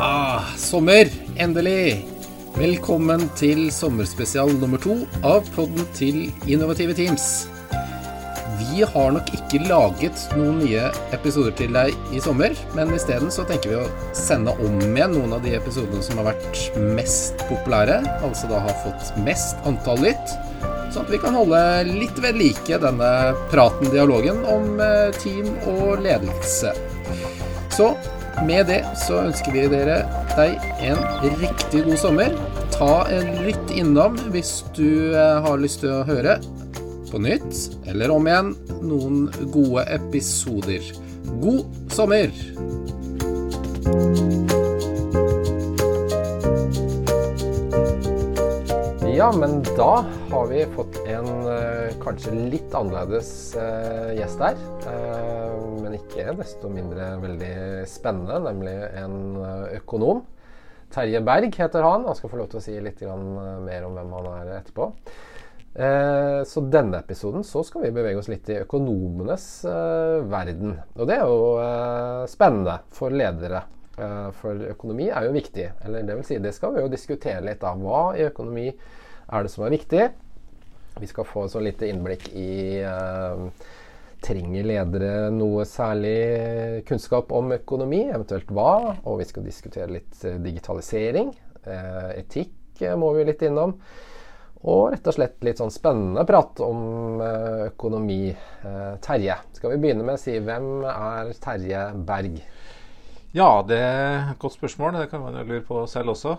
Ah, 0.00 0.54
sommer, 0.56 1.10
endelig! 1.36 2.17
Velkommen 2.58 3.20
til 3.38 3.68
sommerspesial 3.70 4.48
nummer 4.58 4.80
to 4.82 4.96
av 5.22 5.46
podden 5.54 5.84
til 5.94 6.16
Innovative 6.50 6.96
Teams. 6.98 7.46
Vi 8.58 8.82
har 8.82 9.12
nok 9.14 9.30
ikke 9.36 9.60
laget 9.68 10.24
noen 10.34 10.58
nye 10.64 10.88
episoder 11.14 11.54
til 11.60 11.70
deg 11.76 11.94
i 12.10 12.18
sommer, 12.24 12.58
men 12.74 12.90
isteden 12.96 13.30
så 13.30 13.44
tenker 13.46 13.70
vi 13.70 13.78
å 13.78 14.10
sende 14.10 14.56
om 14.58 14.74
igjen 14.88 15.14
noen 15.14 15.36
av 15.36 15.46
de 15.46 15.54
episodene 15.54 16.02
som 16.02 16.18
har 16.18 16.32
vært 16.32 16.82
mest 16.98 17.46
populære, 17.46 18.00
altså 18.26 18.50
da 18.50 18.64
har 18.66 18.82
fått 18.82 19.14
mest 19.22 19.62
antall 19.68 20.02
lytt, 20.08 20.34
sånn 20.90 21.04
at 21.06 21.14
vi 21.14 21.22
kan 21.22 21.38
holde 21.38 21.62
litt 21.92 22.18
ved 22.24 22.42
like 22.42 22.82
denne 22.82 23.12
praten, 23.54 23.86
dialogen 23.94 24.42
om 24.50 24.82
eh, 24.82 25.14
team 25.22 25.54
og 25.76 26.02
ledelse. 26.02 26.74
Så 27.70 27.92
med 28.42 28.66
det 28.66 28.82
så 28.98 29.22
ønsker 29.28 29.54
vi 29.54 29.70
dere 29.70 30.02
deg 30.38 30.58
en 30.86 31.00
riktig 31.40 31.82
god 31.86 31.98
sommer. 31.98 32.34
Ta 32.76 33.08
en 33.10 33.32
lytt 33.42 33.72
innom 33.74 34.18
hvis 34.32 34.60
du 34.76 35.14
eh, 35.16 35.38
har 35.42 35.58
lyst 35.58 35.82
til 35.82 35.96
å 35.96 36.04
høre 36.06 36.38
på 37.08 37.20
nytt 37.22 37.88
eller 37.88 38.12
om 38.14 38.28
igjen 38.28 38.52
noen 38.84 39.26
gode 39.50 39.86
episoder. 39.96 40.84
God 41.42 41.66
sommer! 41.94 42.30
Ja, 49.18 49.32
men 49.34 49.58
da 49.74 50.04
har 50.30 50.46
vi 50.52 50.62
fått 50.76 51.00
en 51.10 51.26
eh, 51.50 51.90
kanskje 52.04 52.36
litt 52.52 52.78
annerledes 52.78 53.32
eh, 53.58 54.14
gjest 54.20 54.44
her. 54.44 54.60
Ikke 56.18 56.34
desto 56.34 56.66
mindre 56.66 57.12
veldig 57.22 57.86
spennende, 57.86 58.40
nemlig 58.42 58.74
en 58.98 59.36
eh, 59.38 59.76
økonom. 59.78 60.24
Terje 60.90 61.20
Berg 61.22 61.54
heter 61.54 61.84
han. 61.86 62.08
Han 62.08 62.18
skal 62.18 62.32
få 62.32 62.40
lov 62.40 62.48
til 62.50 62.58
å 62.58 62.62
si 62.64 62.74
litt 62.82 63.04
eh, 63.06 63.20
mer 63.62 63.86
om 63.86 63.94
hvem 63.94 64.16
han 64.16 64.28
er 64.32 64.50
etterpå. 64.56 64.88
Eh, 65.78 66.40
så 66.48 66.64
denne 66.74 67.04
episoden 67.04 67.46
så 67.46 67.62
skal 67.62 67.86
vi 67.86 67.94
bevege 67.94 68.18
oss 68.18 68.30
litt 68.32 68.50
i 68.50 68.58
økonomenes 68.64 69.48
verden. 70.26 70.74
Og 70.98 71.06
det 71.06 71.20
er 71.20 71.30
jo 71.30 72.26
spennende 72.34 72.80
for 72.98 73.14
ledere. 73.14 73.62
For 74.38 74.68
økonomi 74.74 75.08
er 75.10 75.26
jo 75.28 75.38
viktig. 75.38 75.70
Eller 75.86 76.06
det 76.06 76.18
vil 76.18 76.26
si, 76.26 76.42
det 76.42 76.54
skal 76.56 76.74
vi 76.74 76.82
jo 76.82 76.90
diskutere 76.90 77.46
litt 77.46 77.62
av. 77.62 77.78
Hva 77.78 78.08
i 78.18 78.26
økonomi 78.26 78.72
er 78.72 79.46
det 79.46 79.54
som 79.54 79.68
er 79.68 79.78
viktig? 79.78 80.08
Vi 80.98 81.06
skal 81.06 81.26
få 81.30 81.46
så 81.46 81.62
lite 81.62 81.86
innblikk 81.86 82.26
i 82.34 82.82
eh, 82.82 83.42
Trenger 84.18 84.66
ledere 84.66 85.28
noe 85.30 85.62
særlig 85.68 86.82
kunnskap 86.88 87.30
om 87.36 87.52
økonomi, 87.54 88.00
eventuelt 88.10 88.48
hva? 88.50 88.96
Og 89.06 89.20
vi 89.20 89.26
skal 89.28 89.44
diskutere 89.46 89.92
litt 89.94 90.24
eh, 90.26 90.40
digitalisering. 90.42 91.30
Eh, 91.62 92.08
etikk 92.18 92.82
eh, 92.82 92.96
må 92.98 93.12
vi 93.14 93.28
litt 93.28 93.44
innom. 93.46 93.76
Og 94.66 94.88
rett 94.90 95.06
og 95.06 95.14
slett 95.14 95.44
litt 95.46 95.60
sånn 95.62 95.70
spennende 95.70 96.24
prat 96.26 96.58
om 96.66 97.20
økonomi. 97.22 98.32
Terje, 99.04 99.36
skal 99.54 99.70
vi 99.70 99.78
begynne 99.84 100.02
med 100.02 100.16
å 100.16 100.18
si 100.18 100.34
hvem 100.42 100.82
er 100.90 101.30
Terje 101.38 101.84
Berg? 102.08 102.40
Ja, 103.38 103.62
det 103.62 103.78
er 103.78 104.32
et 104.32 104.40
godt 104.42 104.56
spørsmål. 104.56 104.98
Det 104.98 105.12
kan 105.12 105.22
man 105.22 105.38
jo 105.38 105.46
lure 105.46 105.62
på 105.62 105.84
selv 105.86 106.16
også. 106.16 106.34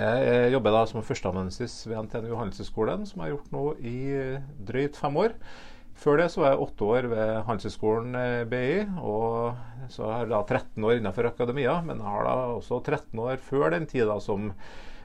Jeg 0.00 0.54
jobber 0.56 0.78
da 0.78 0.86
som 0.88 1.04
førsteamanuensis 1.04 1.76
ved 1.90 2.06
NTNU 2.06 2.38
Handelshøyskolen, 2.40 3.04
som 3.04 3.20
jeg 3.20 3.26
har 3.28 3.34
gjort 3.36 3.52
nå 3.52 3.66
i 3.84 3.98
drøyt 4.72 4.96
fem 4.96 5.20
år. 5.26 5.36
Før 6.04 6.20
det 6.20 6.26
så 6.28 6.42
var 6.42 6.50
jeg 6.52 6.64
åtte 6.66 6.84
år 6.84 7.06
ved 7.08 7.30
Handelshøyskolen 7.46 8.16
BI, 8.50 8.82
og 9.00 9.54
så 9.88 10.10
har 10.10 10.26
jeg 10.26 10.32
da 10.34 10.40
13 10.44 10.84
år 10.84 10.98
innenfor 10.98 11.30
akademia. 11.30 11.78
Men 11.86 12.02
jeg 12.02 12.12
har 12.12 12.26
da 12.28 12.34
også 12.58 12.82
13 12.82 13.22
år 13.24 13.40
før 13.40 13.72
den 13.72 13.86
tid 13.88 14.12
som 14.20 14.50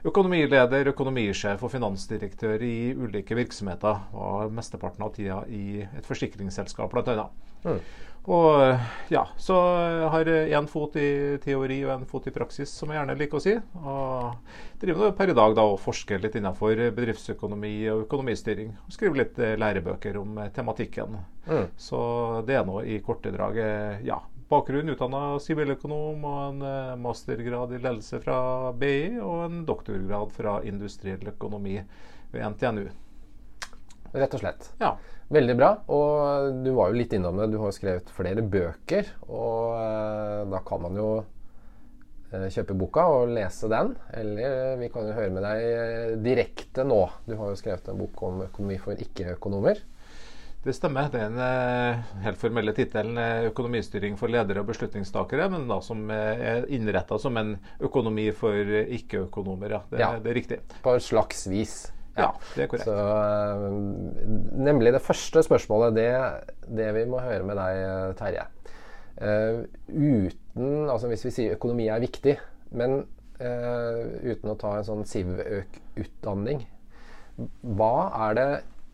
økonomileder, 0.09 0.91
økonomisjef 0.91 1.63
og 1.63 1.71
finansdirektør 1.71 2.65
i 2.67 2.91
ulike 2.99 3.37
virksomheter. 3.39 4.03
Og 4.11 4.51
mesteparten 4.55 5.07
av 5.07 5.15
tida 5.15 5.39
i 5.47 5.85
et 5.87 6.07
forsikringsselskap, 6.07 6.91
bl.a. 6.91 7.29
Mm. 7.63 7.79
Og 8.29 9.09
ja, 9.09 9.23
så 9.41 9.55
jeg 9.89 10.09
har 10.13 10.29
én 10.59 10.67
fot 10.69 10.93
i 11.01 11.37
teori 11.41 11.79
og 11.87 11.93
en 11.95 12.05
fot 12.09 12.27
i 12.29 12.33
praksis, 12.33 12.69
som 12.69 12.91
jeg 12.91 12.99
gjerne 12.99 13.15
liker 13.17 13.39
å 13.39 13.41
si. 13.41 13.55
Og 13.81 14.75
driver 14.81 15.15
per 15.17 15.33
i 15.33 15.35
dag 15.37 15.55
da 15.57 15.65
og 15.65 15.79
forsker 15.81 16.21
litt 16.21 16.37
innenfor 16.37 16.77
bedriftsøkonomi 16.93 17.73
og 17.89 18.03
økonomistyring. 18.05 18.75
Og 18.85 18.93
skriver 18.93 19.23
litt 19.23 19.41
lærebøker 19.63 20.21
om 20.21 20.37
tematikken. 20.53 21.17
Mm. 21.49 21.71
Så 21.73 22.01
det 22.45 22.59
er 22.59 22.69
nå 22.69 22.83
i 22.85 22.99
korte 23.05 23.33
drag 23.33 23.57
ja, 24.05 24.21
bakgrunn 24.49 24.93
utdanna 24.93 25.25
siviløkonom 25.41 26.29
og 26.29 26.39
en 26.45 27.01
mastergrad 27.01 27.73
i 27.73 27.81
ledelse 27.81 28.21
fra 28.21 28.39
BI 28.77 29.17
og 29.17 29.45
en 29.47 29.61
doktorgrad 29.65 30.37
fra 30.37 30.59
industriell 30.69 31.33
økonomi 31.33 31.79
ved 32.29 32.51
NTNU. 32.53 32.89
Rett 34.13 34.33
og 34.33 34.41
slett. 34.41 34.71
Ja. 34.81 34.95
Veldig 35.29 35.55
bra. 35.59 35.73
Og 35.93 36.63
du 36.65 36.71
var 36.73 36.89
jo 36.89 36.97
litt 36.97 37.13
innom 37.13 37.37
det. 37.37 37.51
Du 37.53 37.59
har 37.61 37.69
jo 37.69 37.75
skrevet 37.75 38.09
flere 38.15 38.41
bøker. 38.41 39.11
Og 39.29 39.75
eh, 39.77 40.47
da 40.49 40.61
kan 40.65 40.81
man 40.81 40.97
jo 40.97 41.09
eh, 42.33 42.47
kjøpe 42.49 42.77
boka 42.79 43.05
og 43.13 43.35
lese 43.35 43.69
den. 43.69 43.93
Eller 44.17 44.79
vi 44.81 44.89
kan 44.93 45.05
jo 45.05 45.13
høre 45.13 45.35
med 45.35 45.45
deg 45.45 45.67
eh, 45.67 46.15
direkte 46.25 46.85
nå. 46.87 47.03
Du 47.29 47.35
har 47.37 47.51
jo 47.53 47.59
skrevet 47.59 47.91
en 47.93 48.01
bok 48.01 48.25
om 48.25 48.41
økonomi 48.47 48.79
for 48.81 48.97
ikke-økonomer. 49.05 49.83
Det 50.65 50.73
stemmer. 50.75 51.11
Det 51.13 51.21
den 51.21 51.37
eh, 51.45 52.01
helt 52.25 52.41
formelle 52.41 52.73
tittelen 52.75 53.15
'Økonomistyring 53.51 54.17
for 54.19 54.33
ledere 54.33 54.65
og 54.65 54.73
beslutningstakere', 54.73 55.47
men 55.53 55.69
da 55.69 55.77
som 55.85 56.09
er 56.11 56.65
innretta 56.67 57.21
som 57.21 57.37
en 57.37 57.53
økonomi 57.79 58.31
for 58.33 58.57
ikke-økonomer. 58.97 59.77
Ja. 59.77 59.81
Det, 59.93 60.01
Ja. 60.01 60.11
det 60.19 60.33
er 60.33 60.41
riktig. 60.41 60.59
På 60.83 60.97
en 60.97 61.05
slags 61.05 61.45
vis. 61.47 61.93
Ja, 62.19 62.29
det 62.55 62.65
er 62.65 62.71
korrekt. 62.71 62.87
Så, 62.87 62.95
eh, 62.95 64.29
nemlig 64.69 64.93
det 64.95 65.03
første 65.03 65.43
spørsmålet, 65.45 65.97
det, 65.97 66.09
det 66.79 66.89
vi 66.97 67.05
må 67.09 67.21
høre 67.23 67.45
med 67.47 67.59
deg, 67.59 68.15
Terje. 68.19 68.47
Uh, 69.19 69.65
uten 69.91 70.87
Altså 70.87 71.09
hvis 71.11 71.25
vi 71.25 71.31
sier 71.35 71.55
økonomi 71.57 71.89
er 71.91 71.99
viktig, 71.99 72.37
men 72.79 73.01
uh, 73.41 74.03
uten 74.23 74.53
å 74.53 74.55
ta 74.59 74.77
en 74.77 74.85
sånn 74.87 75.03
SIV-utdanning, 75.03 76.61
hva 77.75 77.95
er 78.27 78.37
det 78.37 78.47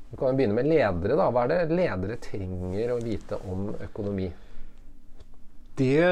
Vi 0.10 0.18
kan 0.22 0.38
begynne 0.38 0.56
med 0.58 0.70
ledere, 0.70 1.16
da. 1.18 1.28
Hva 1.34 1.44
er 1.44 1.52
det 1.52 1.76
ledere 1.76 2.18
trenger 2.22 2.94
å 2.94 3.00
vite 3.04 3.40
om 3.52 3.72
økonomi? 3.84 4.30
Det 5.76 6.08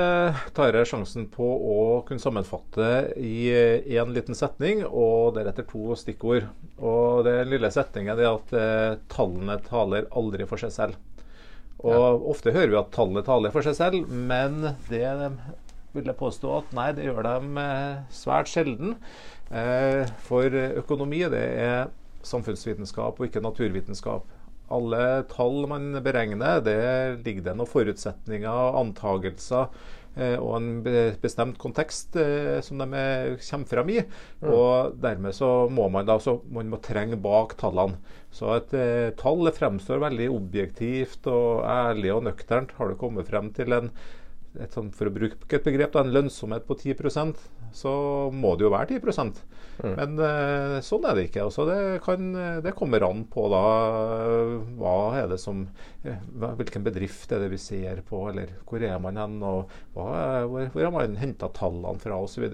tar 0.52 0.76
jeg 0.76 0.90
sjansen 0.90 1.30
på 1.32 1.46
å 1.48 1.76
kunne 2.04 2.20
sammenfatte 2.20 2.88
i 3.16 3.48
én 3.96 4.12
liten 4.12 4.36
setning, 4.36 4.82
og 4.84 5.38
deretter 5.38 5.64
to 5.70 5.96
stikkord. 5.96 6.50
Og 6.84 7.24
Den 7.24 7.48
lille 7.48 7.70
setningen 7.72 8.20
er 8.20 8.28
at 8.34 8.52
eh, 8.60 8.98
tallene 9.14 9.56
taler 9.64 10.10
aldri 10.12 10.48
for 10.50 10.60
seg 10.60 10.74
selv. 10.76 11.00
Og 11.80 12.28
Ofte 12.34 12.52
hører 12.52 12.74
vi 12.74 12.80
at 12.82 12.92
tallene 12.96 13.24
taler 13.24 13.56
for 13.56 13.64
seg 13.64 13.80
selv, 13.80 14.12
men 14.12 14.76
det 14.90 15.08
vil 15.96 16.12
jeg 16.12 16.20
påstå 16.20 16.52
at 16.58 16.76
nei, 16.76 16.90
det 16.98 17.08
gjør 17.08 17.24
de 17.30 17.64
eh, 17.64 18.04
svært 18.12 18.52
sjelden. 18.52 18.98
Eh, 19.48 20.04
for 20.28 20.60
økonomi 20.84 21.24
det 21.32 21.48
er 21.64 21.92
samfunnsvitenskap 22.28 23.16
og 23.16 23.30
ikke 23.30 23.44
naturvitenskap. 23.44 24.28
Alle 24.72 25.24
tall 25.32 25.66
man 25.68 25.92
beregner, 26.04 26.62
det 26.64 26.78
ligger 27.26 27.50
det 27.50 27.58
noen 27.58 27.70
forutsetninger, 27.70 28.78
antagelser 28.80 29.68
eh, 30.16 30.38
og 30.38 30.56
en 30.58 30.70
bestemt 31.22 31.60
kontekst 31.62 32.16
eh, 32.20 32.62
som 32.64 32.80
de 32.80 32.88
eh, 32.98 33.36
kommer 33.44 33.70
frem 33.70 33.92
i. 33.94 34.00
Og 34.48 34.96
dermed 35.04 35.36
så 35.36 35.52
må 35.70 35.90
man 35.94 36.08
da 36.08 36.18
så 36.24 36.38
man 36.48 36.72
må 36.72 36.80
trenge 36.84 37.20
bak 37.20 37.58
tallene. 37.60 38.00
Så 38.34 38.50
et 38.56 38.74
tall 39.20 39.52
fremstår 39.54 40.02
veldig 40.02 40.32
objektivt 40.34 41.28
og 41.30 41.68
ærlig 41.70 42.16
og 42.16 42.24
nøkternt. 42.26 42.74
Har 42.80 42.90
du 42.90 42.98
kommet 42.98 43.30
frem 43.30 43.52
til 43.54 43.76
en 43.78 43.94
et 44.62 44.76
sånt, 44.76 44.94
for 44.94 45.10
å 45.10 45.14
bruke 45.14 45.58
et 45.58 45.66
begrep, 45.66 45.94
da, 45.96 46.04
en 46.04 46.14
lønnsomhet 46.14 46.68
på 46.68 46.78
10 46.78 47.00
så 47.74 47.94
må 48.34 48.54
det 48.56 48.68
jo 48.68 48.72
være 48.74 49.00
10% 49.00 49.42
Men 49.84 50.20
uh, 50.22 50.78
sånn 50.86 51.08
er 51.10 51.18
det 51.18 51.26
ikke. 51.28 51.48
Altså, 51.48 51.66
det, 51.66 51.78
kan, 52.06 52.30
det 52.64 52.76
kommer 52.78 53.06
an 53.08 53.24
på 53.32 53.48
da 53.50 53.64
hva 54.78 54.94
er 55.18 55.32
det 55.32 55.40
som 55.42 55.66
Hvilken 56.04 56.86
bedrift 56.86 57.32
er 57.34 57.42
det 57.42 57.50
vi 57.54 57.62
ser 57.62 58.04
på, 58.06 58.28
eller 58.30 58.54
hvor 58.70 58.84
er 58.86 59.02
man 59.02 59.18
hen, 59.18 59.40
og 59.42 59.72
hva, 59.96 60.46
hvor, 60.46 60.70
hvor 60.76 60.86
har 60.86 60.94
man 60.94 61.18
henta 61.18 61.50
tallene 61.56 62.02
fra, 62.02 62.20
osv. 62.22 62.46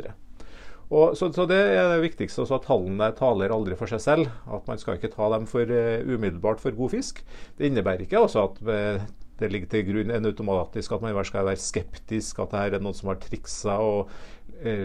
Og, 0.89 1.13
så, 1.18 1.30
så, 1.33 1.45
det 1.50 1.60
er 1.60 1.92
det 1.92 2.01
viktigste. 2.01 2.44
Også 2.44 2.57
at 2.57 2.65
tallene 2.69 3.12
taler 3.18 3.54
aldri 3.54 3.77
for 3.77 3.92
seg 3.92 4.01
selv. 4.01 4.31
At 4.50 4.65
man 4.69 4.81
skal 4.81 4.98
ikke 4.98 5.12
ta 5.13 5.30
dem 5.36 5.45
for 5.50 5.69
uh, 5.69 6.01
umiddelbart 6.06 6.62
for 6.63 6.77
god 6.77 6.95
fisk. 6.95 7.22
Det 7.57 7.69
innebærer 7.69 8.07
ikke 8.07 8.24
også 8.25 8.48
at 8.48 8.62
uh, 8.65 9.10
det 9.39 9.51
ligger 9.54 9.69
til 9.72 9.86
grunn 9.88 10.12
en 10.12 10.27
automatisk 10.27 10.92
at 10.92 11.04
man 11.06 11.15
skal 11.24 11.48
være 11.48 11.62
skeptisk, 11.62 12.42
at 12.44 12.51
det 12.51 12.63
her 12.63 12.75
er 12.75 12.83
noen 12.83 12.98
som 12.98 13.12
har 13.12 13.22
triksa 13.24 13.77
og 13.80 14.10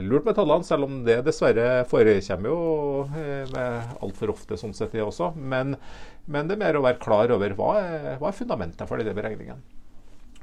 lurt 0.06 0.26
med 0.26 0.37
tallene, 0.38 0.67
selv 0.67 0.87
om 0.87 0.99
det 1.06 1.19
dessverre 1.26 1.85
forekommer 1.91 2.50
jo 2.50 2.59
uh, 3.11 3.94
altfor 4.05 4.31
ofte 4.35 4.59
sånn 4.61 4.75
sett, 4.76 4.93
det 4.94 5.03
også. 5.03 5.32
Men, 5.35 5.75
men, 6.26 6.47
det 6.47 6.55
er 6.55 6.62
mer 6.62 6.79
å 6.79 6.85
være 6.85 7.03
klar 7.03 7.35
over 7.35 7.56
hva 7.59 7.71
er, 7.81 8.11
hva 8.21 8.31
er 8.31 8.38
fundamentet 8.38 8.91
for 8.91 9.03
denne 9.03 9.17
beregningene. 9.17 9.75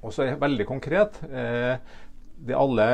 Og 0.01 0.13
så 0.13 0.25
er 0.25 0.33
det 0.33 0.42
veldig 0.42 0.66
konkret. 0.66 1.19
Eh, 1.30 1.75
det 2.42 2.57
alle 2.57 2.86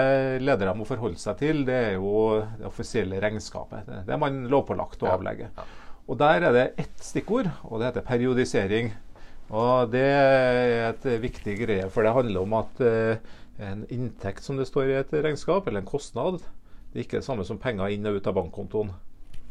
ledere 0.44 0.74
må 0.76 0.84
forholde 0.88 1.20
seg 1.22 1.38
til, 1.40 1.62
det 1.68 1.76
er 1.76 1.94
jo 1.96 2.42
det 2.60 2.68
offisielle 2.68 3.22
regnskapet. 3.24 3.88
Det 4.04 4.12
er 4.12 4.20
man 4.20 4.42
lovpålagt 4.52 5.06
å 5.06 5.14
avlegge. 5.14 5.48
Og 6.08 6.18
Der 6.20 6.44
er 6.50 6.56
det 6.56 6.66
ett 6.84 7.04
stikkord, 7.04 7.48
og 7.64 7.80
det 7.80 7.90
heter 7.90 8.08
periodisering. 8.08 8.92
Og 9.56 9.92
Det 9.92 10.04
er 10.04 10.90
et 10.90 11.08
viktig 11.24 11.56
greie, 11.64 11.88
for 11.90 12.04
det 12.04 12.16
handler 12.16 12.44
om 12.44 12.58
at 12.60 12.84
eh, 12.84 13.24
en 13.60 13.86
inntekt 13.94 14.46
som 14.46 14.58
det 14.60 14.68
står 14.70 14.92
i 14.92 15.00
et 15.00 15.14
regnskap, 15.14 15.68
eller 15.68 15.82
en 15.82 15.90
kostnad, 15.90 16.42
det 16.92 17.02
er 17.02 17.06
ikke 17.06 17.20
det 17.22 17.28
samme 17.28 17.46
som 17.48 17.60
penger 17.62 17.94
inn 17.94 18.08
og 18.10 18.20
ut 18.20 18.30
av 18.30 18.38
bankkontoen. 18.38 18.94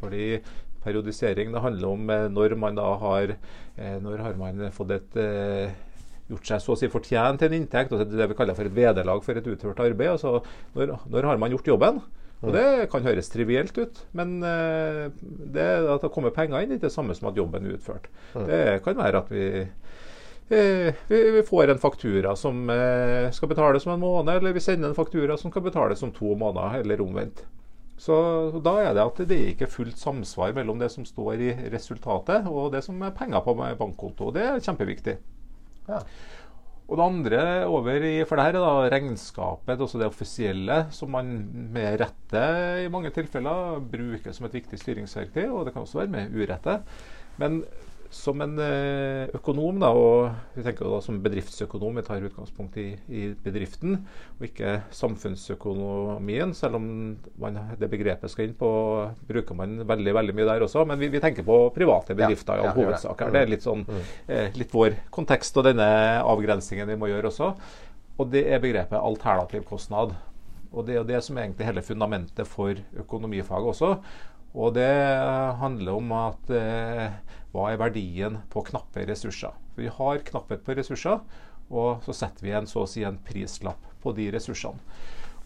Fordi 0.00 0.38
periodisering 0.86 1.54
det 1.54 1.62
handler 1.64 1.88
om 1.88 2.10
eh, 2.12 2.28
når 2.32 2.54
man 2.60 2.78
da 2.78 2.86
har 3.00 3.34
eh, 3.34 3.96
Når 4.02 4.22
har 4.22 4.36
man 4.38 4.68
fått 4.74 4.92
et 4.96 5.16
eh, 5.20 5.72
gjort 6.30 6.50
seg 6.50 6.62
så 6.62 6.74
å 6.74 6.78
si 6.78 6.90
fortjent 6.90 7.40
til 7.40 7.50
en 7.50 7.60
inntekt, 7.60 7.92
altså 7.94 8.06
det 8.10 8.28
vi 8.30 8.36
kaller 8.38 8.56
for 8.58 8.66
et 8.66 8.74
vederlag 8.74 9.22
for 9.22 9.38
et 9.38 9.46
utført 9.46 9.82
arbeid. 9.82 10.16
Altså, 10.16 10.40
når, 10.74 10.96
når 11.06 11.28
har 11.30 11.42
man 11.42 11.54
gjort 11.54 11.70
jobben? 11.70 12.00
Og 12.44 12.52
Det 12.52 12.88
kan 12.92 13.06
høres 13.06 13.30
trivielt 13.32 13.78
ut, 13.78 14.00
men 14.12 14.34
det 14.42 15.64
at 15.88 16.02
det 16.02 16.10
kommer 16.12 16.34
penger 16.36 16.60
inn, 16.60 16.74
er 16.74 16.76
ikke 16.76 16.90
det 16.90 16.92
samme 16.92 17.14
som 17.16 17.30
at 17.30 17.38
jobben 17.38 17.64
er 17.64 17.78
utført. 17.78 18.10
Det 18.34 18.58
kan 18.84 18.98
være 18.98 19.22
at 19.22 19.30
vi, 19.32 19.46
vi, 20.48 20.94
vi 21.08 21.42
får 21.42 21.72
en 21.72 21.82
faktura 21.82 22.36
som 22.38 22.70
uh, 22.70 23.30
skal 23.34 23.50
betales 23.50 23.86
om 23.86 23.92
en 23.96 24.02
måned, 24.02 24.36
eller 24.36 24.54
vi 24.54 24.62
sender 24.62 24.92
en 24.92 24.98
faktura 24.98 25.36
som 25.36 25.50
skal 25.50 25.64
betales 25.66 26.02
om 26.06 26.12
to 26.14 26.36
måneder, 26.38 26.80
eller 26.80 27.02
omvendt. 27.02 27.42
Så, 27.96 28.16
så 28.52 28.60
Da 28.60 28.76
er 28.84 28.94
det 28.94 29.04
at 29.04 29.20
det 29.28 29.38
ikke 29.52 29.66
er 29.66 29.72
fullt 29.72 29.98
samsvar 29.98 30.54
mellom 30.56 30.78
det 30.78 30.90
som 30.92 31.06
står 31.08 31.40
i 31.40 31.52
resultatet, 31.72 32.46
og 32.46 32.72
det 32.74 32.84
som 32.84 33.00
er 33.02 33.14
penger 33.16 33.42
på 33.44 33.56
bankkonto. 33.56 34.30
Det 34.36 34.44
er 34.44 34.64
kjempeviktig. 34.64 35.16
Ja. 35.88 36.02
Og 36.86 37.00
det 37.00 37.06
andre 37.06 37.40
over 37.66 38.04
i 38.06 38.12
For 38.28 38.38
det 38.38 38.44
her 38.46 38.58
er 38.60 38.62
da 38.62 38.90
regnskapet, 38.92 39.80
også 39.82 39.98
det 39.98 40.06
offisielle, 40.06 40.84
som 40.94 41.10
man 41.10 41.32
med 41.74 41.98
rette 42.02 42.44
i 42.84 42.90
mange 42.92 43.10
tilfeller 43.14 43.80
bruker 43.82 44.36
som 44.36 44.46
et 44.46 44.54
viktig 44.60 44.78
styringsverktøy, 44.78 45.48
og 45.48 45.66
det 45.66 45.74
kan 45.74 45.82
også 45.82 46.04
være 46.04 46.12
med 46.14 46.36
urette. 46.36 46.78
Men 47.42 47.64
som 48.14 48.40
en 48.44 48.58
eh, 48.62 49.28
økonom, 49.36 49.78
da, 49.82 49.88
og 49.94 50.56
vi 50.56 50.64
tenker 50.64 50.88
da 50.90 50.98
som 51.04 51.18
bedriftsøkonom, 51.24 51.98
vi 51.98 52.04
tar 52.06 52.26
utgangspunkt 52.26 52.76
i, 52.80 52.86
i 53.08 53.22
bedriften, 53.42 53.98
og 54.36 54.46
ikke 54.48 54.76
samfunnsøkonomien, 54.94 56.54
selv 56.56 56.78
om 56.80 56.86
man, 57.42 57.58
det 57.80 57.90
begrepet 57.92 58.32
skal 58.32 58.48
inn 58.48 58.54
på, 58.58 58.70
bruker 59.28 59.58
man 59.58 59.80
veldig 59.88 60.14
veldig 60.18 60.36
mye 60.36 60.48
der 60.50 60.66
også. 60.66 60.84
Men 60.88 61.00
vi, 61.02 61.10
vi 61.12 61.22
tenker 61.22 61.46
på 61.46 61.58
private 61.74 62.16
bedrifter 62.18 62.60
ja, 62.60 62.66
i 62.66 62.70
all 62.70 62.78
hovedsak. 62.78 63.18
Det. 63.24 63.32
det 63.34 63.42
er 63.42 63.52
litt, 63.54 63.66
sånn, 63.66 63.84
mm. 63.88 64.06
eh, 64.28 64.46
litt 64.60 64.74
vår 64.76 65.00
kontekst 65.14 65.58
og 65.58 65.68
denne 65.68 65.90
avgrensingen 66.22 66.88
vi 66.92 67.00
må 67.00 67.10
gjøre 67.12 67.32
også. 67.32 67.52
Og 68.16 68.32
det 68.32 68.46
er 68.48 68.62
begrepet 68.62 68.96
alternativ 69.00 69.66
kostnad. 69.68 70.14
Og 70.76 70.86
det 70.88 70.98
er 70.98 71.04
det 71.08 71.20
som 71.24 71.36
er 71.36 71.46
egentlig 71.46 71.68
hele 71.68 71.84
fundamentet 71.84 72.48
for 72.48 72.76
økonomifaget 73.02 73.74
også. 73.74 73.92
Og 74.56 74.72
det 74.78 74.88
handler 75.60 75.98
om 76.00 76.12
at 76.16 76.52
eh, 76.56 77.18
hva 77.52 77.68
er 77.70 77.80
verdien 77.80 78.40
på 78.52 78.64
knappe 78.70 79.04
ressurser? 79.08 79.52
For 79.74 79.84
vi 79.84 79.92
har 79.92 80.24
knapphet 80.30 80.64
på 80.64 80.76
ressurser, 80.78 81.20
og 81.68 82.06
så 82.06 82.14
setter 82.16 82.46
vi 82.46 82.54
en, 82.56 82.68
så 82.68 82.84
å 82.84 82.88
si, 82.88 83.04
en 83.04 83.18
prislapp 83.26 83.82
på 84.02 84.14
de 84.16 84.30
ressursene. 84.32 84.80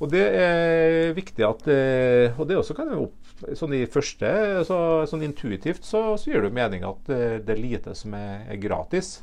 Og 0.01 0.09
det 0.09 0.23
er 0.33 1.11
viktig 1.13 1.45
at 1.45 1.67
eh, 1.69 2.39
Og 2.41 2.47
det 2.49 2.57
også 2.57 2.77
kan 2.77 2.89
jo 2.89 3.11
sånn 3.57 3.75
i 3.77 3.87
første, 3.89 4.29
så, 4.69 4.77
sånn 5.09 5.25
intuitivt 5.25 5.85
så, 5.89 6.15
så 6.21 6.31
gir 6.33 6.45
det 6.45 6.53
mening 6.57 6.85
at 6.89 7.09
eh, 7.13 7.37
det 7.45 7.55
er 7.55 7.61
lite 7.61 7.95
som 7.97 8.17
er, 8.17 8.47
er 8.53 8.61
gratis. 8.61 9.19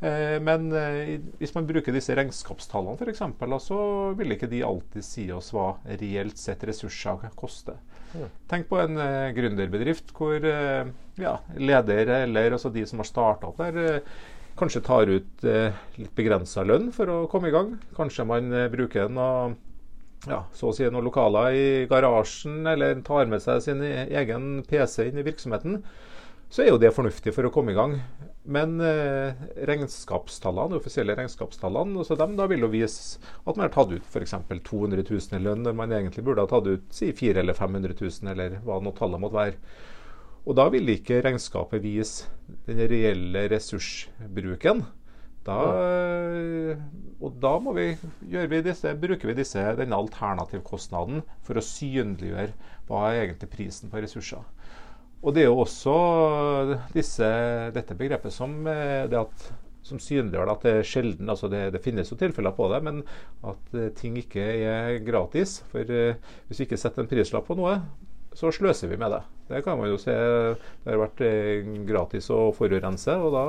Eh, 0.00 0.38
men 0.44 0.72
hvis 1.40 1.54
man 1.56 1.68
bruker 1.68 1.94
disse 1.94 2.16
regnskapstallene 2.16 2.96
f.eks., 2.96 3.22
så 3.64 3.80
vil 4.18 4.36
ikke 4.36 4.50
de 4.52 4.64
alltid 4.66 5.06
si 5.06 5.26
oss 5.32 5.52
hva 5.56 5.74
reelt 6.00 6.40
sett 6.40 6.64
ressurser 6.68 7.28
koster. 7.36 7.80
Tenk 8.50 8.68
på 8.68 8.78
en 8.82 9.00
uh, 9.00 9.32
gründerbedrift 9.36 10.12
hvor 10.16 10.36
uh, 10.44 10.92
ja, 11.20 11.34
leder 11.56 12.12
eller 12.22 12.56
altså 12.56 12.72
de 12.72 12.84
som 12.88 13.00
har 13.02 13.08
starta 13.08 13.48
opp 13.48 13.60
der, 13.62 14.02
uh, 14.02 14.30
kanskje 14.58 14.82
tar 14.84 15.08
ut 15.08 15.44
litt 15.96 16.10
begrensa 16.12 16.60
lønn 16.68 16.90
for 16.92 17.08
å 17.08 17.14
komme 17.32 17.48
i 17.48 17.54
gang. 17.54 17.70
Kanskje 17.96 18.26
man 18.28 18.52
bruker 18.68 19.08
noe, 19.08 19.54
ja, 20.28 20.42
så 20.52 20.68
å 20.68 20.74
si 20.76 20.84
noen 20.84 21.06
lokaler 21.08 21.56
i 21.56 21.68
garasjen, 21.88 22.58
eller 22.68 23.00
tar 23.06 23.32
med 23.32 23.40
seg 23.40 23.62
sin 23.64 23.80
e-, 23.80 24.10
egen 24.20 24.60
PC 24.68 25.06
inn 25.08 25.22
i 25.22 25.24
virksomheten 25.24 25.80
så 26.52 26.66
er 26.66 26.68
jo 26.68 26.80
det 26.80 26.92
fornuftig 26.92 27.32
for 27.32 27.48
å 27.48 27.52
komme 27.54 27.72
i 27.72 27.78
gang. 27.78 27.96
Men 28.42 28.80
eh, 28.82 29.38
regnskapstallene, 29.68 30.72
de 30.72 30.80
offisielle 30.80 31.14
regnskapstallene 31.14 32.00
altså 32.02 32.16
dem 32.18 32.34
da 32.38 32.48
vil 32.50 32.64
jo 32.64 32.72
vise 32.72 33.20
at 33.46 33.54
man 33.54 33.68
har 33.68 33.74
tatt 33.76 33.92
ut 33.94 34.08
f.eks. 34.08 34.34
200 34.66 35.04
000 35.06 35.38
i 35.38 35.42
lønn, 35.44 35.62
når 35.62 35.76
man 35.78 35.94
egentlig 35.94 36.24
burde 36.26 36.42
ha 36.42 36.50
tatt 36.50 36.66
ut 36.66 36.88
si 36.90 37.12
400 37.12 37.44
eller 37.44 37.58
500 37.58 37.94
000, 38.00 38.32
eller 38.34 38.56
hva 38.66 38.80
nå 38.82 38.94
tallet 38.98 39.22
måtte 39.22 39.38
være. 39.38 39.76
Og 40.42 40.58
da 40.58 40.66
vil 40.74 40.90
ikke 40.90 41.20
regnskapet 41.22 41.84
vise 41.84 42.26
den 42.66 42.82
reelle 42.90 43.46
ressursbruken. 43.52 44.82
Da, 45.46 45.58
og 47.18 47.38
da 47.42 47.56
vi, 47.74 47.86
vi 48.30 48.60
disse, 48.62 48.92
bruker 48.98 49.30
vi 49.30 49.38
disse, 49.40 49.62
denne 49.78 49.98
alternativkostnaden 49.98 51.24
for 51.42 51.58
å 51.58 51.64
synliggjøre 51.66 52.54
hva 52.86 53.08
er 53.08 53.24
egentlig 53.24 53.50
prisen 53.50 53.90
på 53.90 54.02
ressurser. 54.02 54.44
Og 55.22 55.34
det 55.34 55.44
er 55.44 55.50
jo 55.50 55.60
også 55.62 55.96
disse, 56.94 57.26
dette 57.74 57.96
begrepet 57.98 58.34
som, 58.34 58.54
eh, 58.66 59.04
det 59.10 59.20
at, 59.20 59.44
som 59.86 60.00
synliggjør 60.02 60.50
at 60.50 60.64
det 60.66 60.72
er 60.80 60.86
sjelden 60.86 61.30
altså 61.30 61.50
det, 61.50 61.68
det, 61.74 61.82
finnes 61.82 62.10
jo 62.10 62.18
tilfeller 62.18 62.54
på 62.56 62.66
det, 62.72 62.80
men 62.86 63.02
at 63.46 63.76
uh, 63.76 63.88
ting 63.98 64.18
ikke 64.18 64.42
er 64.66 64.98
gratis. 65.06 65.60
For 65.70 65.86
hvis 65.86 66.62
vi 66.62 66.66
ikke 66.66 66.80
setter 66.80 67.04
en 67.04 67.10
prislapp 67.10 67.46
på 67.46 67.58
noe, 67.58 67.78
så 68.34 68.50
sløser 68.54 68.90
vi 68.90 68.98
med 68.98 69.12
det. 69.12 69.22
Det 69.50 69.62
kan 69.66 69.78
man 69.78 69.90
jo 69.90 69.98
se. 70.00 70.14
Det 70.82 70.88
har 70.88 71.02
vært 71.02 71.22
gratis 71.88 72.30
å 72.32 72.46
forurense, 72.56 73.16
og 73.20 73.34
da 73.34 73.44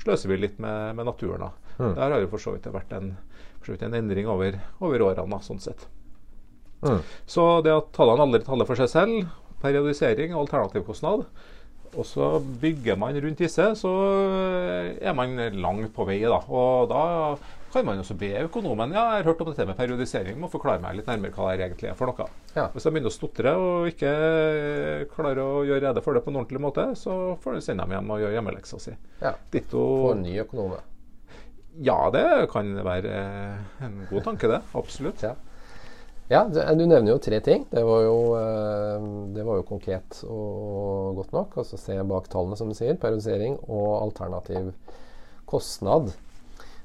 sløser 0.00 0.32
vi 0.32 0.40
litt 0.40 0.60
med, 0.62 0.96
med 0.96 1.10
naturen. 1.10 1.44
Da. 1.44 1.74
Mm. 1.76 1.92
Der 1.98 2.14
har 2.14 2.22
jo 2.22 2.30
for 2.32 2.42
så 2.42 2.54
vidt 2.54 2.70
vært 2.72 2.94
en, 2.96 3.12
vidt 3.66 3.84
en 3.84 3.98
endring 3.98 4.30
over, 4.32 4.56
over 4.80 5.04
årene, 5.10 5.40
sånn 5.44 5.60
sett. 5.60 5.84
Mm. 6.86 7.02
Så 7.28 7.44
det 7.66 7.74
at 7.74 7.92
tallene 7.96 8.24
aldri 8.26 8.42
taler 8.46 8.68
for 8.68 8.78
seg 8.80 8.90
selv, 8.92 9.28
periodisering 9.62 10.34
og 10.34 10.46
alternativkostnad. 10.46 11.26
Og 11.96 12.04
så 12.04 12.26
bygger 12.60 12.98
man 13.00 13.16
rundt 13.24 13.38
disse, 13.40 13.70
så 13.78 13.92
er 15.00 15.14
man 15.16 15.38
langt 15.56 15.94
på 15.96 16.04
vei. 16.08 16.18
Da. 16.28 16.42
Og 16.52 16.90
da 16.90 17.04
kan 17.72 17.86
man 17.86 18.00
også 18.00 18.16
be 18.18 18.30
økonomen 18.40 18.92
ja, 18.94 19.02
jeg 19.16 19.22
har 19.22 19.30
hørt 19.30 19.40
om 19.42 19.48
dette 19.50 19.66
med 19.68 19.76
periodisering, 19.78 20.36
må 20.40 20.48
forklare 20.52 20.80
meg 20.82 20.98
litt 20.98 21.08
nærmere 21.10 21.34
hva 21.36 21.54
det 21.56 21.66
egentlig 21.66 21.90
er 21.90 21.96
for 21.98 22.10
noe. 22.10 22.28
Ja. 22.56 22.66
Hvis 22.72 22.86
de 22.86 22.92
begynner 22.92 23.12
å 23.12 23.16
stotre 23.16 23.54
og 23.60 23.88
ikke 23.90 24.12
klarer 25.12 25.42
å 25.42 25.64
gjøre 25.68 25.88
rede 25.88 26.04
for 26.04 26.16
det 26.16 26.24
på 26.24 26.32
en 26.32 26.40
ordentlig 26.42 26.62
måte, 26.64 26.86
så 26.98 27.36
får 27.42 27.56
du 27.56 27.64
sende 27.64 27.84
dem 27.84 27.96
hjem 27.96 28.12
og 28.14 28.22
gjøre 28.24 28.38
hjemmeleksa 28.38 28.82
si. 28.82 28.94
Ja. 29.22 29.34
Ditto 29.52 29.82
Få 30.06 30.12
en 30.14 30.24
ny 30.24 30.36
økonom? 30.44 30.76
Ja, 31.84 31.98
det 32.12 32.24
kan 32.52 32.72
være 32.80 33.16
en 33.84 33.98
god 34.08 34.24
tanke, 34.24 34.48
det. 34.48 34.62
Absolutt. 34.78 35.24
Ja. 35.26 35.34
Ja, 36.28 36.42
Du 36.48 36.86
nevner 36.86 37.12
jo 37.12 37.18
tre 37.22 37.38
ting. 37.40 37.66
Det 37.70 37.84
var 37.86 38.02
jo, 38.02 38.18
eh, 38.34 39.04
det 39.34 39.44
var 39.46 39.60
jo 39.60 39.66
konkret 39.68 40.24
og 40.26 41.20
godt 41.20 41.32
nok. 41.32 41.56
Altså 41.62 41.78
se 41.78 42.02
bak 42.02 42.28
tallene, 42.28 42.56
som 42.58 42.68
du 42.68 42.74
sier. 42.74 42.98
Periodisering 42.98 43.58
og 43.68 44.02
alternativ 44.02 44.72
kostnad. 45.46 46.10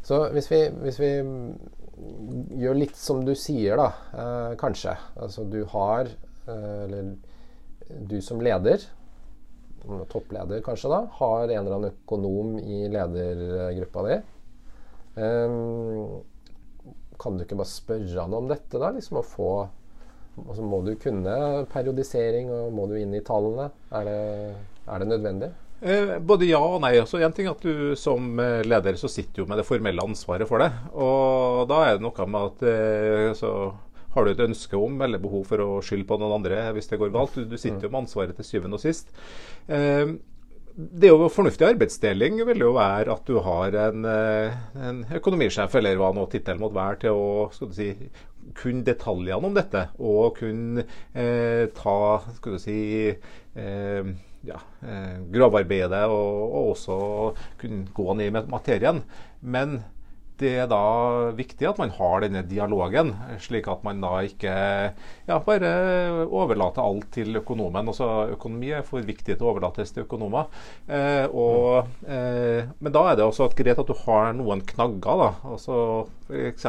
Så 0.05 0.29
hvis 0.33 0.51
vi, 0.51 0.61
hvis 0.83 0.99
vi 1.01 1.11
gjør 2.61 2.77
litt 2.77 2.97
som 2.97 3.25
du 3.25 3.33
sier, 3.35 3.77
da, 3.81 3.89
eh, 4.13 4.55
kanskje. 4.61 4.95
Altså 5.17 5.45
du 5.49 5.63
har 5.73 6.05
eh, 6.05 6.83
Eller 6.85 7.15
du 8.07 8.21
som 8.21 8.39
leder, 8.39 8.79
toppleder 10.09 10.61
kanskje, 10.61 10.89
da, 10.89 11.01
har 11.17 11.49
en 11.49 11.65
eller 11.65 11.75
annen 11.75 11.91
økonom 11.91 12.59
i 12.61 12.85
ledergruppa 12.87 14.03
di. 14.05 14.19
Um, 15.17 16.21
kan 17.21 17.37
du 17.37 17.45
ikke 17.45 17.59
bare 17.59 17.69
spørre 17.69 18.25
han 18.25 18.33
om 18.35 18.49
dette, 18.49 18.79
da? 18.81 18.91
Liksom 18.95 19.21
å 19.21 19.25
få 19.25 19.51
altså 20.41 20.63
Må 20.63 20.79
du 20.85 20.93
kunne 20.95 21.33
periodisering, 21.73 22.49
og 22.55 22.71
må 22.73 22.87
du 22.89 22.95
inn 22.97 23.13
i 23.13 23.23
tallene? 23.25 23.67
Er 23.93 24.07
det, 24.07 24.21
er 24.87 25.03
det 25.03 25.09
nødvendig? 25.11 25.51
Eh, 25.81 26.15
både 26.21 26.47
ja 26.47 26.61
og 26.61 26.79
nei. 26.83 26.93
Altså, 27.01 27.19
en 27.19 27.33
ting 27.35 27.49
er 27.49 27.55
at 27.55 27.63
du 27.65 27.93
Som 27.99 28.39
eh, 28.39 28.61
leder 28.65 28.97
så 29.01 29.09
sitter 29.11 29.43
jo 29.43 29.47
med 29.49 29.59
det 29.59 29.67
formelle 29.67 30.03
ansvaret 30.05 30.49
for 30.49 30.63
det. 30.63 30.71
Og 30.93 31.65
da 31.69 31.83
er 31.87 31.97
det 31.97 32.05
noe 32.05 32.27
med 32.29 32.51
at 32.51 32.67
eh, 32.71 33.29
så 33.37 33.53
har 34.11 34.27
du 34.27 34.33
et 34.33 34.43
ønske 34.43 34.75
om 34.75 34.99
eller 35.03 35.21
behov 35.23 35.45
for 35.47 35.63
å 35.63 35.69
skylde 35.85 36.07
på 36.09 36.17
noen 36.19 36.35
andre 36.39 36.65
hvis 36.75 36.89
det 36.91 36.99
går 36.99 37.13
galt. 37.13 37.35
Du, 37.35 37.47
du 37.47 37.57
sitter 37.57 37.87
jo 37.87 37.91
med 37.93 38.03
ansvaret 38.03 38.35
til 38.37 38.47
syvende 38.47 38.79
og 38.79 38.83
sist. 38.83 39.13
Eh, 39.71 40.17
det 40.75 41.07
er 41.07 41.13
jo 41.13 41.29
Fornuftig 41.31 41.67
arbeidsdeling 41.67 42.41
vil 42.47 42.63
jo 42.63 42.73
være 42.75 43.13
at 43.13 43.27
du 43.27 43.37
har 43.43 43.77
en, 43.87 44.05
eh, 44.07 44.57
en 44.89 45.03
økonomisjef, 45.17 45.75
eller 45.79 45.99
hva 45.99 46.11
nå 46.15 46.25
tittelen 46.31 46.61
måtte 46.63 46.77
være, 46.77 46.99
til 47.03 47.17
å 47.17 47.29
skal 47.55 47.71
du 47.71 47.77
si, 47.77 47.89
kunne 48.57 48.85
detaljene 48.87 49.47
om 49.47 49.55
dette. 49.55 49.85
Og 49.99 50.37
kunne 50.39 50.85
eh, 51.13 51.67
ta 51.77 51.97
skal 52.37 52.57
du 52.57 52.61
si, 52.61 52.81
eh, 53.11 54.11
ja, 54.47 54.59
eh, 54.81 55.17
gravarbeidet 55.33 56.03
og, 56.09 56.43
og, 56.49 56.69
også 56.75 56.99
kunne 57.61 57.85
gå 57.93 58.17
ned 58.17 58.31
i 58.31 58.45
materien. 58.51 59.03
Men 59.41 59.81
det 60.41 60.51
er 60.63 60.67
da 60.69 60.81
viktig 61.37 61.67
at 61.69 61.79
man 61.81 61.91
har 61.93 62.23
denne 62.23 62.41
dialogen, 62.47 63.13
slik 63.41 63.67
at 63.71 63.83
man 63.85 64.01
da 64.03 64.15
ikke 64.25 64.53
ja, 65.27 65.37
bare 65.45 65.71
overlater 66.25 66.83
alt 66.83 67.09
til 67.15 67.37
økonomen. 67.39 67.91
Altså, 67.91 68.07
økonomi 68.33 68.71
er 68.75 68.85
for 68.87 69.05
viktig 69.05 69.35
til 69.35 69.45
å 69.45 69.51
overlates 69.53 69.93
til 69.93 70.05
økonomer. 70.07 70.49
Eh, 70.87 71.25
og, 71.29 71.91
eh, 72.07 72.69
men 72.79 72.95
da 72.95 73.05
er 73.09 73.19
det 73.19 73.27
også 73.27 73.51
greit 73.57 73.81
at 73.81 73.89
du 73.89 73.95
har 74.05 74.33
noen 74.37 74.63
knagger. 74.65 75.21
da, 75.21 75.29
altså 75.53 75.77
F.eks. 76.31 76.65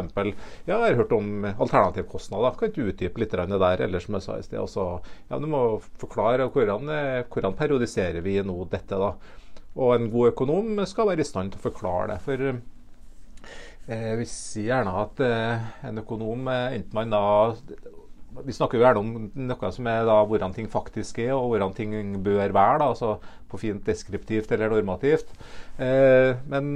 Ja, 0.66 0.76
jeg 0.76 0.80
har 0.82 0.98
hørt 1.02 1.14
om 1.16 1.46
alternativkostnader. 1.52 2.58
Kan 2.58 2.74
du 2.74 2.82
utdype 2.90 3.22
litt 3.22 3.32
det 3.32 3.62
der? 3.64 3.84
Eller 3.86 4.02
som 4.02 4.18
jeg 4.18 4.26
sa 4.26 4.38
i 4.38 4.44
sted, 4.46 4.60
altså, 4.60 5.00
ja, 5.30 5.38
du 5.38 5.48
må 5.50 5.80
forklare 6.02 6.50
hvordan, 6.52 6.90
hvordan 7.32 7.56
periodiserer 7.56 8.20
vi 8.24 8.40
nå 8.44 8.58
dette. 8.72 8.98
da. 8.98 9.14
Og 9.80 9.94
en 9.96 10.10
god 10.12 10.34
økonom 10.34 10.84
skal 10.88 11.08
være 11.08 11.24
i 11.24 11.28
stand 11.28 11.54
til 11.54 11.62
å 11.62 11.66
forklare 11.70 12.12
det. 12.12 12.20
For 12.26 12.52
jeg 13.88 14.18
vil 14.20 14.28
si 14.30 14.68
gjerne 14.68 14.92
at 15.02 15.20
eh, 15.26 15.70
en 15.88 15.98
økonom, 16.02 16.46
eh, 16.52 16.78
enten 16.78 16.94
man 16.94 17.12
da 17.12 17.22
vi 18.46 18.54
snakker 18.54 18.78
jo 18.78 18.84
gjerne 18.84 19.00
om 19.02 19.30
noe 19.50 19.70
som 19.74 19.88
er 19.90 20.06
da 20.08 20.16
hvordan 20.24 20.54
ting 20.56 20.68
faktisk 20.72 21.18
er, 21.20 21.34
og 21.36 21.52
hvordan 21.52 21.74
ting 21.76 21.94
bør 22.24 22.54
være. 22.54 22.78
Da, 22.80 22.88
altså 22.88 23.16
På 23.50 23.60
fint 23.60 23.84
deskriptivt 23.84 24.52
eller 24.54 24.72
normativt. 24.72 25.34
Eh, 25.76 26.32
men 26.48 26.72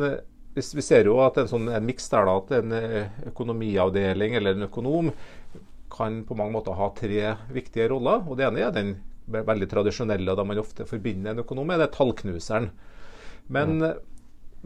vi, 0.52 0.60
vi, 0.60 0.84
ser 0.84 1.08
jo 1.08 1.16
at 1.24 1.38
en 1.40 1.48
sånn 1.48 1.70
en 1.72 1.86
miks 1.86 2.10
der, 2.12 2.28
da, 2.28 2.36
at 2.42 2.52
en 2.58 2.76
eh, 2.76 3.22
økonomiavdeling 3.32 4.36
eller 4.36 4.56
en 4.56 4.68
økonom 4.68 5.12
kan 5.96 6.20
på 6.28 6.36
mange 6.36 6.52
måter 6.58 6.76
ha 6.76 6.90
tre 6.98 7.32
viktige 7.54 7.88
roller. 7.94 8.26
og 8.26 8.36
Det 8.36 8.50
ene 8.50 8.66
er 8.66 8.74
den 8.76 8.96
veldig 9.26 9.70
tradisjonelle, 9.70 10.36
da 10.36 10.44
man 10.46 10.60
ofte 10.60 10.84
forbinder 10.86 11.32
en 11.32 11.42
økonom 11.46 11.72
med, 11.72 11.80
det 11.80 11.88
er 11.88 11.96
tallknuseren. 11.96 12.70
Men 13.48 13.78
mm 13.80 14.12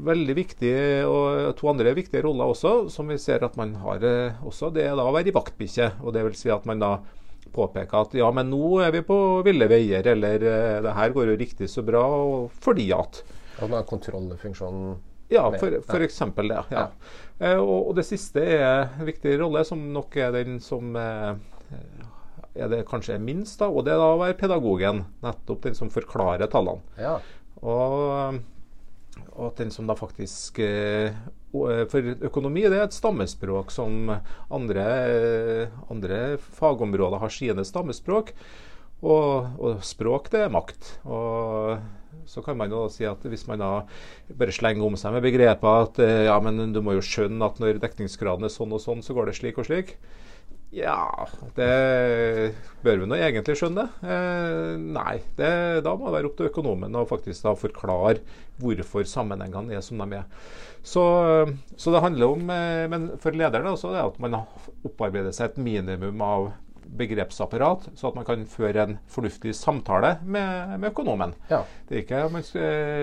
veldig 0.06 0.36
viktig, 0.36 0.74
og 1.08 1.54
to 1.58 1.70
andre 1.70 1.94
viktige 1.96 2.22
roller 2.24 2.52
også, 2.52 2.74
som 2.92 3.10
vi 3.10 3.18
ser 3.20 3.44
at 3.46 3.56
man 3.60 3.74
har 3.82 4.04
eh, 4.06 4.42
også, 4.46 4.70
det 4.74 4.86
er 4.86 4.96
da 4.98 5.06
å 5.06 5.14
være 5.14 5.34
vaktbikkje. 5.34 5.92
Og 6.04 6.14
det 6.16 6.24
vil 6.26 6.38
si 6.38 6.52
at 6.52 6.66
man 6.68 6.82
da 6.82 6.94
påpeker 7.50 8.04
at 8.04 8.14
ja, 8.18 8.28
men 8.34 8.50
nå 8.52 8.78
er 8.84 8.92
vi 8.94 9.02
på 9.06 9.16
ville 9.46 9.68
veier, 9.70 10.06
eller 10.12 10.46
eh, 10.46 10.80
det 10.84 10.96
her 10.96 11.14
går 11.16 11.32
jo 11.32 11.38
riktig 11.40 11.70
så 11.70 11.84
bra, 11.86 12.04
fordi 12.62 12.90
at 12.96 13.22
At 13.60 13.66
man 13.68 13.80
har 13.80 13.88
kontrollfunksjonen 13.88 14.98
ja, 15.30 15.44
for, 15.60 15.76
for 15.86 16.02
eksempel 16.02 16.48
det. 16.50 16.62
Ja. 16.74 16.86
ja. 16.88 17.16
Eh, 17.38 17.58
og, 17.58 17.90
og, 17.90 17.94
det 17.98 18.06
siste 18.08 18.42
er 18.42 18.88
en 18.98 19.06
viktig 19.06 19.36
rolle, 19.38 19.62
som 19.68 19.82
nok 19.94 20.16
er 20.18 20.32
den 20.34 20.58
som 20.64 20.96
er 20.98 22.70
det 22.70 22.80
kanskje 22.88 23.14
er 23.14 23.22
minst, 23.22 23.60
da, 23.60 23.68
og 23.70 23.84
det 23.86 23.92
er 23.94 24.00
da 24.00 24.08
å 24.10 24.18
være 24.18 24.38
pedagogen. 24.40 25.04
Nettopp 25.22 25.68
den 25.68 25.76
som 25.78 25.92
forklarer 25.92 26.50
tallene. 26.50 26.82
Ja. 26.98 27.20
Og 27.62 28.40
og 29.34 29.50
at 29.50 29.60
den 29.62 29.70
som 29.74 29.88
da 29.88 29.96
faktisk 29.98 30.58
eh, 30.62 31.10
eh, 31.10 31.84
For 31.90 32.10
økonomi 32.30 32.64
det 32.66 32.78
er 32.78 32.86
et 32.86 32.96
stammespråk 32.96 33.72
som 33.74 34.12
andre, 34.52 34.84
andre 35.90 36.20
fagområder 36.58 37.22
har 37.22 37.32
sine 37.34 37.64
stammespråk. 37.66 38.34
Og, 39.00 39.56
og, 39.56 39.80
språk, 39.86 40.28
det 40.32 40.44
er 40.44 40.52
makt. 40.52 40.92
Og 41.08 41.80
så 42.28 42.42
kan 42.44 42.58
man 42.60 42.72
jo 42.72 42.84
si 42.92 43.06
at 43.08 43.22
hvis 43.24 43.46
man 43.48 43.62
da 43.62 43.70
bare 44.36 44.54
slenger 44.54 44.84
om 44.86 44.98
seg 45.00 45.14
med 45.16 45.24
begrepet 45.24 45.70
at 45.86 46.02
eh, 46.04 46.24
ja, 46.28 46.36
men 46.44 46.74
du 46.74 46.82
må 46.84 46.98
jo 46.98 47.04
skjønne 47.04 47.48
at 47.48 47.60
når 47.62 47.80
dekningsgraden 47.82 48.46
er 48.46 48.52
sånn 48.52 48.76
og 48.76 48.82
sånn, 48.82 49.04
så 49.04 49.16
går 49.16 49.30
det 49.30 49.38
slik 49.40 49.60
og 49.60 49.70
slik. 49.70 49.96
Ja, 50.70 51.26
det 51.56 51.70
bør 52.84 53.00
vi 53.00 53.06
nå 53.10 53.16
egentlig 53.18 53.56
skjønne. 53.58 53.88
Eh, 54.06 54.76
nei, 54.78 55.16
det, 55.38 55.50
da 55.82 55.96
må 55.98 56.06
det 56.06 56.14
være 56.14 56.30
opp 56.30 56.36
til 56.38 56.46
økonomen 56.46 56.94
å 56.94 57.08
faktisk 57.10 57.42
da 57.42 57.56
forklare 57.58 58.20
hvorfor 58.62 59.08
sammenhengene 59.08 59.74
er 59.74 59.82
som 59.82 59.98
de 60.04 60.20
er. 60.20 60.28
Så, 60.86 61.02
så 61.74 61.92
det 61.92 62.04
handler 62.04 62.36
om, 62.36 62.52
eh, 62.54 62.86
men 62.92 63.10
for 63.20 63.34
lederen 63.34 63.72
også, 63.72 63.90
det 63.96 64.04
at 64.04 64.22
man 64.22 64.38
opparbeider 64.38 65.34
seg 65.34 65.50
et 65.50 65.62
minimum 65.66 66.22
av 66.22 66.52
begrepsapparat, 66.96 67.88
så 67.94 68.10
at 68.10 68.16
man 68.18 68.26
kan 68.26 68.44
føre 68.50 68.84
en 68.86 68.96
fornuftig 69.10 69.54
samtale 69.56 70.16
med, 70.24 70.76
med 70.80 70.90
økonomen. 70.90 71.34
Ja. 71.50 71.62
Det 71.88 71.96
er 71.96 72.04
ikke, 72.04 72.22
man, 72.32 72.46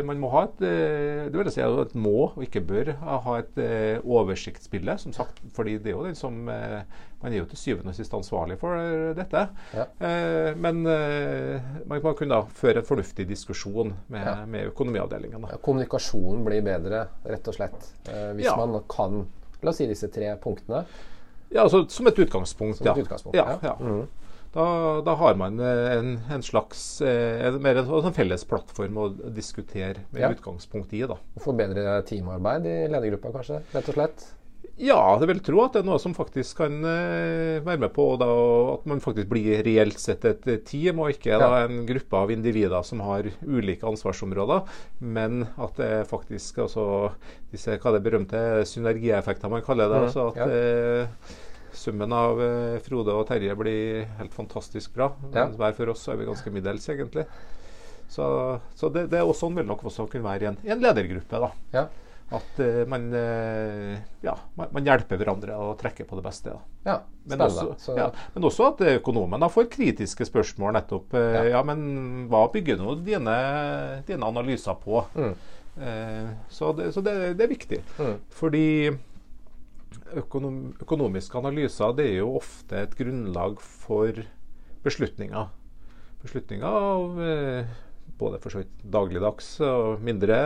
man, 0.09 0.21
må 0.21 0.31
ha 0.33 0.43
et 0.47 0.65
eh, 0.67 1.27
det 1.31 1.39
vil 1.39 1.51
si 1.53 1.63
et 1.63 1.95
må, 1.95 2.29
og 2.29 2.43
ikke 2.43 2.63
bør, 2.67 2.93
ha 3.01 3.37
et 3.41 3.61
oversiktsbilde. 4.03 4.97
som 4.97 5.13
sagt, 5.13 5.41
fordi 5.55 5.77
det 5.77 5.91
er 5.91 5.97
jo 5.97 6.05
den 6.07 6.15
som 6.15 6.47
Man 7.17 7.33
er 7.33 7.39
jo 7.39 7.47
til 7.49 7.57
syvende 7.57 7.89
og 7.89 7.95
sist 7.97 8.13
ansvarlig 8.13 8.59
for 8.61 8.77
dette. 9.17 9.41
Ja. 9.73 9.85
Men 10.53 10.83
man 10.85 12.03
må 12.03 12.11
kunne 12.13 12.35
da 12.35 12.43
føre 12.45 12.83
en 12.83 12.85
fornuftig 12.85 13.25
diskusjon 13.25 13.95
med, 14.13 14.21
ja. 14.21 14.35
med 14.45 14.69
økonomiavdelingen. 14.69 15.47
Ja, 15.49 15.57
kommunikasjonen 15.57 16.45
blir 16.45 16.61
bedre, 16.61 17.07
rett 17.25 17.49
og 17.49 17.57
slett, 17.57 17.89
hvis 18.37 18.53
man 18.53 18.77
kan 18.85 19.25
La 19.65 19.71
oss 19.71 19.79
si 19.81 19.87
disse 19.89 20.09
tre 20.13 20.35
punktene. 20.41 20.83
Ja, 21.49 21.63
altså 21.63 21.85
Som 21.89 22.09
et 22.09 22.19
utgangspunkt. 22.19 22.79
Som 22.79 22.89
et 22.91 23.03
utgangspunkt 23.03 23.37
ja. 23.37 23.57
ja. 23.63 23.75
Mm. 23.79 24.07
Da, 24.53 24.65
da, 25.05 25.13
har 25.19 25.35
man 25.37 25.59
eh, 25.59 25.91
en, 25.97 26.13
en 26.33 26.43
slags 26.43 27.01
en, 27.03 27.59
mer 27.61 27.81
en, 27.83 27.91
en, 27.99 28.15
felles 28.15 28.45
plattform 28.47 28.97
å 28.97 29.09
diskutere 29.35 30.07
med 30.15 30.23
ja. 30.23 30.31
utgangspunkt 30.33 30.95
i. 30.97 31.03
da. 31.09 31.19
Og 31.37 31.43
forbedre 31.43 31.99
teamarbeid 32.07 32.65
i 32.65 32.77
ledergruppa, 32.89 33.35
kanskje? 33.35 33.61
Rett 33.75 33.91
og 33.91 33.99
slett? 33.99 34.25
Ja, 34.77 35.17
det 35.17 35.25
vil 35.31 35.39
tro 35.41 35.63
at 35.63 35.73
det 35.73 35.81
er 35.81 35.87
noe 35.87 35.97
som 36.01 36.13
faktisk 36.13 36.59
kan 36.61 36.75
uh, 36.85 37.63
være 37.65 37.81
med 37.81 37.89
på 37.95 38.05
da, 38.21 38.27
at 38.75 38.85
man 38.89 39.01
faktisk 39.01 39.29
blir 39.31 39.63
reelt 39.65 39.97
sett 40.01 40.25
et 40.29 40.45
team, 40.69 41.01
og 41.01 41.15
ikke 41.15 41.33
ja. 41.33 41.39
da, 41.41 41.63
en 41.65 41.81
gruppe 41.87 42.19
av 42.19 42.33
individer 42.33 42.85
som 42.85 43.01
har 43.05 43.31
ulike 43.41 43.87
ansvarsområder. 43.89 44.69
Men 45.01 45.47
at 45.55 45.81
det 45.81 45.91
faktisk 46.11 46.61
altså, 46.67 46.85
disse 47.53 47.79
hva 47.81 47.95
det 47.95 48.03
berømte 48.05 48.45
synergieffekter 48.69 49.51
man 49.51 49.65
kaller 49.65 49.89
det. 49.89 49.99
Mm, 50.03 50.07
altså 50.11 50.29
at 50.29 50.41
ja. 50.45 50.47
eh, 50.53 51.43
Summen 51.77 52.13
av 52.15 52.39
eh, 52.41 52.79
Frode 52.81 53.13
og 53.13 53.27
Terje 53.29 53.53
blir 53.57 54.07
helt 54.17 54.33
fantastisk 54.33 54.95
bra. 54.95 55.11
Ja. 55.33 55.49
Hver 55.57 55.75
for 55.77 55.93
oss 55.93 56.05
er 56.09 56.17
vi 56.17 56.29
ganske 56.29 56.53
middels, 56.53 56.85
egentlig. 56.89 57.27
Så, 58.09 58.25
så 58.77 58.89
det, 58.89 59.09
det, 59.11 59.19
er 59.19 59.27
også, 59.27 59.45
sånn 59.45 59.57
vil 59.59 59.67
nok 59.67 59.83
også 59.89 60.07
kunne 60.09 60.25
være 60.29 60.45
i 60.45 60.49
en, 60.53 60.59
i 60.65 60.73
en 60.73 60.83
ledergruppe. 60.85 61.41
da. 61.43 61.51
At 62.27 62.59
uh, 62.59 62.83
man, 62.87 63.07
uh, 63.13 63.95
ja, 64.21 64.33
man, 64.59 64.71
man, 64.75 64.83
hjelper 64.83 65.19
hverandre 65.19 65.55
og 65.63 65.77
trekker 65.79 66.07
på 66.09 66.17
det 66.19 66.25
beste. 66.25 66.51
Da. 66.51 66.81
Ja, 66.89 66.95
men, 67.23 67.43
også, 67.45 67.95
ja, 67.95 68.09
men 68.33 68.47
også 68.49 68.65
at 68.73 68.83
økonomene 68.97 69.47
får 69.51 69.69
kritiske 69.71 70.27
spørsmål 70.27 70.75
nettopp. 70.75 71.15
Uh, 71.15 71.23
ja. 71.23 71.45
ja. 71.53 71.61
men 71.67 72.27
hva 72.31 72.43
bygger 72.51 72.81
nå 72.81 72.97
dine, 73.07 73.37
dine 74.09 74.27
analyser 74.27 74.75
på? 74.81 75.05
Mm. 75.15 75.37
så, 76.49 76.71
det, 76.73 76.89
så 76.95 77.03
det, 77.05 77.13
det, 77.37 77.45
er 77.45 77.51
viktig. 77.53 77.79
Mm. 78.01 78.15
Fordi 78.33 78.67
økonom, 80.19 80.61
økonomiske 80.81 81.37
analyser 81.39 81.95
det 81.95 82.09
er 82.11 82.23
jo 82.25 82.33
ofte 82.41 82.81
et 82.81 82.95
grunnlag 82.97 83.61
for 83.63 84.23
beslutninger. 84.83 85.53
Beslutninger 86.25 86.67
av 86.67 87.21
både 88.17 88.39
for 88.41 88.53
så 88.53 88.61
vidt 88.61 88.83
dagligdags 88.93 89.49
og 89.65 90.03
mindre 90.05 90.37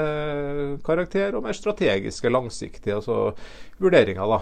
karakter, 0.86 1.36
og 1.36 1.46
mer 1.46 1.58
strategiske, 1.58 2.32
langsiktige 2.32 2.98
altså 3.00 3.32
vurderinger. 3.82 4.28
da. 4.28 4.42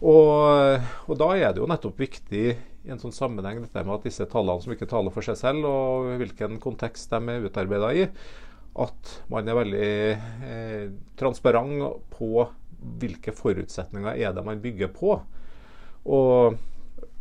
Og, 0.00 0.84
og, 1.06 1.14
da 1.20 1.30
er 1.36 1.52
det 1.52 1.60
jo 1.60 1.68
nettopp 1.68 1.98
viktig 2.00 2.44
i 2.50 2.92
en 2.92 3.00
sånn 3.00 3.12
sammenheng 3.12 3.60
dette 3.60 3.82
med 3.84 3.98
at 3.98 4.06
disse 4.08 4.24
tallene 4.32 4.64
som 4.64 4.72
ikke 4.72 4.88
taler 4.88 5.12
for 5.12 5.26
seg 5.26 5.36
selv, 5.36 5.66
og 5.68 6.14
hvilken 6.20 6.60
kontekst 6.62 7.12
de 7.12 7.34
er 7.34 7.44
utarbeida 7.44 7.92
i, 7.96 8.06
at 8.80 9.12
man 9.32 9.48
er 9.50 9.58
veldig 9.58 9.90
eh, 10.46 10.86
transparent 11.20 12.00
på 12.14 12.46
hvilke 13.00 13.34
forutsetninger 13.36 14.16
er 14.16 14.32
det 14.32 14.44
man 14.46 14.62
bygger 14.62 14.88
på. 14.94 15.18
Og 16.08 16.56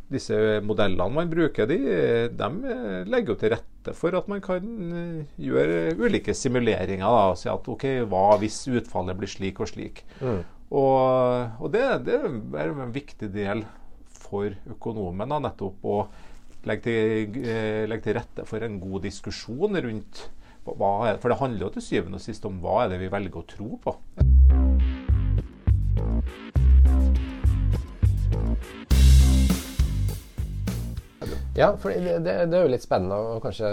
disse 0.09 0.35
modellene 0.65 1.13
man 1.13 1.29
bruker, 1.29 1.67
de, 1.69 1.77
de 2.33 2.49
legger 3.09 3.33
jo 3.33 3.37
til 3.39 3.53
rette 3.53 3.93
for 3.97 4.15
at 4.17 4.29
man 4.31 4.41
kan 4.43 4.63
eh, 4.99 5.35
gjøre 5.41 5.95
ulike 5.99 6.33
simuleringer. 6.35 7.05
Da, 7.05 7.27
og 7.31 7.37
si 7.39 7.49
at 7.51 7.69
OK, 7.73 7.85
hva 8.09 8.23
hvis 8.41 8.63
utfallet 8.73 9.19
blir 9.19 9.31
slik 9.31 9.61
og 9.61 9.69
slik? 9.71 10.03
Mm. 10.21 10.41
Og, 10.69 11.61
og 11.61 11.69
det, 11.73 11.85
det, 12.05 12.17
er 12.19 12.73
en 12.73 12.93
viktig 12.93 13.31
del 13.33 13.63
for 14.19 14.53
økonomen 14.69 15.31
da, 15.31 15.39
nettopp 15.47 15.87
å 15.89 16.01
legge 16.69 16.85
til, 16.89 17.39
eh, 17.45 17.85
legge 17.89 18.09
til, 18.09 18.19
rette 18.19 18.45
for 18.49 18.65
en 18.65 18.77
god 18.81 19.07
diskusjon 19.07 19.79
rundt 19.85 20.27
hva 20.69 20.89
er, 21.09 21.17
For 21.17 21.31
det 21.31 21.39
handler 21.39 21.65
jo 21.65 21.71
til 21.73 21.85
syvende 21.85 22.19
og 22.19 22.21
sist 22.21 22.43
om 22.45 22.59
hva 22.61 22.83
er 22.83 22.91
det 22.91 22.99
vi 23.01 23.09
velger 23.09 23.41
å 23.41 23.47
tro 23.49 23.79
på. 23.81 23.95
Ja, 31.59 31.73
for 31.79 31.91
det, 31.91 32.21
det, 32.23 32.35
det, 32.47 32.55
er 32.55 32.63
jo 32.63 32.71
litt 32.71 32.85
spennende 32.85 33.17
og 33.35 33.41
kanskje 33.43 33.69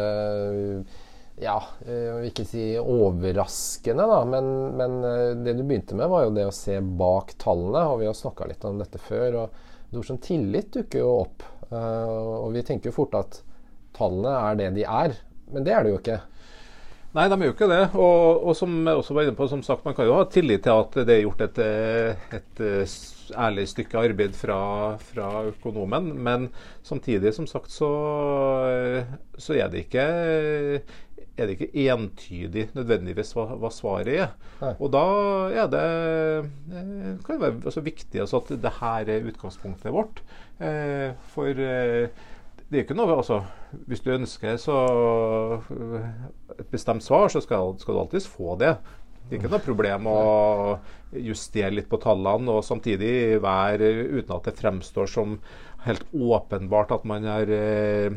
ja, 1.37 1.57
jeg 1.85 2.13
vil 2.17 2.29
ikke 2.31 2.47
si 2.49 2.63
overraskende, 2.81 4.07
da, 4.09 4.21
men, 4.25 4.47
men, 4.79 4.95
eh, 5.05 5.33
det 5.45 5.53
du 5.59 5.63
begynte 5.69 5.99
med, 5.99 6.09
var 6.09 6.25
jo 6.25 6.33
det 6.33 6.47
å 6.49 6.55
se 6.55 6.79
bak 6.81 7.35
tallene. 7.43 7.83
Og 7.93 8.01
vi 8.01 8.09
har 8.09 8.17
snakka 8.17 8.49
litt 8.49 8.65
om 8.65 8.81
dette 8.81 9.01
før. 9.03 9.43
og 9.43 9.59
et 9.91 9.99
ord 10.01 10.09
som 10.09 10.19
tillit 10.19 10.73
dukker 10.75 11.05
jo 11.05 11.11
opp. 11.21 11.45
Og 11.71 12.55
vi 12.55 12.63
tenker 12.65 12.91
jo 12.91 12.97
fort 12.97 13.15
at 13.19 13.41
tallene 13.97 14.33
er 14.33 14.59
det 14.61 14.71
de 14.79 14.87
er, 14.87 15.15
men 15.53 15.67
det 15.67 15.75
er 15.75 15.85
det 15.85 15.93
jo 15.93 16.01
ikke. 16.01 16.19
Nei, 17.17 17.29
de 17.33 17.37
er 17.37 17.49
jo 17.49 17.55
ikke 17.55 17.71
det. 17.71 17.83
Og, 17.97 18.49
og 18.49 18.57
som 18.59 18.73
jeg 18.81 19.01
også 19.01 19.17
var 19.17 19.27
inne 19.29 19.39
på, 19.39 19.49
som 19.51 19.63
sagt, 19.65 19.85
man 19.87 19.97
kan 19.97 20.09
jo 20.09 20.17
ha 20.19 20.27
tillit 20.31 20.65
til 20.67 20.83
at 20.83 20.99
det 21.07 21.15
er 21.15 21.23
gjort 21.25 21.45
et, 21.47 21.63
et 22.41 22.65
ærlig 23.33 23.67
stykke 23.71 23.99
arbeid 23.99 24.37
fra, 24.39 24.61
fra, 25.01 25.31
økonomen. 25.51 26.13
Men 26.23 26.51
samtidig, 26.87 27.35
som 27.35 27.47
sagt, 27.51 27.73
så, 27.73 27.91
så 29.39 29.59
er 29.59 29.73
det 29.73 29.87
ikke 29.87 30.07
er 31.37 31.49
det 31.49 31.57
ikke 31.59 31.89
entydig 31.93 32.71
nødvendigvis 32.77 33.35
hva, 33.37 33.51
hva 33.61 33.71
svaret 33.73 34.09
er. 34.15 34.31
Nei. 34.63 34.73
Og 34.81 34.89
da 34.95 35.03
er 35.53 35.69
det 35.73 35.83
eh, 35.85 37.11
kan 37.27 37.37
det 37.37 37.43
være 37.43 37.59
altså, 37.61 37.83
viktig 37.85 38.23
altså, 38.23 38.41
at 38.41 38.55
det 38.63 38.73
her 38.79 39.13
er 39.13 39.29
utgangspunktet 39.29 39.93
vårt. 39.93 40.23
Eh, 40.57 41.13
for 41.35 41.53
eh, 41.53 42.09
det 42.67 42.81
er 42.81 42.83
ikke 42.83 42.97
noe 42.99 43.15
altså, 43.15 43.43
Hvis 43.87 44.01
du 44.03 44.11
ønsker 44.11 44.57
så 44.59 44.77
et 46.57 46.67
bestemt 46.73 47.05
svar, 47.05 47.29
så 47.29 47.43
skal, 47.45 47.77
skal 47.79 47.95
du 47.95 48.01
alltids 48.01 48.29
få 48.31 48.57
det. 48.59 48.73
Det 49.27 49.35
er 49.35 49.41
ikke 49.41 49.51
noe 49.51 49.65
problem 49.65 50.07
å 50.07 50.19
justere 51.17 51.73
litt 51.75 51.89
på 51.91 51.99
tallene 52.03 52.53
og 52.53 52.65
samtidig 52.67 53.41
være 53.43 53.89
uten 54.21 54.35
at 54.37 54.47
det 54.47 54.59
fremstår 54.59 55.11
som 55.11 55.39
helt 55.87 56.05
åpenbart 56.15 56.93
at 56.95 57.07
man 57.07 57.27
har 57.27 57.51
eh, 57.51 58.11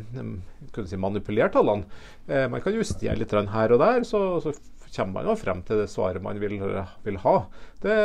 si, 0.86 0.98
manipulert 0.98 1.54
tallene. 1.54 1.86
Eh, 2.26 2.46
man 2.50 2.62
kan 2.62 2.76
justere 2.78 3.18
litt 3.18 3.34
her 3.34 3.74
og 3.74 3.82
der, 3.82 4.06
så, 4.06 4.22
så 4.42 4.54
kommer 4.94 5.20
man 5.20 5.30
jo 5.30 5.38
frem 5.38 5.62
til 5.66 5.82
det 5.82 5.90
svaret 5.90 6.22
man 6.22 6.40
vil, 6.42 6.58
vil 7.04 7.18
ha. 7.24 7.36
Det, 7.82 7.96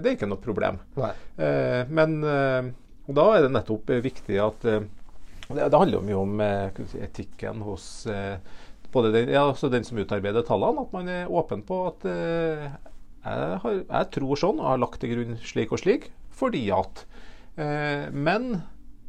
det, 0.00 0.08
er 0.08 0.14
ikke 0.14 0.30
noe 0.30 0.42
problem. 0.42 0.80
Eh, 0.96 1.82
men 1.88 2.18
eh, 2.24 2.70
da 3.16 3.26
er 3.34 3.46
det 3.46 3.52
nettopp 3.54 3.92
viktig 4.04 4.40
at 4.42 4.68
eh, 4.68 4.86
det, 5.46 5.60
det, 5.60 5.78
handler 5.78 6.02
mye 6.08 6.22
om 6.22 6.40
si, 6.90 7.00
etikken 7.04 7.60
hos 7.62 8.06
både 8.96 9.12
den, 9.14 9.32
ja, 9.34 9.44
altså 9.50 9.70
den, 9.72 9.84
som 9.86 10.00
utarbeider 10.00 10.46
tallene, 10.46 10.86
at 10.86 10.94
man 10.96 11.10
er 11.12 11.32
åpen 11.32 11.64
på 11.66 11.82
at 11.90 12.06
jeg, 12.08 12.70
har, 13.62 13.76
jeg, 13.82 14.08
tror 14.16 14.40
sånn 14.40 14.62
og 14.62 14.70
har 14.70 14.80
lagt 14.80 15.02
til 15.02 15.12
grunn 15.12 15.38
slik 15.44 15.74
og 15.74 15.82
slik 15.82 16.10
fordi 16.36 16.66
at. 16.74 17.06
men 18.12 18.58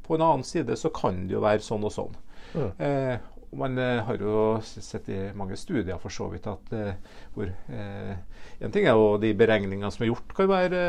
på 0.08 0.16
en 0.16 0.24
annen 0.24 0.46
side 0.48 0.78
så 0.80 0.92
kan 0.96 1.26
det 1.28 1.36
jo 1.36 1.44
være 1.44 1.64
sånn 1.64 1.84
og 1.88 1.94
sånn. 1.94 2.16
Mm. 2.56 2.70
Eh, 2.80 3.16
man 3.56 3.78
eh, 3.80 4.02
har 4.04 4.20
jo 4.20 4.58
sett 4.64 5.08
i 5.10 5.20
mange 5.38 5.56
studier 5.60 6.00
for 6.02 6.12
så 6.12 6.28
vidt 6.32 6.50
at 6.52 6.74
eh, 6.76 7.20
hvor 7.36 7.48
eh, 7.48 8.18
En 8.58 8.74
ting 8.74 8.88
er 8.90 8.98
jo 8.98 9.20
de 9.22 9.30
beregningene 9.38 9.92
som 9.94 10.02
er 10.02 10.10
gjort, 10.10 10.32
kan 10.34 10.48
være, 10.50 10.80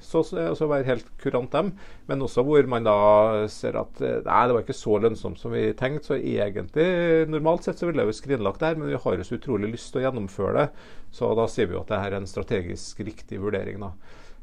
så, 0.00 0.22
altså 0.40 0.68
være 0.70 0.86
helt 0.88 1.10
kurant, 1.20 1.52
dem. 1.52 1.74
Men 2.08 2.24
også 2.24 2.40
hvor 2.46 2.64
man 2.72 2.86
da 2.86 2.94
ser 3.52 3.76
at 3.76 4.00
nei, 4.00 4.38
det 4.48 4.56
var 4.56 4.64
ikke 4.64 4.76
så 4.78 4.96
lønnsomt 5.04 5.36
som 5.36 5.52
vi 5.52 5.66
tenkte. 5.76 6.06
Så 6.08 6.16
egentlig, 6.16 6.86
normalt 7.28 7.68
sett 7.68 7.76
så 7.76 7.90
ville 7.90 8.00
jeg 8.00 8.08
jo 8.14 8.16
skrinlagt 8.22 8.62
det 8.62 8.70
her, 8.70 8.80
men 8.80 8.88
vi 8.88 9.02
har 9.04 9.18
jo 9.20 9.28
så 9.28 9.36
utrolig 9.36 9.74
lyst 9.74 9.92
til 9.92 10.00
å 10.00 10.06
gjennomføre 10.06 10.54
det. 10.62 10.88
Så 11.12 11.28
da 11.36 11.44
sier 11.52 11.68
vi 11.68 11.76
jo 11.76 11.82
at 11.84 11.92
det 11.92 12.00
her 12.06 12.14
er 12.14 12.22
en 12.22 12.30
strategisk 12.32 13.04
riktig 13.04 13.42
vurdering. 13.44 13.84
da. 13.84 13.92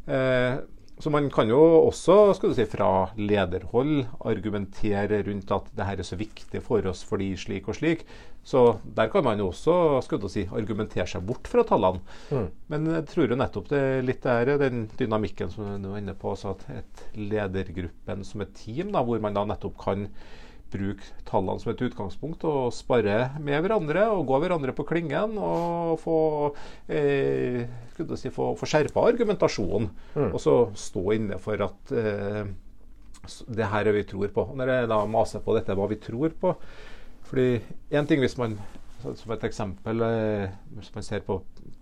Eh, 0.05 0.61
så 1.01 1.09
man 1.13 1.29
kan 1.33 1.49
jo 1.49 1.59
også 1.87 2.33
skal 2.37 2.51
du 2.51 2.57
si, 2.57 2.65
fra 2.69 2.89
lederhold 3.17 4.03
argumentere 4.29 5.21
rundt 5.25 5.53
at 5.55 5.71
det 5.77 5.87
her 5.87 6.01
er 6.03 6.07
så 6.07 6.17
viktig 6.19 6.61
for 6.65 6.85
oss 6.91 7.01
fordi 7.07 7.31
slik 7.39 7.69
og 7.71 7.77
slik. 7.79 8.05
Så 8.43 8.61
der 8.97 9.09
kan 9.13 9.25
man 9.25 9.41
jo 9.41 9.51
også 9.51 10.01
skal 10.05 10.21
du 10.21 10.27
si, 10.31 10.47
argumentere 10.49 11.05
seg 11.09 11.25
bort 11.25 11.49
fra 11.49 11.65
tallene. 11.67 12.01
Mm. 12.33 12.47
Men 12.73 12.89
jeg 12.95 13.07
tror 13.11 13.33
jo 13.33 13.37
nettopp 13.37 13.69
det 13.73 13.83
litt 14.05 14.25
er 14.29 14.53
den 14.61 14.87
dynamikken 14.97 15.53
som 15.53 15.73
du 15.81 15.91
er 15.91 16.01
inne 16.01 16.17
på, 16.17 16.33
altså 16.33 16.55
at 16.55 16.65
et 16.79 17.03
ledergruppen 17.17 18.25
som 18.25 18.45
et 18.45 18.53
team, 18.57 18.93
da, 18.93 19.03
hvor 19.05 19.21
man 19.21 19.37
da 19.37 19.45
nettopp 19.49 19.77
kan 19.81 20.07
bruke 20.71 21.05
tallene 21.27 21.61
som 21.61 21.71
et 21.73 21.83
utgangspunkt 21.85 22.45
og 22.47 22.71
spare 22.75 23.31
med 23.43 23.61
hverandre 23.63 24.07
og 24.13 24.25
gå 24.29 24.39
hverandre 24.43 24.75
på 24.77 24.85
klingen 24.89 25.37
og 25.37 25.97
få, 26.01 26.17
eh, 26.91 27.63
si, 28.15 28.31
få, 28.33 28.51
få 28.59 28.69
skjerpa 28.69 29.05
argumentasjonen. 29.11 29.89
Mm. 30.15 30.29
Og 30.31 30.39
så 30.41 30.55
stå 30.79 31.05
inne 31.17 31.39
for 31.41 31.67
at 31.67 31.95
eh, 31.95 32.43
det 33.51 33.69
her 33.73 33.87
er 33.87 33.95
vi 33.95 34.07
tror 34.09 34.31
på. 34.33 34.47
Når 34.57 34.73
jeg 34.73 34.91
da 34.91 35.01
maser 35.09 35.43
på 35.45 35.55
dette 35.57 35.77
hva 35.77 35.89
vi 35.91 36.01
tror 36.01 36.33
på 36.41 36.55
fordi 37.31 37.61
en 37.95 38.07
ting 38.09 38.19
hvis 38.19 38.35
man 38.35 38.57
som 39.01 39.31
et 39.33 39.45
eksempel 39.47 40.03
eh, 40.03 40.49
hvis 40.75 40.91
man 40.95 41.05
ser 41.05 41.23
på 41.25 41.39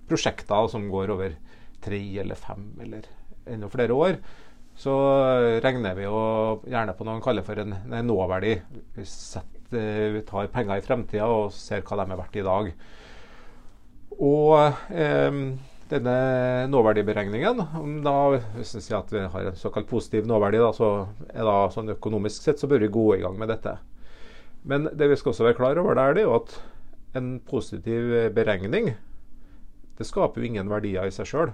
prosjekter 0.10 0.68
som 0.72 0.86
går 0.92 1.14
over 1.16 1.34
tre 1.84 2.00
eller 2.22 2.38
fem 2.38 2.68
eller 2.84 3.08
enda 3.50 3.70
flere 3.72 3.96
år, 3.96 4.20
så 4.80 4.94
regner 5.60 5.98
vi 5.98 6.06
jo 6.06 6.20
gjerne 6.64 6.94
på 6.96 7.04
noe 7.04 7.18
man 7.18 7.24
kaller 7.24 7.44
for 7.44 7.60
en, 7.60 7.74
en 7.84 8.08
nåverdi. 8.08 8.54
Vi, 8.96 9.06
setter, 9.08 10.14
vi, 10.16 10.22
tar 10.28 10.48
penger 10.54 10.80
i 10.80 10.86
fremtida 10.86 11.28
og 11.28 11.52
ser 11.52 11.84
hva 11.84 11.98
de 12.00 12.06
er 12.06 12.22
verdt 12.22 12.38
i 12.40 12.46
dag. 12.48 12.70
Og 14.20 14.54
eh, 14.96 15.42
denne 15.92 16.16
nåverdiberegningen, 16.72 17.60
da, 18.06 18.16
hvis 18.56 18.72
vi 18.78 18.84
sier 18.86 19.02
at 19.02 19.12
vi 19.12 19.26
har 19.34 19.52
en 19.52 19.60
såkalt 19.60 19.90
positiv 19.90 20.30
nåverdi, 20.30 20.64
da, 20.64 20.72
så 20.76 20.94
er 21.34 21.44
da 21.50 21.58
sånn 21.76 21.92
økonomisk 21.98 22.48
sett 22.48 22.64
så 22.64 22.72
bør 22.72 22.86
vi 22.86 22.94
gå 22.96 23.06
i 23.18 23.22
gang 23.26 23.36
med 23.42 23.52
dette. 23.52 23.76
Men 24.64 24.88
det 24.96 25.12
vi 25.12 25.20
skal 25.20 25.34
også 25.34 25.50
være 25.50 25.60
klar 25.60 25.84
over, 25.84 26.00
det 26.00 26.24
er 26.24 26.24
jo 26.24 26.38
at 26.40 26.56
en 27.20 27.36
positiv 27.44 28.32
beregning 28.36 28.94
det 30.00 30.08
skaper 30.08 30.40
jo 30.40 30.48
ingen 30.48 30.72
verdier 30.72 31.10
i 31.10 31.12
seg 31.12 31.28
sjøl. 31.28 31.50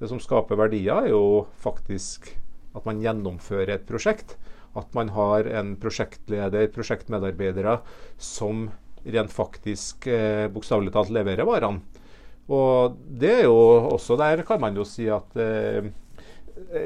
Det 0.00 0.08
som 0.08 0.20
skaper 0.20 0.56
verdier, 0.56 1.04
er 1.04 1.12
jo 1.12 1.44
faktisk 1.60 2.30
at 2.76 2.86
man 2.88 3.02
gjennomfører 3.02 3.76
et 3.76 3.86
prosjekt. 3.88 4.36
At 4.76 4.92
man 4.96 5.10
har 5.16 5.48
en 5.48 5.74
prosjektleder, 5.80 6.68
prosjektmedarbeidere, 6.74 7.78
som 8.20 8.68
rent 9.06 9.32
faktisk 9.32 10.08
eh, 10.10 10.48
bokstavelig 10.52 10.92
talt 10.92 11.12
leverer 11.14 11.48
varene. 11.48 11.80
Og 12.52 12.98
det 13.18 13.32
er 13.40 13.46
jo 13.48 13.56
også 13.90 14.14
Der 14.20 14.44
kan 14.46 14.60
man 14.62 14.76
jo 14.78 14.84
si 14.86 15.08
at 15.10 15.32
eh, 15.40 15.88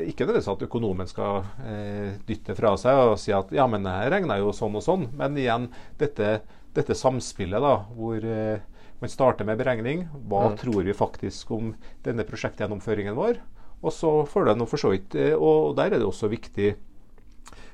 ikke 0.09 0.25
nødvendigvis 0.25 0.49
at 0.51 0.65
økonomen 0.67 1.11
skal 1.11 1.45
eh, 1.63 2.17
dytte 2.27 2.57
fra 2.59 2.73
seg 2.81 3.13
og 3.13 3.19
si 3.23 3.35
at 3.35 3.53
ja, 3.55 3.69
men 3.71 3.87
jeg 3.87 4.11
regna 4.11 4.39
jo 4.41 4.55
sånn 4.57 4.79
og 4.79 4.85
sånn. 4.85 5.07
Men 5.17 5.39
igjen, 5.39 5.69
dette, 6.01 6.41
dette 6.77 6.97
samspillet 6.97 7.63
da, 7.63 7.77
hvor 7.95 8.25
eh, 8.25 8.63
man 9.01 9.13
starter 9.13 9.47
med 9.49 9.61
beregning. 9.61 10.09
Hva 10.29 10.51
mm. 10.51 10.59
tror 10.61 10.83
vi 10.87 10.97
faktisk 10.97 11.53
om 11.55 11.75
denne 12.07 12.27
prosjektgjennomføringen 12.29 13.19
vår? 13.19 13.41
Og 13.81 13.93
så 13.95 14.11
får 14.29 14.47
du 14.47 14.55
noe 14.59 14.69
for 14.69 14.81
så 14.81 14.93
vidt 14.93 15.17
eh, 15.17 15.35
Og 15.35 15.75
der 15.79 15.95
er 15.95 16.01
det 16.01 16.09
også 16.09 16.31
viktig 16.33 16.75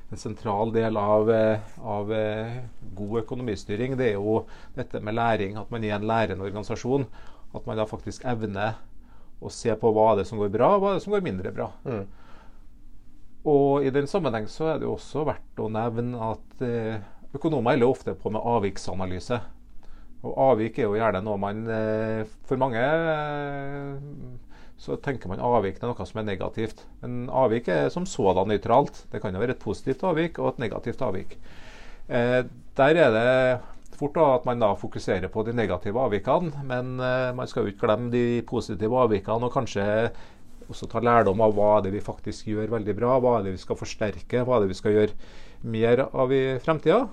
en 0.07 0.19
sentral 0.19 0.69
del 0.71 0.95
av, 0.95 1.27
eh, 1.35 1.63
av, 1.83 2.11
eh, 2.15 2.61
god 2.95 3.25
økonomistyring 3.25 3.97
det 3.99 4.13
er 4.13 4.13
jo 4.15 4.45
dette 4.77 5.01
med 5.03 5.17
læring. 5.17 5.57
At 5.59 5.71
man 5.73 5.83
er 5.83 5.97
en 5.97 6.07
lærende 6.07 6.45
organisasjon. 6.47 7.03
At 7.51 7.67
man 7.67 7.75
da 7.75 7.83
faktisk 7.83 8.23
evner 8.23 8.77
å 9.43 9.51
se 9.51 9.75
på 9.75 9.91
hva 9.91 10.13
er 10.13 10.21
det 10.21 10.29
som 10.29 10.39
går 10.39 10.53
bra, 10.53 10.69
og 10.75 10.81
hva 10.81 10.93
er 10.93 11.01
det 11.01 11.03
som 11.03 11.11
går 11.11 11.27
mindre 11.27 11.51
bra. 11.51 11.67
Mm. 11.83 12.07
Og 13.51 13.83
I 13.83 13.91
den 13.91 14.07
sammenheng 14.07 14.47
så 14.47 14.71
er 14.71 14.79
det 14.79 14.87
også 14.87 15.27
verdt 15.27 15.59
å 15.59 15.67
nevne 15.75 16.31
at 16.31 16.63
økonomer 17.35 17.75
holder 17.75 17.91
ofte 17.91 18.15
på 18.15 18.31
med 18.31 18.47
avviksanalyse. 18.47 19.41
Og 20.23 20.39
avvik 20.47 20.79
er 20.79 20.87
jo 20.87 20.97
gjerne 20.97 21.21
noe 21.23 21.37
man 21.39 21.67
for 22.47 22.63
mange 22.63 22.81
så 24.77 24.97
tenker 25.01 25.31
man 25.31 25.41
avvik 25.41 25.79
er 25.81 25.89
noe 25.89 26.05
som 26.05 26.21
er 26.21 26.27
negativt. 26.27 26.83
Men 27.01 27.31
avvik 27.33 27.69
er 27.73 27.89
som 27.93 28.05
sådan 28.05 28.51
nøytralt. 28.51 29.05
Det 29.11 29.21
kan 29.23 29.33
jo 29.33 29.41
være 29.41 29.57
et 29.57 29.63
positivt 29.63 30.05
avvik 30.05 30.37
og 30.39 30.53
et 30.53 30.61
negativt 30.67 31.01
avvik. 31.01 31.37
Eh, 32.07 32.43
der 32.77 33.01
er 33.01 33.11
det 33.15 33.27
fort 33.97 34.13
da, 34.15 34.27
at 34.35 34.45
man 34.45 34.61
da 34.61 34.71
fokuserer 34.77 35.27
på 35.33 35.43
de 35.47 35.55
negative 35.57 35.99
avvikene, 35.99 36.63
men 36.69 36.99
eh, 37.01 37.33
man 37.35 37.49
skal 37.49 37.65
jo 37.65 37.73
ikke 37.73 37.87
glemme 37.87 38.11
de 38.13 38.43
positive 38.47 38.99
avvikene, 39.01 39.49
og 39.49 39.55
kanskje 39.55 39.85
også 40.67 40.89
ta 40.91 41.01
lærdom 41.01 41.41
av 41.41 41.55
hva 41.57 41.77
det 41.81 41.93
vi 41.95 42.03
faktisk 42.03 42.49
gjør 42.51 42.75
veldig 42.75 42.95
bra, 42.97 43.17
hva 43.23 43.37
er 43.37 43.47
det 43.47 43.55
vi 43.55 43.63
skal 43.63 43.79
forsterke, 43.79 44.43
hva 44.43 44.57
er 44.57 44.65
det 44.65 44.73
vi 44.73 44.77
skal 44.77 44.93
gjøre 44.93 45.15
mer 45.73 46.05
av 46.11 46.33
i 46.35 46.43
fremtida. 46.61 47.07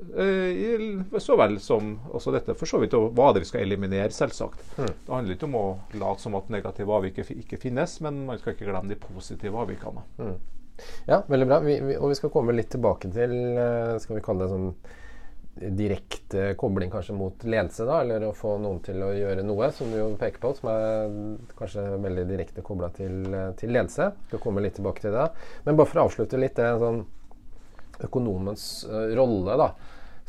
Eh, 0.00 1.18
så 1.18 1.36
vel 1.36 1.58
som 1.60 1.92
også 2.10 2.32
dette 2.34 2.54
for 2.58 2.70
så 2.70 2.80
vidt 2.80 2.94
og 2.96 3.10
hva 3.16 3.30
det 3.34 3.44
vi 3.44 3.50
skal 3.50 3.64
eliminere, 3.66 4.12
selvsagt. 4.14 4.62
Mm. 4.78 4.86
Det 4.88 5.12
handler 5.12 5.36
ikke 5.36 5.50
om 5.50 5.58
å 5.60 5.66
late 6.00 6.24
som 6.24 6.38
at 6.38 6.48
negative 6.52 6.96
avvik 6.96 7.20
ikke 7.34 7.60
finnes, 7.60 7.98
men 8.04 8.24
man 8.28 8.40
skal 8.40 8.56
ikke 8.56 8.70
glemme 8.70 8.90
de 8.90 8.98
positive 9.00 9.60
avvikene. 9.60 10.06
Mm. 10.20 10.34
Ja, 11.10 11.20
veldig 11.28 11.50
bra. 11.50 11.60
Vi, 11.60 11.76
vi, 11.84 11.98
og 12.00 12.08
vi 12.12 12.16
skal 12.16 12.32
komme 12.32 12.56
litt 12.56 12.72
tilbake 12.72 13.12
til 13.12 13.36
eh, 13.52 13.98
skal 14.00 14.18
vi 14.18 14.24
kalle 14.24 14.46
det 14.46 14.54
sånn 14.54 14.72
direkte 15.60 16.54
kobling 16.56 16.88
kanskje 16.92 17.14
mot 17.18 17.42
ledelse, 17.44 17.84
da, 17.84 17.98
eller 18.00 18.24
å 18.24 18.34
få 18.36 18.54
noen 18.62 18.78
til 18.86 19.02
å 19.04 19.10
gjøre 19.12 19.42
noe, 19.44 19.68
som 19.76 19.90
du 19.92 19.98
jo 19.98 20.06
peker 20.16 20.40
på, 20.40 20.54
som 20.56 20.70
er 20.72 21.10
kanskje 21.58 21.84
veldig 22.00 22.24
direkte 22.30 22.64
kobla 22.64 22.88
til, 22.96 23.26
til, 23.60 23.74
ledelse. 23.74 24.12
Vi 24.22 24.30
skal 24.32 24.44
komme 24.46 24.64
litt 24.64 24.78
tilbake 24.78 25.04
til 25.04 25.12
det. 25.12 25.26
Men 25.66 25.76
bare 25.76 25.90
for 25.90 26.00
å 26.00 26.06
avslutte 26.08 26.40
litt 26.40 26.56
det 26.56 26.70
sånn 26.80 27.02
økonomens 28.06 28.66
uh, 28.88 29.10
rolle, 29.18 29.56
da, 29.60 29.70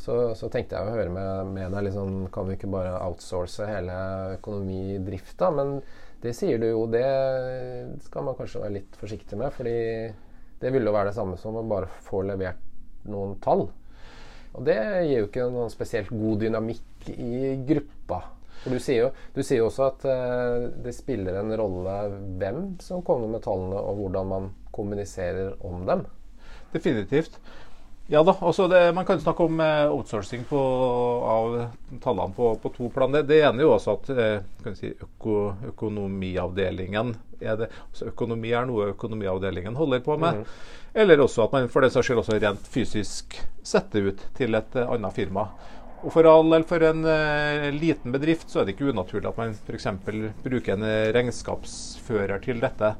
så, 0.02 0.16
så, 0.38 0.50
tenkte 0.50 0.78
jeg 0.78 0.88
å 0.88 0.96
høre 0.96 1.12
med, 1.14 1.52
med 1.54 1.76
deg 1.76 1.86
liksom, 1.86 2.24
Kan 2.34 2.48
vi 2.50 2.56
ikke 2.58 2.72
bare 2.74 2.96
outsource 3.06 3.68
hele 3.70 3.98
økonomidrifta? 4.40 5.52
Men 5.54 5.76
det 6.24 6.34
sier 6.38 6.58
du 6.62 6.68
jo, 6.72 6.88
det 6.90 7.06
skal 8.08 8.26
man 8.26 8.38
kanskje 8.38 8.64
være 8.64 8.78
litt 8.80 8.98
forsiktig 8.98 9.38
med. 9.38 9.54
fordi 9.54 9.78
det 10.62 10.70
ville 10.70 10.90
jo 10.90 10.94
være 10.94 11.10
det 11.10 11.18
samme 11.18 11.38
som 11.42 11.58
å 11.58 11.66
bare 11.66 11.90
få 12.06 12.22
levert 12.26 12.62
noen 13.10 13.38
tall. 13.42 13.68
Og 14.54 14.66
det 14.68 14.78
gir 15.08 15.24
jo 15.24 15.30
ikke 15.30 15.48
noen 15.50 15.72
spesielt 15.74 16.12
god 16.14 16.44
dynamikk 16.44 17.10
i 17.16 17.56
gruppa. 17.66 18.20
For 18.62 18.74
du 18.74 18.82
sier 18.84 19.08
jo, 19.08 19.12
du 19.34 19.42
sier 19.42 19.66
også 19.66 19.88
at 19.88 20.06
uh, 20.06 20.68
det 20.86 20.94
spiller 20.94 21.40
en 21.40 21.54
rolle 21.58 21.96
hvem 22.42 22.76
som 22.84 23.02
kommer 23.06 23.32
med 23.32 23.42
tallene, 23.46 23.80
og 23.80 24.04
hvordan 24.04 24.30
man 24.30 24.50
kommuniserer 24.76 25.56
om 25.66 25.82
dem. 25.90 26.06
Definitivt. 26.72 27.40
Ja 28.12 28.24
da, 28.24 28.34
altså 28.42 28.68
det, 28.68 28.94
Man 28.94 29.06
kan 29.06 29.22
snakke 29.24 29.44
om 29.44 29.60
eh, 29.64 29.88
outsourcing 29.88 30.44
på, 30.50 30.60
av 31.24 31.54
tallene 32.04 32.34
på, 32.36 32.50
på, 32.60 32.72
to 32.76 32.90
plan. 32.92 33.14
Det, 33.14 33.22
det 33.30 33.38
ene 33.40 33.64
er 33.64 33.68
jo 33.70 33.76
også 33.78 33.94
at 33.96 34.10
eh, 34.12 34.74
si, 34.76 34.92
øko, 34.92 35.36
økonomiavdelingen 35.72 37.14
er 37.40 37.56
det, 37.62 37.70
altså 37.88 38.10
Økonomi 38.12 38.52
er 38.52 38.68
noe 38.68 38.90
økonomiavdelingen 38.92 39.80
holder 39.80 40.04
på 40.04 40.20
med. 40.20 40.42
Mm. 40.42 40.52
Eller 41.06 41.24
også 41.24 41.46
at 41.46 41.56
man 41.56 41.72
for 41.72 41.88
den 41.88 41.96
saks 41.96 42.10
skyld 42.10 42.20
også 42.20 42.36
rent 42.44 42.68
fysisk 42.74 43.40
setter 43.64 44.12
ut 44.12 44.28
til 44.36 44.60
et 44.60 44.76
uh, 44.76 44.92
annet 44.92 45.16
firma. 45.16 45.48
Og 46.02 46.12
For 46.12 46.28
all 46.28 46.52
del, 46.52 46.68
for 46.68 46.84
en 46.84 47.08
uh, 47.08 47.72
liten 47.72 48.12
bedrift 48.12 48.52
så 48.52 48.60
er 48.60 48.68
det 48.68 48.76
ikke 48.76 48.92
unaturlig 48.92 49.32
at 49.32 49.40
man 49.40 49.56
f.eks. 49.56 49.88
bruker 50.44 50.76
en 50.76 50.88
regnskapsfører 51.16 52.44
til 52.44 52.60
dette. 52.60 52.96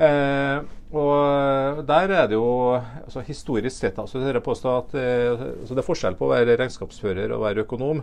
Uh, 0.00 0.64
og 0.96 1.84
der 1.86 2.10
er 2.10 2.26
det 2.26 2.34
jo 2.34 2.72
altså 2.74 3.22
Historisk 3.26 3.76
sett 3.76 3.98
altså, 4.00 4.22
jeg 4.24 4.42
påstå 4.42 4.70
at 4.74 4.94
eh, 4.98 5.42
altså 5.60 5.76
det 5.76 5.82
er 5.82 5.86
forskjell 5.86 6.16
på 6.18 6.26
å 6.26 6.32
være 6.32 6.56
regnskapsfører 6.58 7.34
og 7.36 7.44
være 7.44 7.62
økonom. 7.62 8.00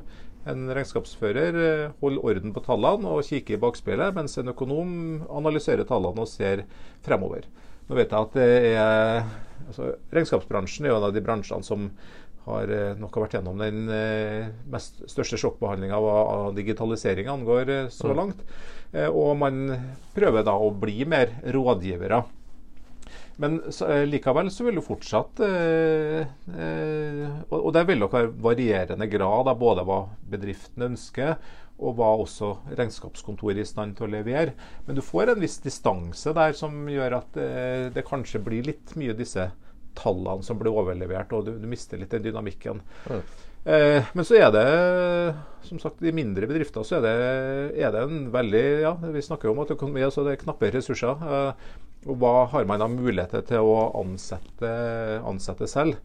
En 0.48 0.70
regnskapsfører 0.72 1.58
eh, 1.60 1.90
holder 2.00 2.30
orden 2.32 2.54
på 2.56 2.64
tallene 2.64 3.12
og 3.12 3.28
kikker 3.28 3.58
i 3.58 3.60
bakspeilet, 3.60 4.16
mens 4.16 4.38
en 4.40 4.54
økonom 4.54 4.94
analyserer 5.42 5.84
tallene 5.90 6.24
og 6.24 6.32
ser 6.32 6.64
fremover. 7.04 7.50
Nå 7.90 8.00
vet 8.00 8.16
jeg 8.16 8.30
at 8.30 8.40
det 8.40 8.48
er, 8.72 9.28
altså, 9.68 9.92
Regnskapsbransjen 10.16 10.88
er 10.88 10.96
en 10.96 11.10
av 11.10 11.16
de 11.16 11.24
bransjene 11.28 11.68
som 11.68 11.90
har 12.48 12.72
eh, 12.72 12.96
nok 13.00 13.18
vært 13.22 13.34
gjennom 13.38 13.60
den 13.60 13.90
eh, 13.92 14.48
mest 14.72 15.02
største 15.12 15.38
sjokkbehandlinga 15.42 15.98
av, 16.00 16.56
digitalisering 16.56 17.28
angår 17.32 17.70
eh, 17.74 17.90
så 17.94 18.08
mm. 18.12 18.16
langt. 18.18 18.42
Og 19.12 19.34
man 19.36 19.56
prøver 20.16 20.46
da 20.48 20.54
å 20.56 20.72
bli 20.72 21.04
mer 21.12 21.28
rådgivere. 21.52 22.22
Men 23.44 23.60
likevel 24.08 24.48
så 24.50 24.64
vil 24.64 24.80
du 24.80 24.82
fortsatt 24.82 25.42
og, 27.52 27.68
det 27.76 27.84
vil 27.90 28.00
nok 28.00 28.16
være 28.16 28.32
varierende 28.48 29.10
grad 29.12 29.52
av 29.52 29.60
både 29.60 29.84
hva 29.86 30.00
bedriften 30.32 30.88
ønsker, 30.88 31.36
og 31.78 32.00
hva 32.00 32.16
også 32.24 32.54
regnskapskontoret 32.80 33.60
er 33.60 33.68
i 33.68 33.68
stand 33.68 34.00
til 34.00 34.08
å 34.08 34.14
levere. 34.16 34.56
Men 34.88 34.96
du 34.96 35.04
får 35.04 35.36
en 35.36 35.44
viss 35.44 35.60
distanse 35.68 36.32
der 36.40 36.56
som 36.58 36.88
gjør 36.90 37.20
at 37.20 37.32
det 37.94 38.08
kanskje 38.08 38.40
blir 38.48 38.72
litt 38.72 38.96
mye 38.96 39.20
disse 39.20 39.52
tallene 39.98 40.46
som 40.46 40.60
blir 40.60 40.76
overlevert, 40.76 41.34
og 41.34 41.48
du, 41.48 41.56
du 41.60 41.68
mister 41.70 42.00
litt 42.00 42.14
den 42.14 42.26
dynamikken. 42.30 42.82
Mm. 43.10 43.22
Eh, 43.68 44.06
men 44.14 44.26
så 44.26 44.38
er 44.40 44.52
det, 44.56 44.68
som 45.68 45.80
sagt, 45.82 46.00
i 46.00 46.14
mindre 46.16 46.48
bedrifter 46.48 46.86
så 46.88 47.02
er 47.02 47.04
det, 47.04 47.18
er 47.84 47.92
det 47.92 48.06
en 48.06 48.30
veldig 48.32 48.64
Ja, 48.86 48.94
vi 49.12 49.24
snakker 49.26 49.50
jo 49.50 49.58
om 49.58 49.66
at 49.66 49.74
økonomi 49.76 50.06
altså 50.08 50.24
det 50.24 50.38
er 50.38 50.44
knappe 50.46 50.72
ressurser. 50.72 51.28
Eh, 51.28 51.76
og 52.08 52.22
hva 52.22 52.48
har 52.54 52.68
man 52.70 52.80
da 52.80 52.88
muligheter 52.88 53.44
til 53.50 53.68
å 53.68 53.90
ansette, 54.00 54.72
ansette 55.28 55.68
selv? 55.68 55.98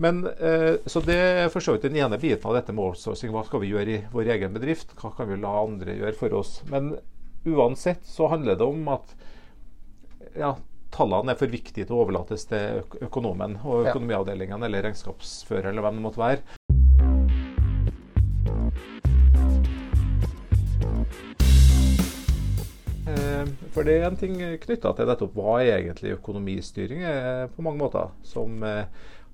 Men, 0.00 0.22
eh, 0.38 0.78
så 0.86 1.02
Det 1.04 1.16
er 1.16 1.48
for 1.52 1.60
så 1.60 1.74
vidt 1.74 1.88
den 1.88 1.98
ene 1.98 2.20
biten 2.20 2.46
av 2.46 2.54
dette 2.54 2.72
med 2.72 2.84
outsourcing. 2.84 3.32
Hva 3.34 3.42
skal 3.44 3.64
vi 3.64 3.72
gjøre 3.72 3.96
i 3.96 4.04
vår 4.12 4.30
egen 4.36 4.54
bedrift? 4.54 4.94
Hva 4.96 5.10
kan 5.16 5.28
vi 5.28 5.40
la 5.40 5.50
andre 5.64 5.98
gjøre 5.98 6.16
for 6.16 6.38
oss? 6.38 6.60
Men 6.70 6.94
uansett 7.44 8.06
så 8.06 8.30
handler 8.30 8.54
det 8.54 8.64
om 8.70 8.86
at 8.88 9.16
ja, 10.38 10.54
tallene 10.94 11.34
er 11.34 11.38
for 11.40 11.52
viktige 11.52 11.86
til 11.86 11.96
å 11.96 12.04
overlates 12.04 12.48
til 12.50 12.82
økonomen 13.06 13.58
og 13.62 13.90
økonomiavdelingen 13.90 14.66
eller 14.66 14.88
regnskapsfører 14.88 15.70
eller 15.70 15.86
hvem 15.86 16.00
det 16.00 16.06
måtte 16.08 16.24
være. 16.24 16.60
For 23.70 23.86
det 23.86 24.00
er 24.00 24.08
en 24.08 24.18
ting 24.18 24.34
knytta 24.64 24.90
til 24.96 25.08
dette. 25.08 25.26
hva 25.34 25.60
er 25.62 25.78
egentlig 25.78 26.16
økonomistyring 26.16 27.04
er 27.06 27.50
på 27.54 27.62
mange 27.62 27.80
måter. 27.80 28.10
Som 28.26 28.64
eh, 28.66 28.88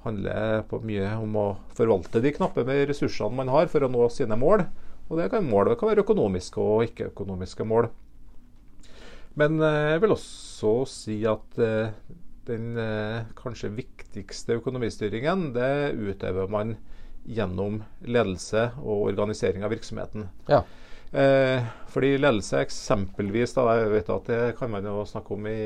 handler 0.04 0.62
på 0.70 0.80
mye 0.84 1.08
om 1.18 1.38
å 1.40 1.46
forvalte 1.76 2.20
de 2.22 2.34
knappe 2.36 2.64
med 2.68 2.84
ressursene 2.90 3.40
man 3.40 3.52
har 3.52 3.70
for 3.72 3.82
å 3.82 3.90
nå 3.90 4.08
sine 4.12 4.36
mål. 4.38 4.66
Og 5.08 5.20
det 5.20 5.30
kan, 5.32 5.46
mål, 5.46 5.72
det 5.72 5.78
kan 5.80 5.90
være 5.90 6.04
økonomiske 6.04 6.60
og 6.62 6.84
ikke-økonomiske 6.90 7.66
mål. 7.66 7.88
Men 9.40 9.60
eh, 9.60 9.92
jeg 9.94 10.02
vil 10.04 10.16
også 10.16 10.72
si 10.90 11.18
at 11.28 11.60
eh, 11.62 11.94
den 12.46 12.78
kanskje 13.34 13.72
viktigste 13.74 14.54
økonomistyringen, 14.60 15.48
det 15.56 15.96
utøver 15.98 16.46
man 16.46 16.76
gjennom 17.26 17.80
ledelse 18.06 18.68
og 18.78 19.08
organisering 19.08 19.64
av 19.66 19.72
virksomheten. 19.74 20.28
Ja. 20.46 20.60
Eh, 21.12 21.66
fordi 21.92 22.16
ledelse 22.18 22.60
eksempelvis, 22.64 23.54
da, 23.56 23.66
jeg 23.78 23.92
vet 23.92 24.10
at 24.12 24.30
det 24.30 24.40
kan 24.58 24.72
man 24.72 24.84
jo 24.84 25.04
snakke 25.08 25.36
om 25.36 25.46
i 25.48 25.58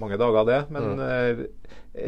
mange 0.00 0.18
dager, 0.20 0.48
det. 0.48 0.60
Men 0.74 0.88
mm. 0.98 1.04
Eh, 1.08 1.44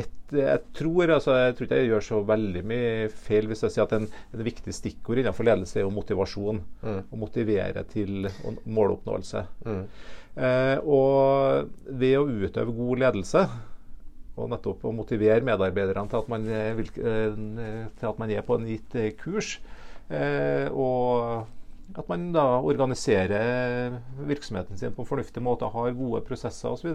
et, 0.00 0.16
jeg, 0.36 0.60
tror, 0.76 1.10
altså, 1.16 1.34
jeg 1.34 1.54
tror 1.56 1.66
ikke 1.66 1.78
jeg 1.80 1.90
gjør 1.90 2.04
så 2.06 2.18
veldig 2.22 2.60
mye 2.70 3.08
feil 3.10 3.48
hvis 3.50 3.64
jeg 3.64 3.74
sier 3.74 3.88
at 3.88 3.94
en, 3.96 4.04
en 4.06 4.44
viktig 4.46 4.74
stikkord 4.76 5.18
innenfor 5.18 5.48
ledelse 5.48 5.80
er 5.80 5.86
jo 5.86 5.94
motivasjon. 5.94 6.60
Mm. 6.84 7.00
Å 7.10 7.18
motivere 7.18 7.84
til 7.90 8.28
måloppnåelse. 8.70 9.44
Mm. 9.66 9.82
Eh, 10.40 10.76
og 10.86 11.72
ved 11.90 12.16
å 12.20 12.28
utøve 12.28 12.76
god 12.76 13.02
ledelse 13.02 13.44
og 14.40 14.50
nettopp 14.52 14.84
å 14.86 14.94
motivere 14.94 15.44
medarbeiderne 15.44 16.08
til 16.10 16.20
at 16.22 16.28
man, 16.30 16.46
eh, 16.48 16.78
eh, 16.78 17.86
til 17.98 18.10
at 18.12 18.20
man 18.20 18.30
er 18.30 18.44
på 18.46 18.56
en 18.56 18.68
gitt 18.68 18.96
kurs. 19.20 19.58
Eh, 20.10 20.68
og 20.70 21.46
at 21.98 22.08
man 22.10 22.30
da 22.34 22.44
organiserer 22.60 23.98
virksomheten 24.28 24.78
sin 24.78 24.94
på 24.94 25.02
en 25.02 25.08
fornuftig 25.08 25.42
måte, 25.42 25.68
har 25.70 25.96
gode 25.98 26.22
prosesser 26.26 26.70
osv. 26.70 26.94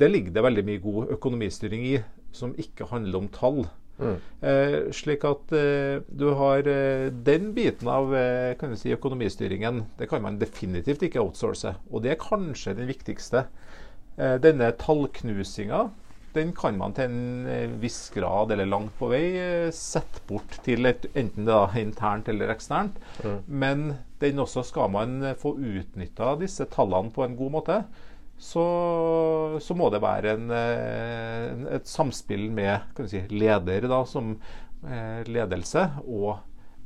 Det 0.00 0.10
ligger 0.10 0.34
det 0.34 0.44
veldig 0.46 0.64
mye 0.66 0.84
god 0.84 1.10
økonomistyring 1.16 1.84
i, 1.88 1.96
som 2.36 2.54
ikke 2.60 2.88
handler 2.90 3.24
om 3.24 3.28
tall. 3.32 3.66
Mm. 3.96 4.16
Eh, 4.44 4.74
slik 4.92 5.24
at 5.24 5.52
eh, 5.56 6.02
du 6.04 6.26
har 6.36 6.68
eh, 6.68 7.08
den 7.08 7.52
biten 7.56 7.88
av 7.88 8.12
eh, 8.16 8.74
si, 8.76 8.92
økonomistyringen. 8.92 9.86
Det 9.96 10.08
kan 10.10 10.24
man 10.24 10.40
definitivt 10.40 11.06
ikke 11.06 11.22
outsource. 11.22 11.72
Og 11.90 12.04
det 12.04 12.12
er 12.12 12.20
kanskje 12.20 12.76
den 12.76 12.90
viktigste. 12.90 13.46
Eh, 14.16 14.36
denne 14.42 14.68
tallknusinga 14.80 15.86
den 16.36 16.52
kan 16.56 16.76
man 16.78 16.94
til 16.96 17.10
en 17.10 17.46
eh, 17.50 17.76
viss 17.82 18.10
grad, 18.14 18.52
eller 18.54 18.68
langt 18.68 18.94
på 18.98 19.10
vei, 19.12 19.24
eh, 19.40 19.68
sette 19.74 20.22
bort 20.28 20.58
til 20.66 20.88
et, 20.88 21.08
enten 21.18 21.48
er 21.52 21.78
internt 21.80 22.28
eller 22.32 22.52
eksternt. 22.54 22.98
Mm. 23.24 23.38
Men 23.46 23.86
den 24.22 24.42
også 24.44 24.64
skal 24.68 24.92
man 24.94 25.16
eh, 25.22 25.38
få 25.38 25.56
utnytta 25.56 26.34
disse 26.40 26.68
tallene 26.72 27.14
på 27.14 27.26
en 27.26 27.38
god 27.38 27.56
måte. 27.58 27.80
Så, 28.36 28.62
så 29.64 29.74
må 29.78 29.88
det 29.88 30.02
være 30.04 30.34
en, 30.36 30.50
et 31.72 31.86
samspill 31.88 32.50
med 32.52 32.98
si, 33.08 33.22
leder 33.32 33.86
da, 33.88 34.02
som 34.04 34.34
ledelse 35.24 35.86
og 36.04 36.34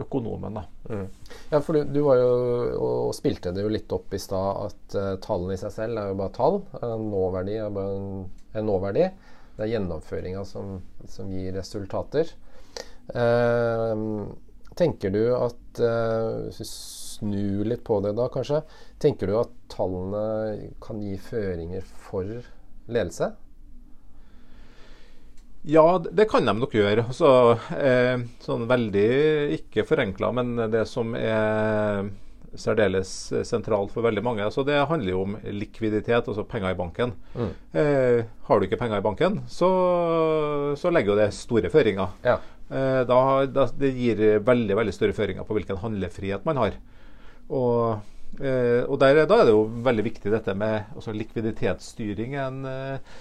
økonomen. 0.00 0.54
Da. 0.54 0.62
Mm. 0.94 1.08
Ja, 1.50 1.60
for 1.60 1.76
du, 1.76 1.84
du, 1.84 2.00
var 2.06 2.20
jo 2.20 2.30
og 2.78 3.14
spilte 3.16 3.52
det 3.54 3.64
jo 3.64 3.72
litt 3.72 3.92
opp 3.94 4.14
i 4.14 4.22
stad 4.22 4.62
at 4.68 4.96
uh, 4.96 5.10
tallene 5.22 5.56
i 5.56 5.60
seg 5.60 5.74
selv 5.74 6.00
er 6.00 6.12
jo 6.12 6.20
bare 6.20 6.36
tall. 6.36 6.60
En 6.80 7.10
nåverdi 7.12 7.58
er 7.60 7.74
bare 7.74 7.98
en, 7.98 8.24
en 8.54 8.68
nåverdi. 8.70 9.10
Det 9.56 9.66
er 9.66 9.72
gjennomføringa 9.74 10.44
som, 10.48 10.78
som, 11.08 11.30
gir 11.32 11.52
resultater. 11.56 12.30
Eh, 13.14 14.04
tenker 14.78 15.12
du 15.12 15.22
at 15.36 15.82
eh, 15.84 16.62
snur 16.64 17.68
litt 17.68 17.84
på 17.84 18.00
det 18.04 18.14
da, 18.16 18.30
kanskje. 18.32 18.62
Tenker 19.02 19.28
du 19.30 19.36
at 19.40 19.52
tallene 19.72 20.72
kan 20.82 21.02
gi 21.04 21.18
føringer 21.20 21.84
for 22.08 22.40
ledelse? 22.90 23.32
Ja, 25.68 26.00
det 26.00 26.24
kan 26.30 26.46
de 26.48 26.56
nok 26.56 26.72
gjøre. 26.72 27.04
Altså, 27.10 27.58
eh, 27.76 28.16
sånn 28.40 28.64
veldig 28.70 29.10
ikke 29.58 29.84
forenkla, 29.84 30.32
men 30.40 30.56
det 30.72 30.86
som 30.88 31.12
er 31.18 32.08
særdeles 32.58 33.10
sentralt 33.46 33.92
for 33.94 34.06
veldig 34.06 34.22
mange. 34.26 34.46
Så 34.50 34.64
det 34.66 34.78
handler 34.90 35.12
jo 35.12 35.24
om 35.26 35.36
likviditet, 35.54 36.28
altså 36.28 36.46
penger 36.48 36.74
i 36.74 36.78
banken. 36.78 37.14
Mm. 37.34 37.50
Eh, 37.72 38.22
har 38.48 38.58
du 38.58 38.66
ikke 38.66 38.80
penger 38.80 38.98
i 38.98 39.06
banken, 39.06 39.42
så, 39.50 39.70
så 40.78 40.92
legger 40.92 41.14
jo 41.14 41.20
det 41.20 41.30
store 41.36 41.70
føringer. 41.72 42.16
Ja. 42.26 42.38
Eh, 42.70 43.02
da, 43.08 43.20
da, 43.50 43.66
det 43.78 43.92
gir 43.96 44.22
veldig 44.46 44.78
veldig 44.78 44.94
store 44.94 45.16
føringer 45.16 45.46
på 45.46 45.58
hvilken 45.58 45.80
handlefrihet 45.82 46.46
man 46.48 46.60
har. 46.62 46.78
Og, 47.50 48.00
eh, 48.38 48.84
og 48.86 49.00
der, 49.02 49.24
da 49.26 49.40
er 49.40 49.48
det 49.48 49.56
jo 49.56 49.66
veldig 49.86 50.06
viktig 50.06 50.32
dette 50.32 50.54
med 50.58 50.94
altså 50.94 51.14
likviditetsstyring. 51.16 52.38
En, 52.38 52.64
eh, 52.70 53.18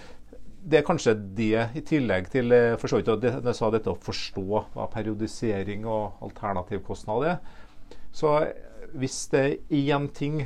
det 0.70 0.82
er 0.82 0.86
kanskje 0.86 1.16
det, 1.38 1.54
i 1.80 1.84
tillegg 1.86 2.30
til 2.34 2.52
eh, 2.54 2.76
for 2.80 2.92
så 2.92 3.00
vidt, 3.00 3.10
det, 3.24 3.34
jeg 3.40 3.58
sa 3.58 3.72
dette 3.74 3.92
å 3.92 4.00
forstå 4.06 4.46
hva 4.76 4.90
periodisering 4.94 5.88
og 5.88 6.20
alternativkostnad 6.30 7.30
er. 7.32 7.40
Så 8.12 8.34
hvis 8.98 9.22
det 9.34 9.44
er 9.46 9.86
én 9.96 10.10
ting 10.16 10.42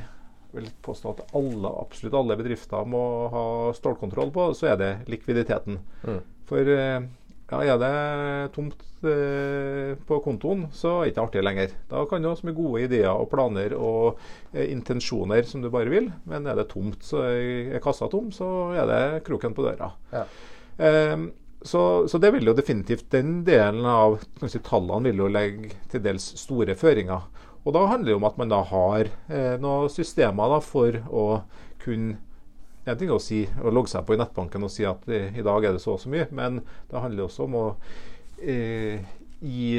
vil 0.53 0.69
påstå 0.85 1.15
at 1.15 1.35
alle, 1.37 1.71
absolutt 1.81 2.15
alle 2.19 2.37
bedrifter 2.37 2.85
må 2.85 3.03
ha 3.33 3.45
stålkontroll 3.73 4.31
på, 4.33 4.51
så 4.57 4.73
er 4.73 4.79
det 4.81 4.91
likviditeten. 5.09 5.79
Mm. 6.05 6.19
For 6.49 6.73
eh, 6.75 7.07
ja, 7.53 7.75
er 7.75 7.79
det 7.81 8.53
tomt 8.55 8.81
eh, 9.05 9.93
på 10.07 10.19
kontoen, 10.25 10.67
så 10.73 10.99
er 10.99 11.05
det 11.05 11.13
ikke 11.13 11.25
artig 11.27 11.43
lenger. 11.43 11.75
Da 11.89 12.05
kan 12.09 12.23
du 12.23 12.29
ha 12.29 12.35
så 12.37 12.47
mye 12.47 12.57
gode 12.57 12.85
ideer 12.85 13.11
og 13.11 13.29
planer 13.33 13.75
og 13.77 14.19
eh, 14.53 14.69
intensjoner 14.71 15.45
som 15.49 15.63
du 15.63 15.69
bare 15.73 15.91
vil, 15.91 16.11
men 16.29 16.49
er 16.49 16.59
det 16.59 16.69
tomt, 16.73 17.01
så 17.05 17.25
er 17.29 17.79
kassa 17.83 18.09
tom, 18.11 18.31
så 18.33 18.49
er 18.77 18.89
det 18.89 19.03
kroken 19.27 19.57
på 19.57 19.65
døra. 19.65 19.91
Ja. 20.13 20.27
Eh, 20.77 21.29
så, 21.63 22.07
så, 22.11 22.19
det 22.19 22.33
vil 22.35 22.49
jo 22.49 22.53
definitivt 22.57 23.05
Den 23.13 23.37
delen 23.47 23.85
av 23.87 24.17
si, 24.51 24.59
tallene 24.59 25.07
vil 25.07 25.21
jo 25.21 25.29
legge 25.31 25.69
til 25.91 26.01
dels 26.03 26.25
store 26.41 26.75
føringer. 26.75 27.29
Og 27.63 27.75
da 27.75 27.85
handler 27.87 28.11
det 28.11 28.19
om 28.19 28.27
at 28.27 28.37
man 28.39 28.51
da 28.51 28.59
har 28.67 29.07
eh, 29.31 29.55
noen 29.61 29.91
systemer 29.91 30.51
da, 30.51 30.59
for 30.63 30.99
å 31.07 31.25
kunne 31.83 32.19
en 32.83 32.97
ting 32.99 33.07
er 33.07 33.15
å 33.15 33.23
si, 33.23 33.45
å 33.63 33.71
logge 33.71 33.93
seg 33.93 34.03
på 34.03 34.15
i 34.15 34.19
nettbanken 34.19 34.65
og 34.67 34.71
si 34.73 34.83
at 34.83 35.05
i, 35.07 35.21
i 35.39 35.43
dag 35.45 35.63
er 35.63 35.75
det 35.75 35.79
så 35.79 35.93
og 35.95 36.01
så 36.01 36.09
mye, 36.11 36.25
men 36.35 36.59
det 36.91 36.99
handler 36.99 37.29
også 37.29 37.45
om 37.45 37.55
å 37.55 37.67
eh, 38.43 38.99
gi 39.39 39.77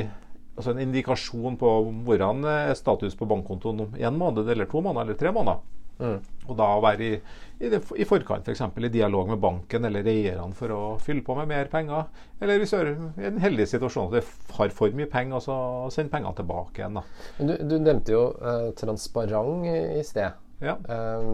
altså 0.54 0.72
en 0.72 0.80
indikasjon 0.86 1.58
på 1.60 1.72
hvordan 2.06 2.46
er 2.48 2.72
status 2.78 3.16
på 3.18 3.28
bankkontoen 3.28 3.84
om 3.84 3.98
én 3.98 4.16
måned 4.16 4.48
eller 4.48 4.70
to 4.70 4.80
måneder 4.80 5.10
eller 5.10 5.20
tre 5.20 5.34
måneder. 5.34 5.60
Mm. 5.98 6.20
Og 6.44 6.56
da 6.58 6.66
være 6.82 7.06
i, 7.06 7.16
i, 7.62 7.70
det, 7.72 7.80
i 7.96 8.06
forkant 8.08 8.48
f.eks. 8.48 8.62
For 8.74 8.86
i 8.86 8.92
dialog 8.92 9.30
med 9.30 9.40
banken 9.42 9.88
eller 9.88 10.06
eierne 10.10 10.56
for 10.56 10.74
å 10.74 10.80
fylle 11.02 11.24
på 11.24 11.36
med 11.38 11.50
mer 11.50 11.70
penger. 11.72 12.08
Eller 12.42 12.60
hvis 12.60 12.74
du 12.74 12.78
er 12.80 12.92
i 12.92 13.28
en 13.30 13.40
heldig 13.42 13.66
situasjon 13.70 14.10
at 14.10 14.18
du 14.18 14.56
har 14.58 14.74
for 14.74 14.96
mye 14.96 15.10
penger, 15.10 15.38
og 15.38 15.44
så 15.46 15.58
send 15.94 16.12
pengene 16.12 16.36
tilbake 16.36 16.82
igjen. 16.82 17.00
Du, 17.38 17.54
du, 17.56 17.76
nevnte 17.78 18.16
jo 18.16 18.24
eh, 18.42 18.70
transparent 18.78 19.68
i, 19.70 19.78
i 20.00 20.04
sted. 20.06 20.40
Ja. 20.64 20.76
Eh, 20.76 21.26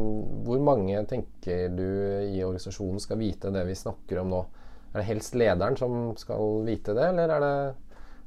hvor 0.46 0.62
mange 0.64 1.02
tenker 1.10 1.68
du 1.74 1.86
i 2.30 2.40
organisasjonen 2.44 3.02
skal 3.02 3.20
vite 3.20 3.52
det 3.54 3.66
vi 3.68 3.78
snakker 3.78 4.22
om 4.22 4.32
nå? 4.32 4.44
Er 4.90 5.02
det 5.02 5.06
helst 5.06 5.36
lederen 5.38 5.76
som 5.78 6.16
skal 6.18 6.64
vite 6.66 6.96
det, 6.98 7.12
eller 7.12 7.30
er 7.30 7.44
det 7.44 7.54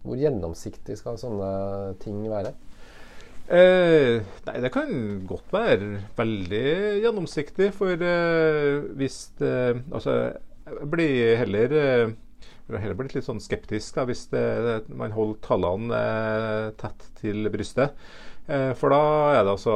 hvor 0.04 0.20
gjennomsiktig 0.20 0.96
skal 1.00 1.20
sånne 1.20 1.50
ting 2.04 2.22
være? 2.32 2.54
Eh, 3.52 4.24
nei, 4.48 4.58
det 4.64 4.72
kan 4.72 4.92
godt 5.28 5.52
være 5.52 5.90
veldig 6.18 6.66
gjennomsiktig. 7.04 7.72
For 7.76 8.00
eh, 8.00 8.84
hvis 9.00 9.20
det 9.40 9.56
Altså, 9.92 10.18
jeg 10.70 10.90
blir 10.92 11.36
heller 11.42 11.76
eh, 11.80 12.14
jeg 12.72 12.80
heller 12.80 12.98
blitt 12.98 13.14
litt 13.18 13.28
sånn 13.28 13.42
skeptisk 13.44 13.98
da, 13.98 14.06
hvis 14.08 14.28
det, 14.32 14.44
man 14.96 15.14
holder 15.14 15.40
tallene 15.44 15.98
eh, 15.98 16.68
tett 16.80 17.10
til 17.20 17.50
brystet. 17.54 17.98
Eh, 18.48 18.72
for 18.80 18.94
da 18.96 19.02
er 19.36 19.42
det 19.44 19.52
altså 19.54 19.76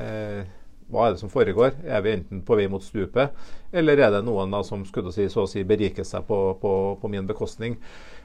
eh, 0.00 0.40
Hva 0.86 1.08
er 1.08 1.14
det 1.16 1.20
som 1.22 1.30
foregår? 1.32 1.74
Er 1.82 2.02
vi 2.04 2.12
enten 2.14 2.42
på 2.46 2.56
vei 2.58 2.68
mot 2.70 2.84
stupet, 2.84 3.34
eller 3.74 3.98
er 3.98 4.12
det 4.14 4.20
noen 4.26 4.52
da 4.54 4.60
som 4.66 4.84
skulle 4.86 5.10
si, 5.14 5.26
så 5.32 5.42
å 5.42 5.50
si 5.50 5.64
beriker 5.66 6.06
seg 6.06 6.28
på, 6.28 6.38
på, 6.62 6.72
på 7.00 7.10
min 7.10 7.26
bekostning? 7.26 7.74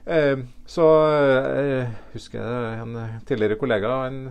Eh, 0.05 0.37
så 0.69 0.85
jeg 1.09 1.73
eh, 1.79 1.95
husker 2.13 2.45
en 2.81 2.95
tidligere 3.25 3.57
kollega 3.61 3.95
en 4.07 4.23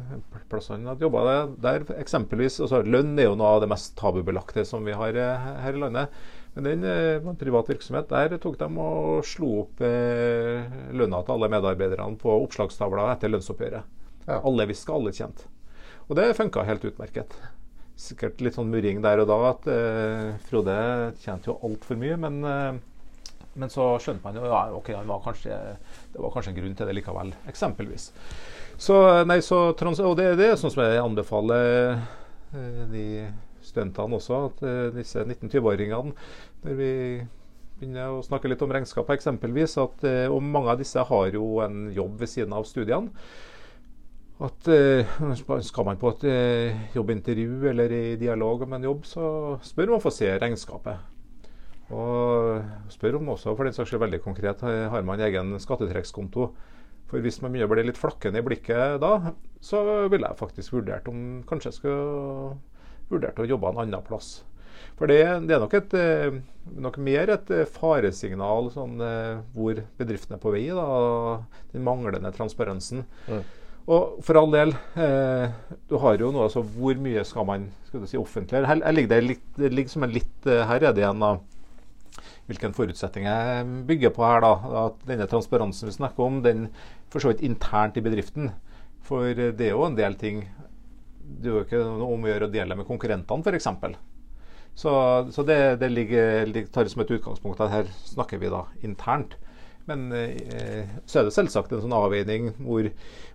plass 0.51 0.71
han 0.73 0.88
hadde 0.90 1.07
jobba 1.07 1.45
der, 1.62 1.85
eksempelvis 1.95 2.59
altså 2.64 2.81
Lønn 2.83 3.12
er 3.19 3.29
jo 3.29 3.37
noe 3.38 3.53
av 3.55 3.61
det 3.62 3.71
mest 3.71 3.95
tabubelagte 3.99 4.64
som 4.66 4.87
vi 4.87 4.95
har 4.99 5.19
eh, 5.19 5.51
her 5.66 5.79
i 5.79 5.83
landet. 5.85 6.23
Men 6.55 6.66
den 6.66 6.83
var 6.83 7.31
en 7.31 7.38
privat 7.38 7.69
virksomhet. 7.71 8.09
Der 8.11 8.35
tok 8.43 8.57
de 8.59 8.66
og 8.83 9.21
slo 9.27 9.53
opp 9.61 9.83
eh, 9.87 10.66
lønna 10.99 11.23
til 11.23 11.37
alle 11.37 11.51
medarbeiderne 11.53 12.19
på 12.19 12.35
oppslagstavla 12.43 13.07
etter 13.12 13.31
lønnsoppgjøret. 13.31 13.97
Ja. 14.27 14.40
Alle 14.43 14.66
visste 14.71 14.95
alle 14.95 15.14
tjente. 15.14 15.47
Og 16.11 16.19
det 16.19 16.33
funka 16.35 16.66
helt 16.66 16.85
utmerket. 16.90 17.38
Sikkert 18.01 18.41
litt 18.41 18.57
sånn 18.57 18.71
murring 18.73 19.03
der 19.05 19.21
og 19.23 19.29
da 19.29 19.41
at 19.51 19.67
eh, 19.69 20.31
Frode 20.49 20.77
tjente 21.21 21.51
jo 21.53 21.59
altfor 21.69 22.01
mye, 22.01 22.17
men 22.21 22.41
eh, 22.49 22.79
men 23.59 23.71
så 23.73 23.85
skjønte 23.99 24.23
man 24.23 24.37
jo 24.39 24.47
ja, 24.47 24.61
ok, 24.77 24.93
var, 25.09 25.23
kanskje, 25.25 25.57
det 26.15 26.23
var 26.23 26.33
kanskje 26.33 26.53
en 26.53 26.59
grunn 26.61 26.77
til 26.79 26.87
det 26.87 26.95
likevel, 26.95 27.33
eksempelvis. 27.51 28.11
Så, 28.81 28.97
nei, 29.27 29.41
så, 29.45 29.73
og 29.75 30.15
det, 30.17 30.29
det 30.39 30.53
er 30.53 30.61
sånn 30.61 30.73
som 30.73 30.85
jeg 30.85 31.03
anbefaler 31.03 31.97
eh, 32.55 32.85
de 32.93 33.07
studentene 33.67 34.17
også, 34.21 34.45
at 34.49 34.65
eh, 34.65 34.87
disse 34.95 35.25
19-20-åringene 35.27 36.15
når 36.65 36.79
vi 36.79 36.93
begynner 37.81 38.15
å 38.15 38.25
snakke 38.25 38.51
litt 38.51 38.63
om 38.65 38.73
regnskap, 38.73 39.11
eksempelvis, 39.13 39.77
at, 39.81 40.05
eh, 40.09 40.27
og 40.31 40.45
mange 40.45 40.73
av 40.73 40.81
disse 40.81 41.03
har 41.11 41.37
jo 41.37 41.61
en 41.65 41.89
jobb 41.97 42.21
ved 42.21 42.31
siden 42.31 42.55
av 42.57 42.69
studiene. 42.69 43.11
At 44.40 44.68
Skal 45.66 45.85
man 45.85 46.00
på 46.00 46.14
et 46.14 46.94
jobbintervju 46.94 47.68
eller 47.68 47.92
i 47.92 48.16
dialog 48.16 48.62
om 48.64 48.72
en 48.72 48.87
jobb, 48.88 49.05
så 49.05 49.24
spør 49.66 49.90
man 49.90 49.96
om 49.96 50.00
å 50.00 50.05
få 50.07 50.12
se 50.16 50.31
regnskapet. 50.40 51.07
Og 51.92 52.88
spør 52.88 53.18
om 53.18 53.33
også, 53.35 53.53
for 53.53 53.68
den 53.68 53.76
saks 53.76 53.90
skyld 53.90 54.05
veldig 54.05 54.22
konkret, 54.24 54.62
har 54.64 55.05
man 55.05 55.20
egen 55.26 55.53
skattetrekkskonto. 55.61 56.48
For 57.11 57.24
hvis 57.24 57.40
man 57.42 57.50
begynner 57.50 57.68
å 57.68 57.74
bli 57.74 57.88
litt 57.88 57.98
flakkende 57.98 58.40
i 58.40 58.46
blikket 58.46 59.00
da, 59.03 59.35
så 59.61 59.83
ville 60.09 60.29
jeg 60.29 60.38
faktisk 60.38 60.76
vurdert 60.76 61.09
om 61.11 61.42
kanskje 61.48 61.72
jeg 61.72 61.79
skulle 61.81 62.53
vurdert 63.11 63.42
å 63.42 63.48
jobbe 63.50 63.72
en 63.72 63.83
annen 63.83 64.07
plass. 64.07 64.38
For 65.00 65.11
det, 65.11 65.22
det 65.48 65.57
er 65.57 65.62
nok, 65.62 65.74
et, 65.76 65.94
eh, 65.96 66.37
nok, 66.85 66.98
mer 67.03 67.33
et 67.35 67.50
eh, 67.57 67.68
faresignal 67.68 68.70
sånn, 68.72 69.00
eh, 69.05 69.40
hvor 69.55 69.81
bedriften 69.98 70.37
er 70.37 70.42
på 70.42 70.53
vei. 70.55 70.66
Da, 70.76 70.87
den 71.72 71.85
manglende 71.87 72.33
transparensen. 72.37 73.03
Mm. 73.26 73.42
Og 73.88 74.19
for 74.25 74.37
all 74.37 74.51
del, 74.53 74.75
eh, 75.01 75.77
du 75.88 75.97
har 76.03 76.19
jo 76.21 76.29
noe 76.35 76.45
altså 76.47 76.61
Hvor 76.62 76.99
mye 77.01 77.23
skal 77.25 77.47
man 77.49 77.71
skal 77.88 78.05
si, 78.07 78.19
offentliggjøre? 78.21 78.69
Her, 78.69 78.83
her 78.85 78.95
ligger 78.95 79.14
det, 79.14 79.23
litt, 79.25 79.47
det 79.57 79.73
ligger 79.73 79.95
som 79.95 80.05
en 80.07 80.12
litt 80.14 80.47
Her 80.47 80.85
er 80.85 80.93
det 80.93 81.03
igjen 81.03 81.25
da 81.25 81.38
hvilken 82.51 82.75
forutsetning 82.75 83.29
jeg 83.29 83.66
bygger 83.87 84.12
på 84.14 84.25
her. 84.27 84.43
da, 84.43 84.53
At 84.87 85.05
denne 85.09 85.29
transparensen 85.31 85.87
vi 85.87 85.95
snakker 85.95 86.27
om, 86.27 86.40
den 86.43 86.69
for 87.11 87.23
så 87.23 87.31
vidt 87.31 87.45
internt 87.47 87.99
i 87.99 88.05
bedriften. 88.05 88.51
For 89.07 89.35
det 89.35 89.69
er 89.69 89.75
jo 89.75 89.87
en 89.87 89.99
del 89.99 90.16
ting 90.19 90.45
Det 91.40 91.47
er 91.47 91.55
jo 91.55 91.64
ikke 91.64 91.83
noe 91.85 92.14
om 92.16 92.25
å 92.27 92.31
gjøre 92.31 92.49
å 92.49 92.51
dele 92.51 92.75
med 92.75 92.88
konkurrentene, 92.88 93.45
f.eks. 93.47 93.69
Så, 94.81 94.93
så 95.31 95.45
det, 95.47 95.59
det 95.79 95.90
ligger, 95.93 96.51
tar 96.75 96.88
som 96.90 97.05
et 97.05 97.12
utgangspunkt 97.14 97.61
at 97.62 97.71
her 97.71 97.93
snakker 98.09 98.40
vi 98.43 98.51
da 98.51 98.64
internt. 98.83 99.37
Men 99.90 100.07
eh, 100.14 100.90
så 101.09 101.20
er 101.20 101.26
det 101.26 101.35
selvsagt 101.35 101.72
en 101.74 101.83
sånn 101.83 101.94
avveining 101.96 102.53
hvor, 102.62 102.87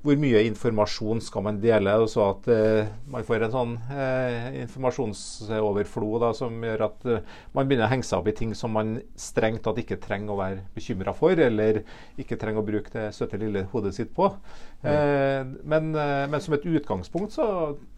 hvor 0.06 0.20
mye 0.22 0.44
informasjon 0.48 1.22
skal 1.24 1.46
man 1.48 1.60
dele, 1.64 1.96
og 2.00 2.08
så 2.12 2.30
at 2.30 2.48
eh, 2.54 2.92
man 3.12 3.26
får 3.28 3.48
en 3.48 3.56
sånn 3.56 3.74
eh, 3.92 4.62
informasjonsoverflo 4.64 6.12
da, 6.24 6.32
som 6.38 6.64
gjør 6.64 6.86
at 6.88 7.10
eh, 7.12 7.36
man 7.58 7.68
begynner 7.68 7.90
å 7.90 7.92
henge 7.92 8.08
seg 8.08 8.22
opp 8.22 8.32
i 8.32 8.38
ting 8.40 8.56
som 8.58 8.76
man 8.76 8.96
strengt 9.20 9.66
tatt 9.66 9.82
ikke 9.84 10.00
trenger 10.04 10.36
å 10.36 10.40
være 10.40 10.64
bekymra 10.76 11.16
for, 11.18 11.36
eller 11.36 11.84
ikke 12.22 12.40
trenger 12.40 12.64
å 12.64 12.70
bruke 12.70 12.94
det 12.94 13.10
søte 13.18 13.40
lille 13.42 13.66
hodet 13.74 13.96
sitt 13.98 14.16
på. 14.16 14.32
Mm. 14.86 15.56
Men, 15.66 15.92
eh, 15.98 16.24
men, 16.30 16.42
som 16.44 16.56
et 16.56 16.68
utgangspunkt 16.70 17.36
så 17.36 17.48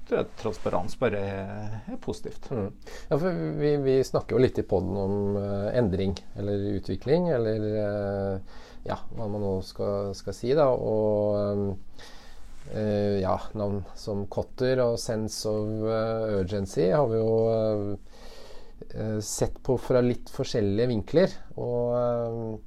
tror 0.08 0.22
jeg 0.22 0.36
transparens 0.40 0.96
bare 1.00 1.22
er, 1.22 1.96
positivt. 2.04 2.50
Mm. 2.52 2.70
Ja, 3.10 3.18
for 3.18 3.42
vi, 3.60 3.74
vi, 3.84 3.98
snakker 4.08 4.38
jo 4.38 4.44
litt 4.44 4.60
i 4.62 4.66
poden 4.68 4.96
om 5.00 5.18
uh, 5.40 5.68
endring 5.76 6.16
eller 6.40 6.68
utvikling, 6.78 7.30
eller 7.36 7.66
uh, 7.76 8.62
ja, 8.88 9.00
hva 9.16 9.28
man 9.28 9.44
nå 9.44 9.58
skal, 9.68 10.14
skal 10.18 10.38
si. 10.38 10.54
da, 10.58 10.70
og 10.72 11.36
um, 11.36 11.66
uh, 12.72 13.18
ja, 13.20 13.36
navn 13.60 13.84
som 14.00 14.26
Cotter 14.32 14.84
og 14.86 14.98
Sense 15.02 15.50
of 15.52 15.88
Urgency 16.40 16.90
har 16.94 17.08
vi 17.12 17.22
jo 17.22 17.98
sett 19.26 19.56
på 19.66 19.74
fra 19.82 20.00
litt 20.06 20.30
forskjellige 20.32 20.88
vinkler. 20.88 21.32
Og 21.60 22.62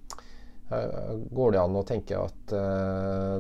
går 1.31 1.55
det 1.55 1.61
an 1.63 1.79
å 1.79 1.85
tenke 1.87 2.19
at 2.19 2.53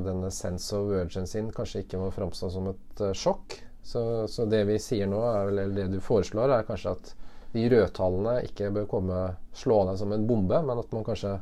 denne 0.07 0.31
sense 0.35 0.71
of 0.79 0.89
urgency 0.95 1.43
kanskje 1.55 1.83
ikke 1.83 2.01
må 2.01 2.09
framstå 2.15 2.49
som 2.55 2.71
et 2.71 3.03
sjokk? 3.19 3.59
Så, 3.83 4.03
så, 4.29 4.47
det 4.47 4.65
vi 4.69 4.79
sier 4.83 5.09
nå, 5.11 5.21
eller 5.49 5.73
det 5.75 5.89
du 5.95 5.99
foreslår, 6.05 6.53
er 6.53 6.67
kanskje 6.69 6.95
at 6.95 7.13
de 7.55 7.67
rødtallene 7.73 8.45
ikke 8.47 8.71
bør 8.75 8.89
komme 8.91 9.21
slående 9.57 9.97
som 9.99 10.13
en 10.15 10.27
bombe, 10.29 10.61
men 10.67 10.83
at 10.83 10.93
man 10.95 11.07
kanskje 11.07 11.39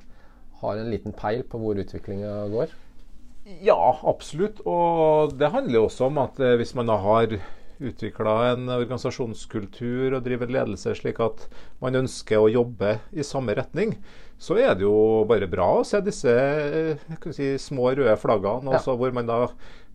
har 0.63 0.79
en 0.79 0.91
liten 0.91 1.15
peil 1.15 1.45
på 1.47 1.61
hvor 1.61 1.79
utviklinga 1.79 2.49
går? 2.55 2.73
Ja, 3.65 3.79
absolutt. 4.05 4.61
Og 4.69 5.35
det 5.39 5.53
handler 5.53 5.87
også 5.87 6.09
om 6.09 6.21
at 6.21 6.41
eh, 6.43 6.57
hvis 6.61 6.75
man 6.77 6.89
da 6.91 6.99
har 7.01 7.39
utvikla 7.79 8.35
en 8.53 8.71
organisasjonskultur 8.75 10.17
og 10.17 10.25
driver 10.25 10.51
ledelse 10.51 10.97
slik 10.99 11.21
at 11.23 11.45
man 11.83 12.01
ønsker 12.01 12.41
å 12.41 12.51
jobbe 12.51 12.97
i 13.15 13.27
samme 13.27 13.55
retning, 13.55 13.95
så 14.39 14.59
er 14.59 14.75
det 14.79 14.87
jo 14.87 15.25
bare 15.31 15.49
bra 15.51 15.69
å 15.79 15.87
se 15.87 16.01
disse 16.05 16.33
eh, 16.33 17.07
si, 17.35 17.53
små 17.63 17.93
røde 17.99 18.17
flaggene, 18.19 18.75
ja. 18.75 18.83
hvor 18.83 19.15
man 19.15 19.31
da 19.31 19.45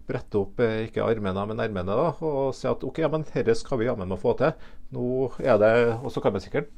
brette 0.08 0.39
opp 0.39 0.62
eh, 0.63 0.86
ikke 0.88 1.06
armene, 1.06 1.46
men 1.50 1.62
ermene 1.63 1.98
og 2.12 2.54
si 2.58 2.68
at 2.70 2.84
OK, 2.86 3.04
ja, 3.04 3.10
men 3.12 3.26
dette 3.28 3.56
skal 3.60 3.80
vi 3.82 3.89
jammen 3.89 4.16
få 4.20 4.36
til. 4.39 4.56
Nå 4.94 5.06
er 5.42 5.60
det, 5.62 5.74
Og 6.02 6.12
så 6.13 6.24
kan 6.24 6.36
man 6.36 6.44
sikkert 6.44 6.72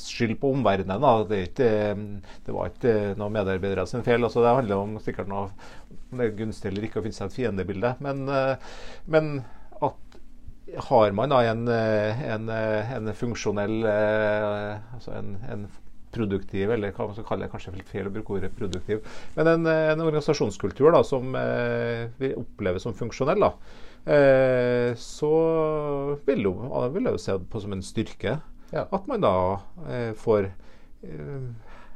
skylde 0.00 0.38
på 0.40 0.50
omverdenen. 0.54 1.02
Da. 1.02 1.12
Det, 1.28 1.40
ikke, 1.50 1.70
det 2.46 2.54
var 2.56 2.70
ikke 2.70 2.94
noen 3.20 3.34
medarbeidere 3.36 3.86
sin 3.86 4.04
feil. 4.06 4.24
Altså, 4.24 4.42
det 4.44 4.54
handler 4.56 4.84
om 4.84 4.98
sikkert 5.02 5.30
noe 5.30 5.48
om 6.10 6.18
det 6.18 6.26
er 6.26 6.38
gunstig 6.38 6.70
eller 6.70 6.88
ikke 6.88 7.02
å 7.02 7.04
finne 7.04 7.16
seg 7.16 7.30
et 7.30 7.36
fiendebilde. 7.36 7.92
Men, 8.02 8.24
men 9.06 9.28
at 9.78 10.16
har 10.90 11.14
man 11.18 11.30
da 11.34 11.42
en, 11.50 11.68
en, 11.70 12.50
en 12.50 13.12
funksjonell 13.18 13.86
altså 13.90 15.14
en, 15.18 15.36
en 15.50 15.68
produktiv, 16.14 16.72
eller 16.74 16.94
hva 16.96 17.08
man 17.08 17.16
skal 17.16 17.26
kalle 17.28 17.46
det, 17.46 17.52
kanskje 17.52 17.84
feil 17.88 18.08
å 18.10 18.14
bruke 18.14 18.36
ordet 18.36 18.52
produktiv, 18.56 19.04
men 19.36 19.52
en, 19.52 19.68
en 19.70 20.04
organisasjonskultur 20.04 20.90
da, 20.94 21.04
som 21.06 21.34
eh, 21.38 22.08
vi 22.20 22.32
opplever 22.38 22.82
som 22.82 22.96
funksjonell, 22.96 23.46
da, 23.46 23.52
eh, 24.16 24.90
så 24.98 25.32
vil 26.26 26.46
jeg 26.46 27.14
jo 27.14 27.22
se 27.22 27.38
på 27.50 27.62
som 27.62 27.76
en 27.76 27.84
styrke 27.84 28.38
ja. 28.72 28.86
at 28.86 29.10
man 29.10 29.22
da 29.22 29.34
eh, 29.88 30.12
får 30.18 30.50
eh, 31.06 31.50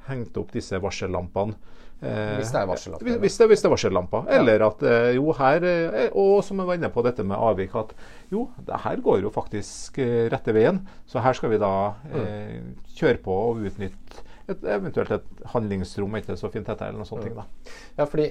hengt 0.09 0.37
opp 0.41 0.53
disse 0.55 0.79
varsellampene. 0.83 1.57
Eh, 2.05 2.35
hvis 2.39 2.53
det 2.53 2.61
er 2.61 2.69
varsellampa. 2.69 3.17
Hvis, 3.23 3.39
hvis 3.39 3.63
det 3.63 3.69
er 3.69 3.73
varsellamper. 3.73 4.29
Ja. 4.29 4.41
Eller 4.41 4.67
at 4.67 4.85
eh, 4.85 5.15
jo 5.17 5.33
her 5.39 5.65
Og 6.11 6.37
som 6.45 6.61
jeg 6.61 6.69
var 6.69 6.79
inne 6.79 6.93
på 6.93 7.05
dette 7.07 7.25
med 7.27 7.41
avvik, 7.41 7.75
at 7.81 7.95
jo, 8.33 8.49
det 8.67 8.83
her 8.85 9.01
går 9.05 9.25
jo 9.25 9.33
faktisk 9.33 9.99
rette 10.33 10.55
veien. 10.57 10.83
Så 11.09 11.23
her 11.25 11.37
skal 11.37 11.55
vi 11.55 11.63
da 11.63 11.75
eh, 12.13 12.61
mm. 12.61 12.71
kjøre 12.99 13.21
på 13.25 13.41
og 13.49 13.67
utnytte 13.71 14.25
et, 14.45 14.65
eventuelt 14.69 15.13
et 15.15 15.45
handlingsrom, 15.55 16.19
ikke 16.19 16.37
så 16.37 16.51
fint 16.53 16.67
dette, 16.69 16.85
eller 16.85 17.01
noe 17.01 17.09
sånt. 17.09 17.25
Mm. 17.25 17.39
Da. 17.39 17.77
Ja, 17.97 18.05
fordi, 18.05 18.27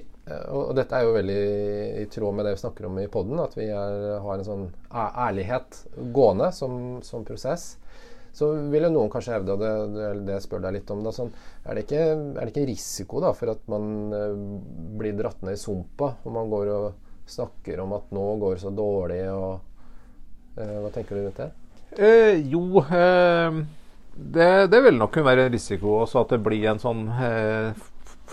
og 0.53 0.75
dette 0.77 0.99
er 0.99 1.07
jo 1.07 1.15
veldig 1.15 1.39
i 2.03 2.05
tråd 2.13 2.38
med 2.38 2.45
det 2.45 2.53
vi 2.53 2.62
snakker 2.62 2.86
om 2.86 2.99
i 3.01 3.07
poden, 3.09 3.41
at 3.41 3.57
vi 3.57 3.65
er, 3.73 4.19
har 4.21 4.38
en 4.38 4.45
sånn 4.45 4.67
ærlighet 4.93 5.79
gående 6.13 6.51
som, 6.53 6.75
som 7.05 7.25
prosess. 7.25 7.71
Så 8.34 8.50
vil 8.74 8.88
jo 8.88 8.89
noen 8.89 9.12
kanskje 9.13 9.36
hevde, 9.36 9.54
og 9.54 9.62
det, 9.93 10.06
det, 10.26 10.39
spør 10.41 10.63
deg 10.63 10.80
litt 10.80 10.93
om, 10.93 11.04
da, 11.06 11.12
sånn, 11.13 11.30
er, 11.62 11.76
det 11.78 11.84
ikke, 11.86 12.00
er, 12.02 12.39
det 12.39 12.50
ikke, 12.50 12.67
risiko 12.72 13.22
da, 13.22 13.30
for 13.38 13.54
at 13.54 13.67
man 13.69 13.91
uh, 14.10 14.32
blir 14.98 15.13
dratt 15.19 15.43
ned 15.46 15.54
i 15.54 15.62
sumpa 15.62 16.15
og 16.24 16.34
man 16.34 16.50
går 16.50 16.72
og 16.74 16.88
snakker 17.30 17.84
om 17.84 17.93
at 18.00 18.10
nå 18.15 18.24
går 18.41 18.58
det 18.58 18.63
så 18.65 18.74
dårlig, 18.74 19.22
og 19.30 19.54
uh, 20.58 20.80
Hva 20.82 20.89
tenker 20.96 21.19
du 21.19 21.28
rundt 21.28 21.43
det? 21.43 21.52
Eh, 21.98 22.41
jo, 22.50 22.82
eh, 22.82 23.63
det, 24.15 24.67
det, 24.67 24.82
vil 24.82 24.98
nok 24.98 25.13
kunne 25.13 25.30
være 25.30 25.50
risiko 25.54 26.00
også 26.02 26.24
at 26.24 26.34
det 26.34 26.41
blir 26.46 26.65
en 26.72 26.82
sånn 26.82 27.06
eh, 27.13 27.84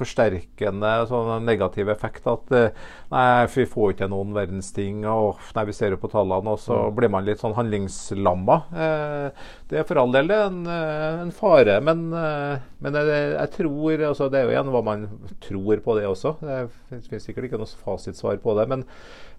forsterkende 0.00 0.94
sånn 1.10 1.46
negativ 1.46 1.92
effekt. 1.92 2.26
At 2.30 2.50
eh, 2.56 2.74
nei, 3.12 3.46
vi 3.54 3.66
får 3.68 3.94
ikke 3.94 4.10
noen 4.10 4.34
verdens 4.36 4.72
ting. 4.76 5.04
Og 5.08 5.40
nei, 5.56 5.66
vi 5.68 5.76
ser 5.76 5.94
jo 5.94 6.00
på 6.00 6.10
tallene, 6.12 6.54
og 6.54 6.60
så 6.62 6.76
mm. 6.86 6.98
blir 6.98 7.12
man 7.12 7.26
litt 7.26 7.42
sånn 7.42 7.56
handlingslamma. 7.58 8.58
Eh, 8.74 9.48
det 9.70 9.80
er 9.80 9.88
for 9.88 10.00
all 10.02 10.14
del 10.14 10.30
en, 10.34 10.62
eh, 10.70 11.24
en 11.24 11.34
fare. 11.34 11.78
Men, 11.84 12.06
men 12.10 13.00
jeg, 13.00 13.24
jeg, 13.34 13.52
tror 13.56 14.06
altså, 14.10 14.30
Det 14.30 14.40
er 14.40 14.48
jo 14.48 14.54
igjen 14.54 14.70
hva 14.74 14.84
man 14.86 15.08
tror 15.42 15.82
på 15.84 15.98
det 15.98 16.06
også. 16.08 16.36
Det 16.42 16.62
finnes 17.08 17.26
sikkert 17.26 17.50
ikke 17.50 17.60
noe 17.60 17.82
fasitsvar 17.84 18.40
på 18.42 18.56
det. 18.58 18.68
Men 18.70 18.86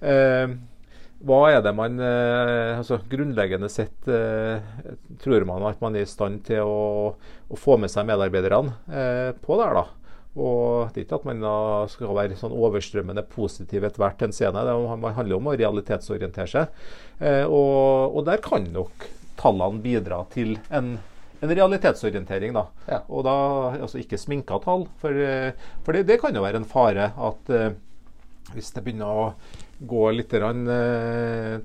eh, 0.01 0.53
hva 1.21 1.41
er 1.53 1.59
det 1.61 1.75
man 1.77 1.99
altså 2.01 2.97
Grunnleggende 3.05 3.67
sett 3.69 4.07
tror 5.21 5.43
man 5.45 5.67
at 5.69 5.83
man 5.83 5.93
er 5.93 6.07
i 6.07 6.09
stand 6.09 6.39
til 6.47 6.65
å, 6.65 7.11
å 7.13 7.59
få 7.61 7.77
med 7.77 7.93
seg 7.93 8.07
medarbeiderne 8.09 8.73
på 9.45 9.59
der, 9.59 9.77
da. 9.77 10.00
Og 10.39 10.93
Det 10.93 11.01
er 11.01 11.05
ikke 11.05 11.19
at 11.19 11.27
man 11.27 11.43
skal 11.91 12.15
være 12.15 12.37
sånn 12.39 12.55
overstrømmende 12.55 13.23
positiv 13.27 13.83
ethvert 13.83 14.21
scene 14.31 14.63
Det 14.63 14.75
handler 15.17 15.35
om 15.35 15.49
å 15.51 15.55
realitetsorientere 15.59 16.47
seg. 16.47 16.83
Eh, 17.19 17.43
og, 17.43 18.15
og, 18.15 18.23
der 18.29 18.39
kan 18.43 18.69
nok 18.71 19.09
tallene 19.41 19.83
bidra 19.83 20.21
til 20.31 20.55
en, 20.69 20.93
en 21.41 21.55
realitetsorientering. 21.59 22.55
Da. 22.55 22.65
Ja. 22.87 23.01
Og 23.09 23.25
da 23.27 23.35
altså 23.75 23.99
ikke 23.99 24.19
sminka 24.21 24.61
tall. 24.63 24.87
For, 25.03 25.19
for 25.83 25.97
det, 25.97 26.07
det, 26.07 26.21
kan 26.23 26.35
jo 26.35 26.45
være 26.45 26.63
en 26.63 26.69
fare 26.69 27.11
at 27.11 27.51
eh, 27.51 27.73
hvis 28.55 28.71
det 28.75 28.85
begynner 28.85 29.11
å 29.11 29.29
gå 29.81 30.09
litt 30.15 30.33
rann, 30.39 30.63
eh, 30.71 31.59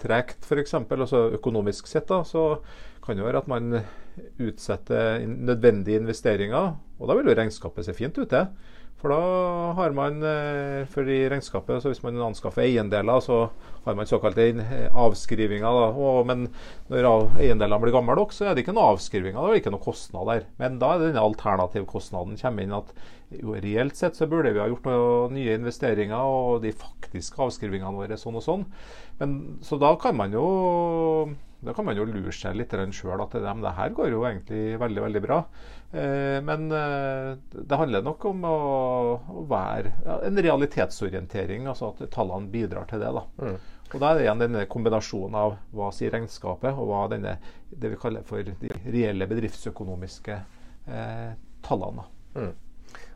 tregt, 0.00 0.44
f.eks., 0.44 0.76
altså 0.76 1.28
økonomisk 1.38 1.88
sett, 1.88 2.08
da, 2.10 2.20
så 2.26 2.58
kan 3.04 3.18
det 3.18 3.26
være 3.26 3.44
at 3.44 3.50
man 3.50 3.78
utsetter 4.40 5.24
nødvendige 5.26 6.00
investeringer. 6.00 6.74
Og 7.00 7.10
da 7.10 7.18
vil 7.18 7.30
jo 7.30 7.36
regnskapet 7.36 7.86
se 7.86 7.96
fint 7.96 8.18
ut, 8.20 8.30
det. 8.30 8.46
For 9.04 9.12
da 9.12 9.72
har 9.76 9.92
man 9.92 10.22
eh, 10.24 10.86
for 10.88 11.04
i 11.12 11.26
regnskapet, 11.28 11.82
så 11.82 11.90
hvis 11.90 12.00
man 12.00 12.16
anskaffer 12.24 12.64
eiendeler, 12.64 13.20
så 13.20 13.50
har 13.84 13.98
man 13.98 14.08
såkalte 14.08 14.46
avskrivinger. 14.96 15.68
Og, 15.92 16.22
men 16.30 16.46
når 16.88 17.10
eiendelene 17.36 17.82
blir 17.82 17.92
gamle 17.92 18.16
nok, 18.16 18.32
så 18.32 18.48
er 18.48 18.56
det 18.56 18.64
ikke 18.64 18.76
noe 18.78 18.94
avskrivinger, 18.94 19.36
det 19.44 19.58
er 19.58 19.60
ikke 19.60 19.74
noen 19.74 19.84
kostnad 19.84 20.30
der. 20.30 20.48
Men 20.62 20.78
da 20.80 20.94
er 20.94 21.04
denne 21.04 21.26
alternativkostnaden 21.26 22.40
kommer 22.40 22.64
inn 22.64 22.78
at 22.78 22.94
jo, 23.34 23.58
reelt 23.60 23.98
sett 23.98 24.16
så 24.16 24.28
burde 24.30 24.54
vi 24.54 24.62
ha 24.62 24.70
gjort 24.70 24.88
noen 24.88 25.36
nye 25.36 25.58
investeringer, 25.58 26.24
og 26.24 26.64
de 26.64 26.72
faktiske 26.72 27.44
avskrivingene 27.44 27.98
våre 27.98 28.16
sånn 28.20 28.40
og 28.40 28.46
sånn. 28.46 28.64
Men, 29.20 29.36
så 29.66 29.76
da 29.82 29.92
kan 30.00 30.16
man 30.16 30.32
jo 30.32 30.46
da 31.64 31.74
kan 31.74 31.86
man 31.86 31.96
jo 31.98 32.06
lure 32.08 32.32
seg 32.34 32.56
litt 32.58 32.74
sjøl 32.94 33.22
at 33.24 33.34
det, 33.36 33.42
det, 33.44 33.72
her 33.78 33.92
går 33.96 34.10
jo 34.12 34.24
egentlig 34.28 34.78
veldig 34.80 35.04
veldig 35.06 35.22
bra. 35.24 35.38
Eh, 35.92 36.40
men 36.44 36.66
eh, 36.72 37.30
det 37.54 37.78
handler 37.80 38.04
nok 38.04 38.26
om 38.30 38.44
å, 38.48 38.56
være 39.50 39.92
en 40.26 40.40
realitetsorientering, 40.46 41.68
altså 41.70 41.92
at 41.92 42.04
tallene 42.14 42.50
bidrar 42.52 42.88
til 42.90 43.04
det. 43.04 43.12
da. 43.14 43.24
Mm. 43.40 43.56
Og 43.94 44.00
Da 44.00 44.10
er 44.10 44.18
det 44.18 44.26
igjen 44.26 44.42
denne 44.42 44.64
kombinasjonen 44.70 45.38
av 45.38 45.56
hva 45.76 45.92
sier 45.94 46.14
regnskapet, 46.14 46.74
og 46.74 46.90
hva 46.90 47.04
denne, 47.12 47.36
det 47.70 47.92
vi 47.92 48.00
kaller 48.00 48.26
for 48.26 48.42
de 48.42 48.74
reelle 48.84 49.28
bedriftsøkonomiske 49.30 50.38
eh, 50.90 51.30
tallene. 51.64 52.08
Mm. 52.34 52.52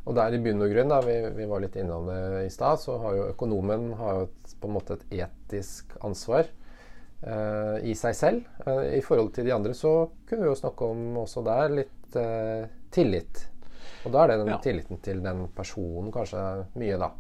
Og 0.09 0.15
der 0.17 0.33
i 0.33 0.41
bunn 0.41 0.63
og 0.65 0.71
grunn, 0.73 0.93
da, 0.93 1.03
vi, 1.05 1.19
vi, 1.37 1.49
var 1.51 1.61
litt 1.61 1.77
innom 1.77 2.07
det 2.09 2.47
i 2.47 2.53
stad, 2.53 2.81
så 2.81 2.97
har 3.03 3.17
jo 3.19 3.27
økonomen 3.35 3.91
har 3.99 4.23
jo 4.23 4.29
et, 4.29 4.55
på 4.61 4.71
en 4.71 4.77
måte 4.79 4.97
et 4.97 5.19
etisk 5.27 5.93
ansvar 6.07 6.49
i 7.19 7.95
seg 7.99 8.15
selv. 8.15 8.51
Uh, 8.67 8.95
I 8.95 9.03
forhold 9.03 9.33
til 9.35 9.49
de 9.49 9.55
andre 9.55 9.75
så 9.75 10.09
kunne 10.29 10.45
vi 10.45 10.53
jo 10.53 10.59
snakke 10.59 10.87
om 10.87 11.23
også 11.25 11.45
der 11.47 11.79
litt 11.81 12.19
uh, 12.19 12.67
tillit. 12.95 13.47
Og 14.07 14.13
da 14.15 14.25
er 14.25 14.33
det 14.33 14.43
den 14.45 14.53
ja. 14.55 14.59
tilliten 14.63 15.01
til 15.03 15.25
den 15.25 15.49
personen 15.57 16.13
kanskje 16.15 16.45
mye, 16.79 17.01
da. 17.01 17.11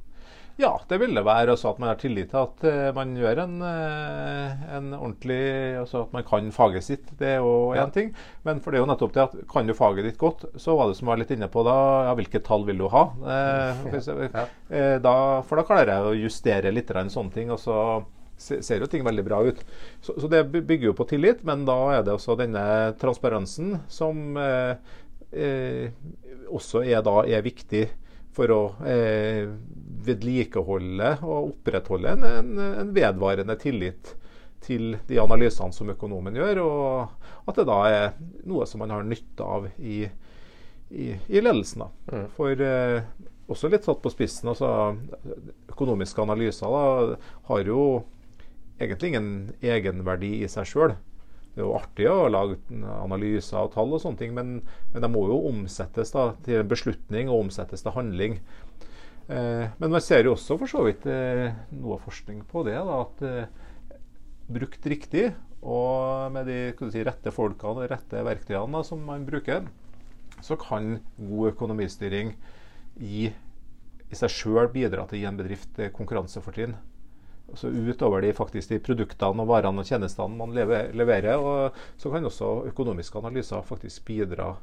Ja, 0.58 0.72
det 0.90 0.96
vil 0.98 1.14
det 1.14 1.22
være. 1.22 1.52
Også 1.54 1.70
at 1.70 1.76
man 1.82 1.92
har 1.92 1.98
tillit 2.00 2.32
til 2.32 2.38
at 2.40 2.94
man 2.96 3.12
gjør 3.14 3.44
en, 3.44 3.60
en, 3.62 4.88
ordentlig 4.96 5.36
Altså 5.78 6.00
at 6.02 6.16
man 6.16 6.24
kan 6.26 6.48
faget 6.50 6.82
sitt. 6.82 7.12
Det 7.18 7.28
er 7.36 7.36
jo 7.38 7.76
én 7.76 7.78
ja. 7.78 7.86
ting. 7.94 8.10
Men 8.42 8.58
for 8.58 8.74
det 8.74 8.80
er 8.80 8.82
jo 8.82 8.88
nettopp 8.90 9.14
det 9.14 9.22
at 9.22 9.36
kan 9.52 9.70
du 9.70 9.74
faget 9.78 10.08
ditt 10.08 10.18
godt, 10.18 10.48
så 10.58 10.74
var 10.74 10.90
det 10.90 10.98
som 10.98 11.12
var 11.12 11.22
litt 11.22 11.30
inne 11.30 11.46
på 11.46 11.62
da, 11.66 11.76
ja, 12.08 12.16
hvilke 12.18 12.42
tall 12.42 12.66
vil 12.66 12.82
du 12.82 12.88
ha? 12.90 13.04
Uh, 13.22 13.94
ja. 14.34 14.46
da, 14.98 15.14
for 15.46 15.62
da 15.62 15.66
klarer 15.68 15.94
jeg 15.94 16.10
å 16.10 16.18
justere 16.24 16.74
litt 16.74 16.90
sånne 16.90 17.34
ting. 17.38 17.54
og 17.54 17.62
så 17.62 17.78
ser 18.38 18.82
jo 18.82 18.88
ting 18.90 19.04
veldig 19.06 19.24
bra 19.26 19.42
ut. 19.46 19.60
Så, 20.00 20.14
så, 20.14 20.28
det 20.30 20.44
bygger 20.54 20.90
jo 20.90 20.96
på 20.98 21.08
tillit, 21.10 21.44
men 21.46 21.66
da 21.68 21.78
er 21.98 22.06
det 22.06 22.14
også 22.14 22.38
denne 22.38 22.64
transparensen 23.00 23.78
som 23.92 24.38
eh, 24.40 24.76
eh, 25.32 25.90
også 26.48 26.84
er, 26.86 27.02
da, 27.06 27.22
er 27.26 27.44
viktig 27.44 27.86
for 28.38 28.54
å 28.54 28.60
eh, 28.86 29.48
vedlikeholde 30.06 31.16
og 31.26 31.52
opprettholde 31.52 32.14
en, 32.14 32.26
en, 32.28 32.52
en, 32.68 32.92
vedvarende 32.94 33.56
tillit 33.58 34.14
til 34.62 34.96
de 35.08 35.18
analysene 35.22 35.74
som 35.74 35.90
økonomen 35.90 36.36
gjør, 36.38 36.62
og 36.64 37.48
at 37.50 37.58
det 37.58 37.66
da 37.68 37.78
er 37.88 38.06
noe 38.46 38.66
som 38.66 38.82
man 38.82 38.94
har 38.94 39.06
nytte 39.06 39.46
av 39.46 39.68
i, 39.78 40.02
i, 40.90 41.10
i 41.14 41.42
ledelsen. 41.42 41.86
Mm. 42.10 42.24
For 42.36 42.64
eh, 42.66 43.02
også 43.48 43.70
litt 43.72 43.86
satt 43.86 44.02
på 44.04 44.12
spissen, 44.12 44.50
altså 44.50 44.70
økonomiske 45.70 46.22
analyser 46.22 46.74
da, 46.74 47.18
har 47.48 47.70
jo 47.70 47.82
egentlig 48.78 49.12
ingen 49.12 49.30
egenverdi 49.64 50.38
i 50.42 50.50
seg 50.50 50.68
sjøl. 50.70 50.94
Det 51.54 51.64
er 51.64 51.66
jo 51.66 51.74
artig 51.74 52.06
å 52.06 52.28
lage 52.30 52.58
analyser 53.02 53.64
og 53.64 53.72
tall, 53.74 53.90
og 53.90 54.02
sånne 54.02 54.20
ting, 54.20 54.34
men, 54.36 54.60
men 54.92 55.02
det 55.02 55.10
må 55.10 55.24
jo 55.26 55.40
omsettes 55.48 56.14
da, 56.14 56.30
til 56.46 56.60
en 56.60 56.70
beslutning 56.70 57.30
og 57.32 57.48
omsettes 57.48 57.82
til 57.82 57.96
handling. 57.96 58.38
Eh, 59.26 59.64
men 59.80 59.90
man 59.90 60.04
ser 60.04 60.28
jo 60.28 60.36
også 60.36 60.58
for 60.60 60.70
så 60.70 60.84
vidt 60.86 61.08
eh, 61.10 61.48
noe 61.74 61.98
forskning 62.04 62.44
på 62.48 62.62
det. 62.68 62.76
Da, 62.78 63.00
at 63.02 63.24
eh, 63.26 63.98
brukt 64.48 64.86
riktig 64.88 65.32
og 65.58 66.30
med 66.32 66.46
de 66.46 66.60
si, 66.92 67.02
rette 67.02 67.34
folkene 67.34 67.74
og 67.74 67.82
de 67.82 67.90
rette 67.90 68.22
verktøyene 68.24 68.78
da, 68.78 68.84
som 68.86 69.02
man 69.02 69.26
bruker, 69.26 69.66
så 70.44 70.54
kan 70.60 71.00
god 71.18 71.50
økonomistyring 71.56 72.36
i, 73.02 73.26
i 73.26 74.18
seg 74.20 74.30
sjøl 74.30 74.70
bidra 74.70 75.08
til 75.08 75.18
å 75.18 75.22
gi 75.24 75.28
en 75.32 75.42
bedrift 75.42 75.82
eh, 75.82 75.90
konkurransefortrinn 75.94 76.78
altså 77.48 77.70
utover 77.72 78.24
de, 78.24 78.32
faktisk, 78.36 78.72
de 78.72 78.80
produktene 78.84 79.44
og 79.44 79.50
varene 79.50 79.82
og 79.82 79.88
tjenestene 79.88 80.36
man 80.38 80.54
leverer. 80.54 81.36
Og 81.38 81.78
så 82.00 82.12
kan 82.12 82.26
også 82.28 82.70
økonomiske 82.72 83.20
analyser 83.22 83.64
faktisk 83.66 84.04
bidra 84.08 84.54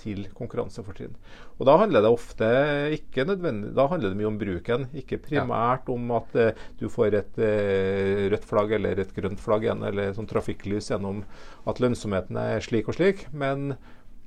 til 0.00 0.24
konkurransefortrinn. 0.34 1.14
Og 1.58 1.66
Da 1.68 1.76
handler 1.76 2.02
det 2.02 2.10
ofte 2.10 2.48
ikke 2.96 3.26
nødvendig, 3.28 3.74
da 3.76 3.86
handler 3.86 4.10
det 4.10 4.18
mye 4.18 4.30
om 4.30 4.38
bruken, 4.40 4.86
ikke 4.96 5.20
primært 5.20 5.90
om 5.92 6.10
at 6.16 6.36
eh, 6.40 6.60
du 6.80 6.88
får 6.88 7.18
et 7.18 7.38
eh, 7.38 8.28
rødt 8.32 8.46
flagg 8.48 8.72
eller 8.78 9.02
et 9.02 9.14
grønt 9.14 9.40
flagg 9.40 9.66
igjen, 9.66 9.84
eller 9.84 10.14
sånn 10.16 10.30
trafikklys 10.30 10.90
gjennom 10.90 11.22
at 11.68 11.82
lønnsomheten 11.82 12.40
er 12.40 12.64
slik 12.64 12.88
og 12.88 12.98
slik. 12.98 13.26
men 13.32 13.76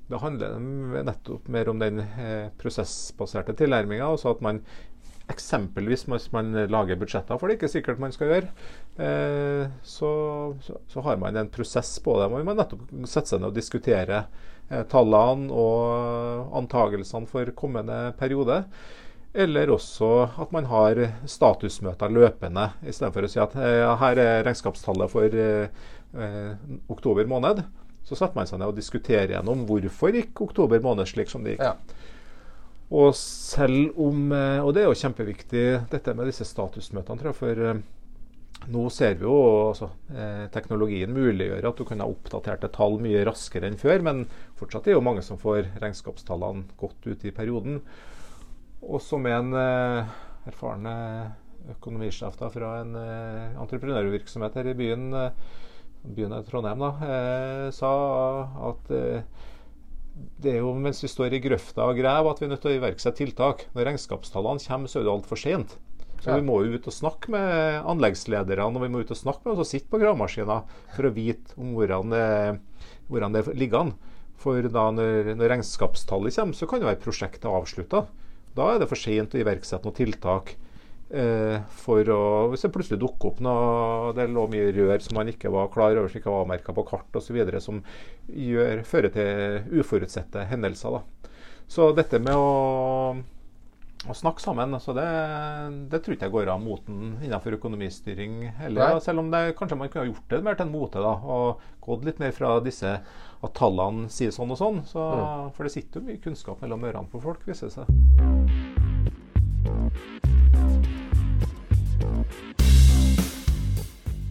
det 0.06 0.20
handler 0.22 0.60
nettopp 1.02 1.48
mer 1.50 1.70
om 1.72 1.80
den 1.82 2.04
eh, 2.04 2.52
prosessbaserte 2.62 3.56
tilnærminga. 3.58 4.06
Altså 4.06 4.36
at 4.36 4.44
man 4.46 4.60
Eksempelvis 5.32 6.06
hvis 6.06 6.28
man 6.36 6.52
lager 6.70 7.00
budsjetter, 7.02 7.40
for 7.40 7.50
det 7.50 7.56
er 7.56 7.60
ikke 7.60 7.72
sikkert 7.72 8.02
man 8.02 8.14
skal 8.14 8.30
gjøre, 8.30 8.50
eh, 9.02 9.64
så, 9.82 10.12
så, 10.62 10.78
så, 10.92 11.06
har 11.08 11.18
man 11.22 11.40
en 11.40 11.50
prosess 11.50 11.96
på 12.06 12.20
det. 12.20 12.28
Man 12.34 12.46
må 12.46 12.54
nettopp 12.58 12.84
sette 13.10 13.34
seg 13.34 13.42
ned 13.42 13.50
og 13.50 13.58
diskutere 13.58 14.20
eh, 14.70 14.84
tallene 14.92 15.50
og 15.50 16.54
antagelsene 16.62 17.30
for 17.32 17.50
kommende 17.58 18.14
periode. 18.20 18.62
Eller 19.36 19.68
også 19.74 20.10
at 20.40 20.52
man 20.56 20.68
har 20.72 21.02
statusmøter 21.28 22.14
løpende, 22.14 22.70
istedenfor 22.88 23.26
å 23.28 23.32
si 23.34 23.42
at 23.44 23.58
eh, 23.60 23.84
her 24.00 24.22
er 24.22 24.46
regnskapstallet 24.48 25.12
for 25.12 25.42
eh, 25.42 25.82
eh, 26.16 26.54
oktober 26.94 27.28
måned. 27.28 27.66
Så 28.06 28.16
setter 28.16 28.38
man 28.38 28.48
seg 28.48 28.62
ned 28.62 28.72
og 28.72 28.78
diskuterer 28.78 29.34
gjennom 29.34 29.66
hvorfor 29.68 30.16
gikk 30.16 30.46
oktober 30.46 30.80
måned 30.84 31.10
slik 31.10 31.34
som 31.34 31.44
det 31.44 31.58
gikk. 31.58 31.66
Ja. 31.66 32.14
Og 32.94 33.16
selv 33.18 33.98
om 34.02 34.32
eh, 34.36 34.62
Og 34.62 34.74
det 34.76 34.84
er 34.84 34.90
jo 34.90 35.00
kjempeviktig, 35.00 35.66
dette 35.92 36.14
med 36.18 36.30
disse 36.30 36.46
statusmøtene, 36.46 37.18
tror 37.18 37.32
jeg. 37.32 37.38
For 37.40 37.62
eh, 37.70 37.80
nå 38.72 38.84
ser 38.94 39.18
vi 39.20 39.26
jo 39.26 39.38
altså, 39.72 39.90
eh, 40.14 40.46
teknologien 40.54 41.14
muliggjør 41.14 41.70
at 41.70 41.80
du 41.80 41.86
kan 41.88 42.02
ha 42.02 42.10
oppdaterte 42.10 42.70
tall 42.74 43.00
mye 43.02 43.24
raskere 43.28 43.70
enn 43.70 43.80
før. 43.82 44.06
Men 44.06 44.26
fortsatt 44.60 44.86
er 44.86 44.94
det 44.94 45.00
jo 45.00 45.08
mange 45.08 45.26
som 45.26 45.42
får 45.42 45.72
regnskapstallene 45.82 46.78
godt 46.80 47.10
ut 47.10 47.26
i 47.26 47.34
perioden. 47.36 47.82
Og 48.86 49.02
som 49.02 49.26
en 49.26 49.50
erfaren 49.56 50.86
økonomisjef 51.74 52.36
da, 52.38 52.52
fra 52.54 52.76
en 52.84 52.92
entreprenørvirksomhet 53.64 54.60
her 54.60 54.68
i 54.70 54.76
byen, 54.78 55.08
byen 56.06 56.36
Trondheim, 56.46 56.84
da, 56.86 57.72
sa 57.74 57.94
at 58.70 58.94
det 60.46 60.54
er 60.54 60.62
jo 60.62 60.72
mens 60.78 61.02
vi 61.04 61.10
står 61.12 61.36
i 61.36 61.42
grøfta 61.44 61.90
og 61.90 61.98
graver 61.98 62.32
at 62.32 62.42
vi 62.42 62.48
er 62.48 62.54
nødt 62.54 62.64
til 62.64 62.72
å 62.72 62.78
iverksette 62.78 63.20
tiltak. 63.20 63.66
Når 63.76 63.90
regnskapstallene 63.90 64.64
kommer, 64.64 64.92
så 64.92 65.02
er 65.02 65.08
det 65.08 65.14
altfor 65.16 65.42
sent. 65.42 65.76
Så 66.22 66.32
ja. 66.32 66.38
Vi 66.40 66.46
må 66.48 66.62
jo 66.64 66.78
ut 66.78 66.88
og 66.90 66.96
snakke 66.96 67.34
med 67.34 67.86
anleggslederne 67.92 68.80
og 68.80 68.86
vi 68.86 68.92
må 68.94 69.04
ut 69.04 69.14
og 69.14 69.20
snakke 69.20 69.46
med 69.46 69.56
oss 69.56 69.66
og 69.66 69.72
sitte 69.74 69.92
på 69.92 70.00
gravemaskiner 70.02 70.64
for 70.96 71.10
å 71.10 71.14
vite 71.14 71.58
om 71.60 71.74
hvordan 71.76 72.14
hvordan 73.10 73.36
det 73.36 73.48
ligger 73.58 73.86
an. 73.86 73.96
For 74.42 74.68
da 74.70 74.90
når, 74.94 75.34
når 75.38 75.52
regnskapstallet 75.56 76.38
kommer, 76.38 76.58
så 76.58 76.68
kan 76.70 76.82
jo 76.82 76.90
være 76.90 77.02
prosjektet 77.02 77.50
avslutta. 77.50 78.06
Da 78.56 78.70
er 78.72 78.82
det 78.82 78.90
for 78.92 79.00
sent 79.00 79.36
å 79.36 79.42
iverksette 79.42 79.88
noen 79.88 79.98
tiltak 79.98 80.56
for 81.06 82.10
å, 82.10 82.22
hvis 82.50 82.66
det 82.66 82.72
plutselig 82.74 82.98
dukker 83.04 83.30
opp 83.30 83.42
noe 83.46 84.14
Det 84.18 84.26
lå 84.34 84.48
mye 84.50 84.72
rør 84.74 85.04
som 85.06 85.20
man 85.20 85.30
ikke 85.30 85.52
var 85.54 85.70
klar 85.74 85.94
over, 85.94 86.10
som 86.10 86.18
ikke 86.18 86.34
var 86.34 86.48
avmerka 86.48 86.74
på 86.74 86.86
kart 86.90 87.20
osv., 87.20 87.38
som 87.62 87.84
gjør, 88.26 88.82
fører 88.90 89.14
til 89.14 89.80
uforutsette 89.80 90.48
hendelser. 90.50 90.98
Da. 90.98 91.32
Så 91.68 91.92
dette 91.98 92.20
med 92.22 92.36
å, 92.38 93.16
å 94.06 94.16
snakke 94.18 94.44
sammen, 94.44 94.74
altså 94.78 94.94
det, 94.98 95.06
det, 95.92 96.02
tror 96.02 96.16
ikke 96.16 96.28
jeg 96.28 96.36
går 96.36 96.52
av 96.54 96.62
moten 96.62 97.16
innenfor 97.26 97.58
økonomistyring 97.58 98.52
heller. 98.60 99.00
Selv 99.04 99.24
om 99.24 99.32
det, 99.34 99.56
kanskje 99.58 99.80
man 99.80 99.94
kunne 99.94 100.10
gjort 100.12 100.30
det 100.34 100.44
mer 100.46 100.58
til 100.58 100.68
en 100.68 100.76
mote 100.76 101.02
da, 101.02 101.16
og 101.22 101.64
gått 101.86 102.06
litt 102.10 102.22
mer 102.22 102.34
fra 102.36 102.58
disse 102.66 102.98
at 103.46 103.58
tallene 103.58 104.10
sier 104.14 104.34
sånn 104.34 104.54
og 104.54 104.62
sånn. 104.62 104.82
Så, 104.90 105.02
mm. 105.02 105.54
For 105.58 105.66
det 105.66 105.74
sitter 105.78 106.02
jo 106.02 106.10
mye 106.10 106.22
kunnskap 106.24 106.62
mellom 106.66 106.86
ørene 106.90 107.12
på 107.12 107.22
folk, 107.26 107.46
viser 107.50 107.70
det 107.70 107.78
seg. 107.78 107.86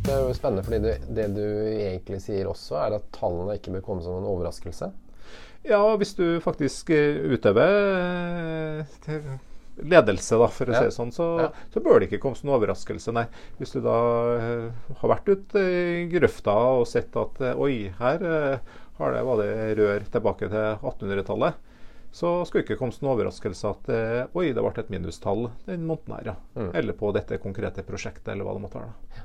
Det 0.05 0.13
er 0.13 0.21
jo 0.21 0.35
spennende, 0.37 0.63
fordi 0.67 0.79
det, 0.85 0.99
det, 1.17 1.25
du 1.33 1.45
egentlig 1.81 2.19
sier 2.21 2.49
også, 2.51 2.77
er 2.77 2.99
at 2.99 3.07
tallene 3.17 3.57
ikke 3.57 3.73
bør 3.79 3.85
komme 3.87 4.05
som 4.05 4.19
en 4.19 4.29
overraskelse. 4.29 4.91
Ja, 5.65 5.81
hvis 5.97 6.13
du 6.19 6.27
faktisk 6.45 6.93
eh, 6.93 7.23
utøver 7.33 7.73
eh, 9.09 9.31
ledelse, 9.81 10.37
da, 10.37 10.51
for 10.53 10.69
å 10.69 10.77
ja. 10.77 10.83
si 10.83 10.91
det 10.91 10.97
sånn, 10.99 11.13
så, 11.15 11.29
ja. 11.47 11.49
så, 11.73 11.81
bør 11.81 12.03
det 12.03 12.11
ikke 12.11 12.21
komme 12.27 12.37
som 12.37 12.51
en 12.51 12.57
overraskelse. 12.59 13.15
Nei. 13.17 13.25
Hvis 13.57 13.73
du 13.73 13.81
da 13.87 13.97
uh, 14.37 14.93
har 15.01 15.15
vært 15.17 15.33
ute 15.33 15.65
i 15.65 16.05
grøfta 16.13 16.53
og 16.77 16.85
sett 16.91 17.17
at 17.17 17.41
oi, 17.57 17.89
her 17.97 18.29
har 19.01 19.17
det, 19.17 19.25
var 19.27 19.41
det 19.41 19.55
rør 19.81 20.05
tilbake 20.13 20.51
til 20.53 20.69
1800-tallet, 20.77 21.57
så 22.15 22.29
skulle 22.47 22.63
ikke 22.63 22.79
komme 22.79 22.95
som 22.95 23.09
noen 23.09 23.17
overraskelse 23.17 23.71
at 23.75 23.89
oi, 24.39 24.53
det 24.55 24.63
ble 24.63 24.73
et 24.79 24.93
minustall 24.95 25.49
den 25.67 25.83
måneden 25.89 26.15
her, 26.15 26.29
ja. 26.31 26.35
Mm. 26.55 26.69
Eller 26.79 26.95
på 26.99 27.11
dette 27.17 27.43
konkrete 27.43 27.83
prosjektet, 27.83 28.31
eller 28.33 28.47
hva 28.47 28.55
det 28.55 28.63
måtte 28.63 28.79
være. 28.79 28.93
da. 28.95 29.25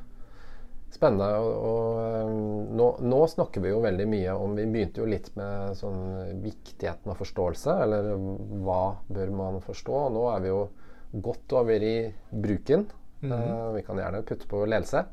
Spennende. 0.90 1.30
Og, 1.38 1.52
og 1.70 2.00
eh, 2.02 2.32
nå, 2.76 2.88
nå, 3.06 3.22
snakker 3.30 3.64
vi 3.64 3.74
jo 3.74 3.82
veldig 3.84 4.08
mye 4.10 4.36
om 4.42 4.56
Vi 4.58 4.66
begynte 4.68 5.04
jo 5.04 5.10
litt 5.10 5.30
med 5.38 5.78
sånn 5.78 6.42
viktigheten 6.44 7.14
av 7.14 7.20
forståelse, 7.22 7.76
eller 7.86 8.12
hva 8.66 8.84
bør 9.08 9.34
man 9.38 9.62
forstå? 9.66 10.00
Og 10.08 10.16
nå 10.18 10.26
er 10.34 10.46
vi 10.46 10.52
jo 10.52 10.64
godt 11.30 11.58
over 11.62 11.86
i 11.86 11.96
bruken. 12.30 12.88
Mm 13.22 13.32
-hmm. 13.32 13.68
uh, 13.68 13.74
vi 13.76 13.82
kan 13.84 13.98
gjerne 13.98 14.22
putte 14.24 14.48
på 14.48 14.66
ledelse. 14.66 15.06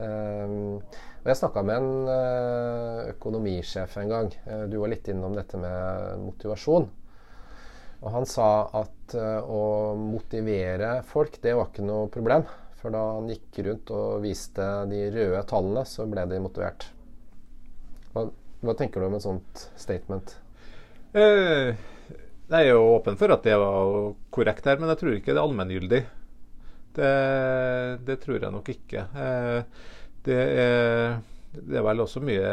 Uh, 0.00 0.80
og 1.20 1.26
Jeg 1.26 1.36
snakka 1.36 1.62
med 1.62 1.76
en 1.76 2.08
uh, 2.08 3.10
økonomisjef 3.10 3.96
en 3.96 4.08
gang. 4.08 4.32
du 4.68 4.78
var 4.78 4.88
litt 4.88 5.08
innom 5.08 5.34
dette 5.34 5.56
med 5.56 6.18
motivasjon. 6.18 6.88
Og 8.00 8.08
han 8.14 8.26
sa 8.28 8.48
at 8.80 9.14
å 9.16 9.62
motivere 9.98 11.00
folk, 11.04 11.36
det 11.42 11.52
var 11.58 11.68
ikke 11.68 11.84
noe 11.84 12.08
problem. 12.12 12.46
For 12.80 12.94
da 12.94 13.00
han 13.18 13.28
gikk 13.28 13.60
rundt 13.66 13.90
og 13.92 14.22
viste 14.24 14.66
de 14.88 15.02
røde 15.12 15.42
tallene, 15.50 15.84
så 15.84 16.06
ble 16.08 16.24
de 16.30 16.38
motivert. 16.40 16.86
Hva, 18.14 18.24
hva 18.64 18.76
tenker 18.78 19.02
du 19.02 19.10
om 19.10 19.16
et 19.18 19.24
sånt 19.26 19.66
statement? 19.78 20.32
Eh, 21.12 21.74
jeg 22.50 22.56
er 22.56 22.72
jo 22.72 22.94
åpen 22.94 23.18
for 23.20 23.34
at 23.34 23.44
det 23.44 23.58
var 23.60 24.14
korrekt 24.32 24.66
her, 24.66 24.80
men 24.80 24.92
jeg 24.92 25.02
tror 25.02 25.16
ikke 25.18 25.34
det 25.34 25.36
er 25.36 25.44
allmenngyldig. 25.44 26.00
Det, 26.96 27.10
det, 28.06 28.16
tror 28.24 28.40
jeg 28.40 28.54
nok 28.54 28.70
ikke. 28.72 29.04
Eh, 29.14 29.84
det, 30.26 30.40
er, 30.40 31.20
det, 31.54 31.76
er, 31.76 31.84
vel 31.86 32.02
også 32.02 32.22
mye 32.24 32.50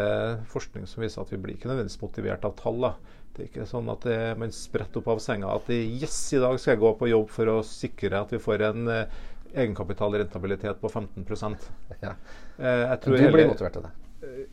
forskning 0.52 0.86
som 0.92 1.02
viser 1.06 1.24
at 1.24 1.32
vi 1.34 1.40
blir 1.42 1.58
ikke 1.58 1.72
nødvendigvis 1.72 2.04
motivert 2.04 2.46
av 2.46 2.58
tall. 2.60 2.84
Da. 2.84 3.17
Det 3.38 3.46
er 3.46 3.50
ikke 3.52 3.70
sånn 3.70 3.90
at 3.94 4.06
det, 4.08 4.18
man 4.42 4.54
spretter 4.56 5.02
opp 5.02 5.12
av 5.14 5.22
senga 5.22 5.52
at 5.54 5.70
yes, 5.70 6.18
i 6.34 6.42
dag 6.42 6.58
skal 6.58 6.74
jeg 6.74 6.82
gå 6.82 6.94
på 6.98 7.10
jobb 7.12 7.30
for 7.30 7.52
å 7.54 7.58
sikre 7.66 8.24
at 8.24 8.34
vi 8.34 8.42
får 8.42 8.64
en 8.72 8.90
eh, 8.90 9.20
egenkapitalrentabilitet 9.54 10.82
på 10.82 10.90
15% 10.90 11.70
ja. 12.06 12.16
eh, 12.58 12.94
Du 13.04 13.12
blir 13.14 13.28
heller, 13.28 13.52
motivert 13.54 13.78
av 13.78 13.88
det? 13.88 13.94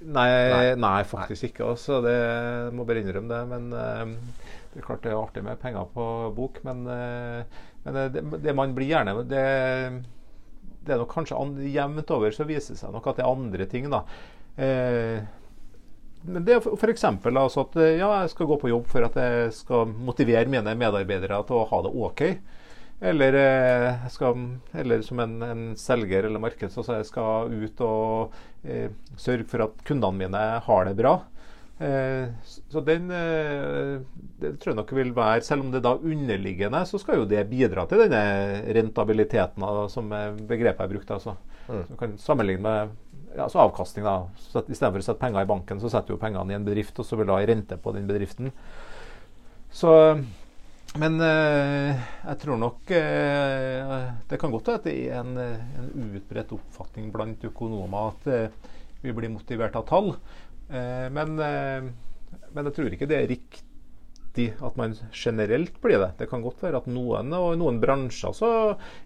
Nei, 0.04 0.28
nei, 0.52 0.64
nei 0.76 0.98
faktisk 1.08 1.46
nei. 1.46 1.50
ikke. 1.50 1.68
Også. 1.72 2.00
Det 2.04 2.16
må 2.76 2.84
bare 2.84 3.00
innrømme 3.00 3.30
det. 3.32 3.44
Men 3.50 3.70
eh, 3.72 4.42
det 4.74 4.82
er 4.82 4.86
klart 4.86 5.04
det 5.06 5.12
er 5.12 5.20
artig 5.20 5.44
med 5.46 5.60
penger 5.62 5.88
på 5.94 6.08
bok. 6.36 6.60
Men, 6.66 6.84
eh, 6.92 7.62
men 7.86 7.98
det, 8.12 8.24
det, 8.44 8.56
man 8.56 8.74
blir 8.76 8.90
gjerne 8.92 9.16
det, 9.30 9.46
det 10.84 10.94
er 10.94 11.00
nok 11.00 11.14
kanskje 11.14 11.40
an, 11.40 11.56
jevnt 11.72 12.12
over 12.12 12.36
så 12.36 12.46
viser 12.48 12.76
det 12.76 12.82
seg 12.82 12.92
nok 12.94 13.08
at 13.08 13.20
det 13.20 13.24
er 13.24 13.32
andre 13.32 13.68
ting. 13.70 13.88
da. 13.92 14.04
Eh, 14.60 15.24
det 16.24 16.56
er 16.56 16.64
f.eks. 16.64 17.04
Altså 17.04 17.64
at 17.66 17.78
ja, 17.98 18.08
jeg 18.22 18.32
skal 18.32 18.48
gå 18.48 18.56
på 18.60 18.70
jobb 18.72 18.86
for 18.88 19.06
at 19.06 19.16
jeg 19.20 19.52
skal 19.56 19.90
motivere 19.92 20.48
mine 20.50 20.76
medarbeidere 20.80 21.42
til 21.44 21.60
å 21.60 21.66
ha 21.68 21.80
det 21.84 21.92
OK. 22.06 22.22
Eller, 23.04 23.36
eh, 23.36 24.06
skal, 24.08 24.38
eller 24.72 25.02
som 25.04 25.20
en, 25.20 25.36
en, 25.42 25.62
selger 25.76 26.24
eller 26.24 26.40
marked, 26.40 26.70
så 26.72 26.84
jeg 26.86 27.08
skal 27.10 27.52
ut 27.52 27.80
og 27.84 28.34
eh, 28.64 28.88
sørge 29.20 29.44
for 29.50 29.66
at 29.66 29.82
kundene 29.84 30.24
mine 30.24 30.42
har 30.64 30.88
det 30.88 30.94
bra. 30.96 31.18
Eh, 31.84 32.30
så 32.70 32.80
den 32.86 33.10
eh, 33.10 33.98
det 34.40 34.52
tror 34.62 34.70
jeg 34.70 34.78
nok 34.78 34.92
vil 34.94 35.08
være 35.10 35.42
Selv 35.42 35.64
om 35.64 35.72
det 35.74 35.80
da 35.82 35.96
underliggende, 35.98 36.84
så 36.86 37.00
skal 37.02 37.18
jo 37.18 37.26
det 37.28 37.42
bidra 37.50 37.82
til 37.90 38.04
denne 38.04 38.62
rentabiliteten, 38.78 39.66
som 39.90 40.14
begrepet 40.46 40.86
er 40.86 40.94
brukt. 40.94 41.10
Altså. 41.10 41.36
Mm. 41.66 41.82
Så 41.88 41.98
kan 41.98 42.18
sammenligne 42.20 42.64
med 42.64 42.94
ja, 43.36 43.48
så 43.50 43.64
avkastning. 43.64 44.06
da. 44.06 44.28
Så 44.38 44.62
Istedenfor 44.64 45.02
å 45.02 45.06
sette 45.08 45.20
penger 45.20 45.44
i 45.44 45.50
banken, 45.50 45.82
så 45.82 45.90
setter 45.92 46.14
du 46.14 46.22
pengene 46.22 46.54
i 46.54 46.58
en 46.58 46.66
bedrift, 46.66 46.98
og 46.98 47.06
så 47.08 47.18
vil 47.18 47.28
du 47.28 47.34
ha 47.34 47.42
rente 47.42 47.78
på 47.80 47.94
den 47.96 48.08
bedriften. 48.10 48.52
Så 49.74 49.92
men 50.94 51.18
eh, 51.26 52.02
jeg 52.22 52.38
tror 52.38 52.58
nok 52.60 52.90
eh, 52.94 53.94
Det 54.30 54.38
kan 54.38 54.52
godt 54.54 54.68
være 54.70 54.78
at 54.78 54.84
det 54.86 54.94
er 55.08 55.16
en, 55.24 55.32
en 55.40 56.12
utbredt 56.14 56.54
oppfatning 56.54 57.08
blant 57.14 57.42
økonomer 57.48 58.12
at 58.12 58.28
eh, 58.30 58.74
vi 59.02 59.12
blir 59.12 59.32
motivert 59.32 59.74
av 59.76 59.84
tall. 59.88 60.14
Men, 60.64 61.34
men, 61.36 62.60
jeg 62.64 62.72
tror 62.72 62.94
ikke 62.94 63.06
det 63.10 63.18
er 63.18 63.26
riktig 63.28 63.73
alltid 64.34 64.52
at 64.62 64.76
man 64.76 64.94
generelt 65.12 65.82
blir 65.82 65.98
det. 65.98 66.12
Det 66.18 66.26
kan 66.26 66.42
godt 66.42 66.62
være 66.62 66.76
at 66.78 66.86
noen 66.86 67.32
og 67.32 67.54
i 67.54 67.58
noen 67.58 67.80
bransjer 67.80 68.32
så 68.34 68.48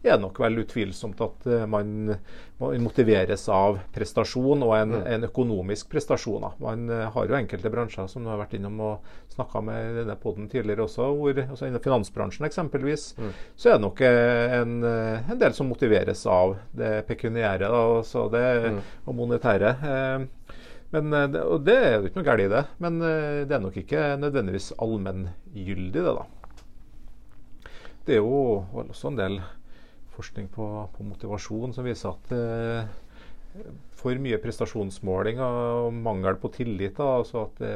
er 0.03 0.15
det 0.17 0.21
nok 0.23 0.39
vel 0.41 0.59
utvilsomt 0.63 1.21
at 1.21 1.47
eh, 1.47 1.67
man, 1.67 2.15
motiveres 2.59 3.49
av 3.49 3.79
prestasjon 3.95 4.63
og 4.63 4.73
en, 4.75 4.95
mm. 4.97 5.07
en 5.07 5.25
økonomisk 5.29 5.91
prestasjon. 5.91 6.49
Man 6.59 6.89
eh, 6.91 7.09
har 7.13 7.29
jo 7.29 7.37
enkelte 7.37 7.71
bransjer 7.71 8.09
som 8.09 8.25
du 8.25 8.31
har 8.31 8.41
vært 8.41 8.57
innom 8.57 8.81
og 8.81 9.13
snakka 9.35 9.61
med 9.63 9.91
i 9.91 9.99
denne 10.01 10.17
poden 10.17 10.49
tidligere 10.49 10.87
også, 10.87 11.11
hvor 11.15 11.43
altså 11.45 11.69
innen 11.69 11.83
finansbransjen 11.83 12.49
eksempelvis, 12.49 13.13
mm. 13.19 13.33
så 13.57 13.69
er 13.69 13.77
det 13.77 13.85
nok 13.85 14.01
eh, 14.01 14.57
en, 14.63 14.81
en, 14.85 15.39
del 15.39 15.55
som 15.55 15.69
motiveres 15.69 16.25
av 16.27 16.57
det 16.73 17.05
pekuniære, 17.07 17.69
da, 17.69 17.85
altså 18.01 18.29
det 18.33 18.47
mm. 18.65 18.83
og 19.07 19.21
monetære. 19.21 19.77
Men, 20.95 21.13
eh, 21.13 21.39
og 21.45 21.65
det 21.67 21.77
er 21.77 21.95
jo 21.97 22.09
ikke 22.09 22.23
noe 22.23 22.29
galt 22.31 22.45
i 22.47 22.51
det, 22.53 22.65
men 22.85 23.01
eh, 23.05 23.45
det 23.49 23.57
er 23.57 23.65
nok 23.65 23.77
ikke 23.77 24.05
nødvendigvis 24.21 24.73
allmenngyldig, 24.81 26.01
det, 26.01 26.15
da. 26.17 26.27
Det 28.09 28.17
er 28.17 28.23
jo 28.23 28.65
også 28.87 29.11
en 29.11 29.19
del 29.19 29.37
forskning 30.17 30.49
på, 30.51 30.65
på 30.95 31.05
motivasjon 31.05 31.75
som 31.77 31.85
viser 31.87 32.15
at 32.15 32.33
eh, 32.35 33.67
for 33.99 34.17
mye 34.23 34.39
prestasjonsmåling 34.41 35.43
og 35.43 35.93
mangel 35.93 36.39
på 36.41 36.51
tillit, 36.55 36.97
da, 36.97 37.19
altså 37.21 37.45
at 37.47 37.61
det, 37.61 37.75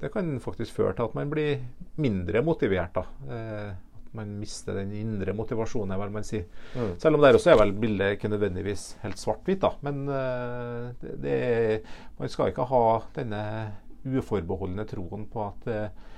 det, 0.00 0.10
kan 0.14 0.34
faktisk 0.42 0.80
føre 0.80 0.96
til 0.98 1.06
at 1.06 1.16
man 1.18 1.30
blir 1.30 1.62
mindre 2.00 2.42
motivert. 2.42 2.98
da. 2.98 3.06
Eh, 3.36 3.91
man 4.16 4.34
mister 4.40 4.76
den 4.76 4.92
indre 4.96 5.34
motivasjonen, 5.36 5.96
vil 6.00 6.12
man 6.14 6.26
si. 6.26 6.42
Mm. 6.76 6.92
Selv 7.00 7.16
om 7.16 7.24
der 7.24 7.38
også 7.38 7.52
er 7.52 7.60
vel 7.62 7.74
bildet 7.80 8.16
ikke 8.16 8.30
nødvendigvis 8.32 8.86
helt 9.02 9.20
svart-hvitt, 9.20 9.62
da. 9.64 9.72
Men 9.86 10.02
uh, 10.08 10.90
det, 11.00 11.16
det 11.22 11.36
er, 11.38 11.96
man 12.18 12.32
skal 12.32 12.52
ikke 12.52 12.68
ha 12.68 12.84
denne 13.16 13.42
uforbeholdne 14.02 14.86
troen 14.90 15.28
på 15.32 15.46
at 15.46 15.68
uh, 15.72 16.08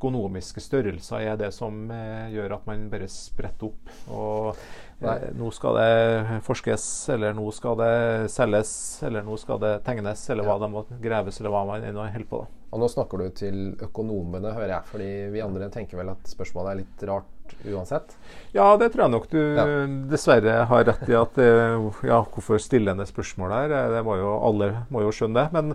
økonomiske 0.00 0.62
størrelser 0.64 1.26
er 1.28 1.36
det 1.36 1.50
som 1.52 1.82
uh, 1.92 2.30
gjør 2.32 2.56
at 2.56 2.68
man 2.68 2.86
bare 2.92 3.08
spretter 3.12 3.68
opp. 3.68 3.90
Og 4.08 4.56
nå 5.36 5.50
skal 5.56 5.76
det 5.76 6.38
forskes, 6.44 6.86
eller 7.14 7.36
nå 7.36 7.46
skal 7.56 7.76
det 7.80 7.92
selges, 8.32 8.72
eller 9.04 9.24
nå 9.24 9.36
skal 9.40 9.60
det 9.62 9.74
tegnes, 9.86 10.24
eller 10.32 10.48
hva 10.48 10.58
det 10.60 10.72
må 10.72 10.84
greves, 11.00 11.40
eller 11.40 11.54
hva 11.54 11.62
man 11.68 11.84
ennå 11.84 12.04
holder 12.04 12.28
på. 12.32 12.42
da. 12.44 12.60
Og 12.70 12.82
nå 12.82 12.88
snakker 12.90 13.18
du 13.18 13.30
til 13.34 13.60
økonomene, 13.82 14.52
hører 14.54 14.76
jeg. 14.76 14.88
Fordi 14.92 15.10
vi 15.34 15.42
andre 15.42 15.70
tenker 15.74 15.98
vel 15.98 16.12
at 16.12 16.28
spørsmålet 16.30 16.72
er 16.72 16.80
litt 16.82 17.06
rart 17.10 17.30
uansett? 17.70 18.16
Ja, 18.54 18.72
det 18.80 18.90
tror 18.90 19.04
jeg 19.04 19.12
nok 19.12 19.26
du 19.30 19.38
ja. 19.38 19.64
dessverre 20.10 20.64
har 20.66 20.84
rett 20.88 21.04
i. 21.06 21.14
at 21.14 21.36
Ja, 21.38 22.18
hvorfor 22.24 22.58
stille 22.62 22.90
en 22.92 23.06
spørsmål 23.06 23.54
her? 23.54 23.74
Det 23.94 24.00
må 24.06 24.16
jo, 24.18 24.32
alle 24.48 24.70
må 24.90 25.04
jo 25.04 25.12
skjønne 25.14 25.38
det. 25.38 25.54
Men, 25.54 25.72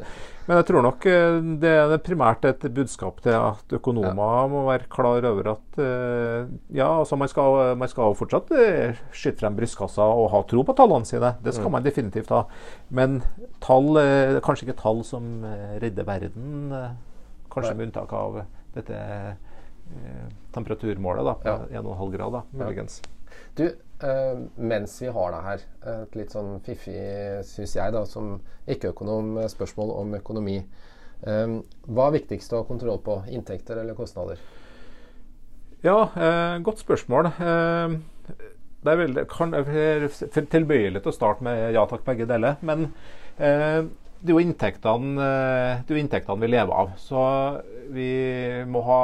men, 0.47 0.59
jeg 0.59 0.67
tror 0.67 0.85
nok 0.85 1.07
eh, 1.07 1.39
det 1.61 1.71
er 1.71 1.95
primært 2.03 2.45
et 2.49 2.67
budskap 2.75 3.21
til 3.23 3.37
at 3.37 3.77
økonomer 3.79 4.35
ja. 4.41 4.45
må 4.51 4.65
være 4.67 4.89
klar 4.91 5.29
over 5.31 5.53
at 5.55 5.79
eh, 5.81 6.51
ja, 6.75 6.89
altså 6.89 7.19
man 7.19 7.31
skal, 7.31 7.75
man 7.79 7.91
skal 7.91 8.17
fortsatt 8.19 8.51
eh, 8.59 9.01
skyte 9.15 9.39
frem 9.43 9.57
brystkassa 9.57 10.03
og 10.03 10.29
ha 10.35 10.43
tro 10.49 10.67
på 10.67 10.75
tallene 10.77 11.07
sine. 11.07 11.35
Det 11.45 11.55
skal 11.55 11.71
mm. 11.71 11.77
man 11.79 11.87
definitivt 11.87 12.35
ha. 12.35 12.45
Men 12.91 13.21
tall, 13.63 13.95
kanskje 14.43 14.67
ikke 14.67 14.81
tall 14.83 15.03
som 15.07 15.45
redder 15.79 16.07
verden 16.07 16.73
Kanskje 17.55 17.75
med 17.75 17.87
unntak 17.87 18.13
av 18.13 18.41
dette 18.75 18.95
eh, 18.95 19.35
temperaturmålet 20.55 21.27
da, 21.27 21.33
på 21.41 21.55
ja. 21.71 21.81
1,5 21.81 22.15
grader, 22.17 22.47
muligens. 22.57 23.01
Du, 23.57 23.67
Uh, 24.03 24.41
mens 24.59 24.91
vi 24.99 25.07
har 25.07 25.29
deg 25.31 25.45
her, 25.45 25.61
et 25.87 26.15
litt 26.19 26.33
sånn 26.35 26.57
fiffig, 26.65 26.97
syns 27.47 27.77
jeg, 27.77 27.93
da, 27.95 28.01
som 28.03 28.33
ikke-økonom, 28.67 29.37
spørsmål 29.53 29.93
om 29.95 30.17
økonomi. 30.17 30.57
Eh, 31.23 31.55
hva 31.89 32.07
er 32.09 32.17
viktigst 32.19 32.53
å 32.53 32.61
ha 32.61 32.67
kontroll 32.67 32.99
på? 33.05 33.17
Inntekter 33.33 33.79
eller 33.81 33.97
kostnader? 33.97 34.41
Ja, 35.85 36.09
eh, 36.15 36.57
godt 36.65 36.81
spørsmål. 36.83 37.31
Eh, 37.39 37.95
det 38.85 38.93
er 38.93 39.01
veldig, 39.01 39.27
kan, 39.29 39.53
tilbøyelig 40.51 41.01
til 41.01 41.11
å 41.11 41.15
starte 41.15 41.45
med 41.45 41.73
ja 41.73 41.85
takk, 41.89 42.03
begge 42.05 42.27
deler. 42.29 42.59
Men 42.61 42.91
eh, 43.37 43.85
det 44.21 44.31
er 44.31 44.37
jo 44.37 44.41
inntektene, 44.43 45.25
eh, 45.85 45.97
inntektene 45.99 46.41
vi 46.41 46.49
lever 46.49 46.73
av. 46.73 46.93
Så 46.97 47.21
vi 47.93 48.09
må 48.69 48.81
ha 48.87 49.01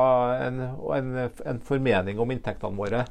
en, 0.48 0.62
en, 0.98 1.12
en 1.28 1.62
formening 1.66 2.20
om 2.20 2.34
inntektene 2.34 2.78
våre. 2.78 3.06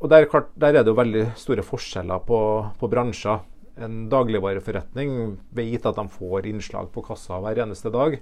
Og 0.00 0.10
der, 0.12 0.28
der, 0.54 0.74
er 0.74 0.82
det 0.82 0.92
jo 0.92 0.98
veldig 0.98 1.24
store 1.40 1.64
forskjeller 1.64 2.24
på, 2.28 2.38
på 2.80 2.90
bransjer. 2.92 3.42
En 3.82 4.04
dagligvareforretning 4.12 5.38
vet 5.56 5.86
at 5.88 5.96
de 5.98 6.04
får 6.12 6.46
innslag 6.50 6.92
på 6.94 7.02
kassa 7.06 7.40
hver 7.42 7.64
eneste 7.64 7.90
dag. 7.94 8.18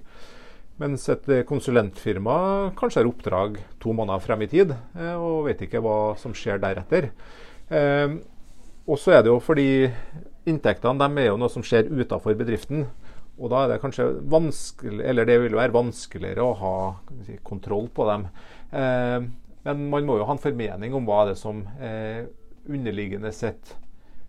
Mens 0.81 1.05
et 1.11 1.27
konsulentfirma 1.45 2.35
kanskje 2.79 3.03
har 3.03 3.09
oppdrag 3.11 3.59
to 3.83 3.93
måneder 3.93 4.23
frem 4.23 4.41
i 4.41 4.49
tid, 4.49 4.73
eh, 4.97 5.13
og 5.13 5.49
vet 5.49 5.61
ikke 5.67 5.83
hva 5.83 5.97
som 6.17 6.33
skjer 6.33 6.61
deretter. 6.63 7.11
Eh, 7.69 8.15
og 8.83 8.97
så 8.99 9.13
er 9.17 9.23
det 9.23 9.31
jo 9.31 9.37
fordi 9.43 9.67
inntektene 10.49 10.99
de 10.99 11.21
er 11.23 11.29
jo 11.31 11.39
noe 11.39 11.51
som 11.51 11.65
skjer 11.65 11.91
utenfor 11.91 12.37
bedriften. 12.39 12.87
Og 13.41 13.49
da 13.49 13.63
er 13.63 13.71
det 13.71 13.81
kanskje 13.81 14.05
vanskelig, 14.29 15.01
eller 15.09 15.25
det 15.25 15.39
vil 15.41 15.55
være 15.57 15.73
vanskeligere 15.73 16.43
å 16.45 16.57
ha 16.59 16.75
si, 17.25 17.39
kontroll 17.45 17.87
på 17.93 18.05
dem. 18.09 18.27
Eh, 18.69 19.25
men 19.63 19.87
man 19.89 20.05
må 20.05 20.19
jo 20.19 20.27
ha 20.27 20.35
en 20.35 20.43
formening 20.43 20.93
om 20.93 21.07
hva 21.07 21.23
er 21.23 21.31
det 21.31 21.39
som 21.39 21.63
eh, 21.81 22.27
underliggende 22.69 23.31
sett 23.33 23.73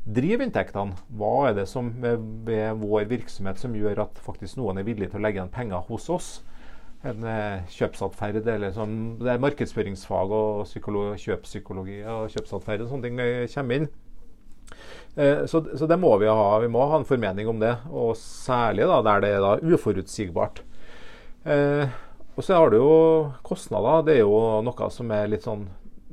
driver 0.04 0.46
inntektene. 0.46 0.96
Hva 1.18 1.50
er 1.50 1.58
det 1.58 1.66
som 1.68 1.90
ved, 2.00 2.24
vår 2.80 3.10
virksomhet 3.12 3.60
som 3.60 3.76
gjør 3.76 4.06
at 4.06 4.24
faktisk 4.24 4.56
noen 4.60 4.80
er 4.80 4.88
villig 4.88 5.10
til 5.10 5.20
å 5.20 5.26
legge 5.26 5.42
igjen 5.42 5.52
penger 5.52 5.84
hos 5.90 6.08
oss? 6.12 6.30
En 7.04 7.26
eh, 7.28 7.66
kjøpsatferd, 7.74 8.46
eller 8.48 8.72
sånn, 8.72 9.18
det 9.20 9.34
er 9.34 9.44
markedsføringsfag 9.44 10.32
og 10.32 10.64
kjøpspsykologi 10.72 12.00
og 12.08 12.32
kjøpsatferd 12.32 12.86
og 12.86 12.94
sånne 12.94 13.10
ting 13.10 13.20
kommer 13.52 13.82
inn. 13.82 13.90
Eh, 15.16 15.44
så, 15.46 15.62
så, 15.76 15.86
det 15.86 15.98
må 16.00 16.16
vi 16.18 16.30
ha. 16.30 16.58
Vi 16.62 16.70
må 16.70 16.86
ha 16.90 16.98
en 16.98 17.08
formening 17.08 17.48
om 17.50 17.60
det, 17.62 17.76
og 17.90 18.16
særlig 18.18 18.88
da, 18.90 19.00
der 19.06 19.22
det 19.24 19.32
er 19.36 19.44
da 19.44 19.54
uforutsigbart. 19.62 20.62
Eh, 21.44 21.86
og 22.34 22.42
så 22.42 22.58
har 22.58 22.72
du 22.72 22.80
jo 22.80 22.94
kostnader. 23.46 24.02
Det 24.08 24.18
er 24.18 24.24
jo 24.24 24.38
noe 24.66 24.90
som 24.90 25.12
er 25.14 25.30
litt 25.30 25.46
sånn 25.46 25.68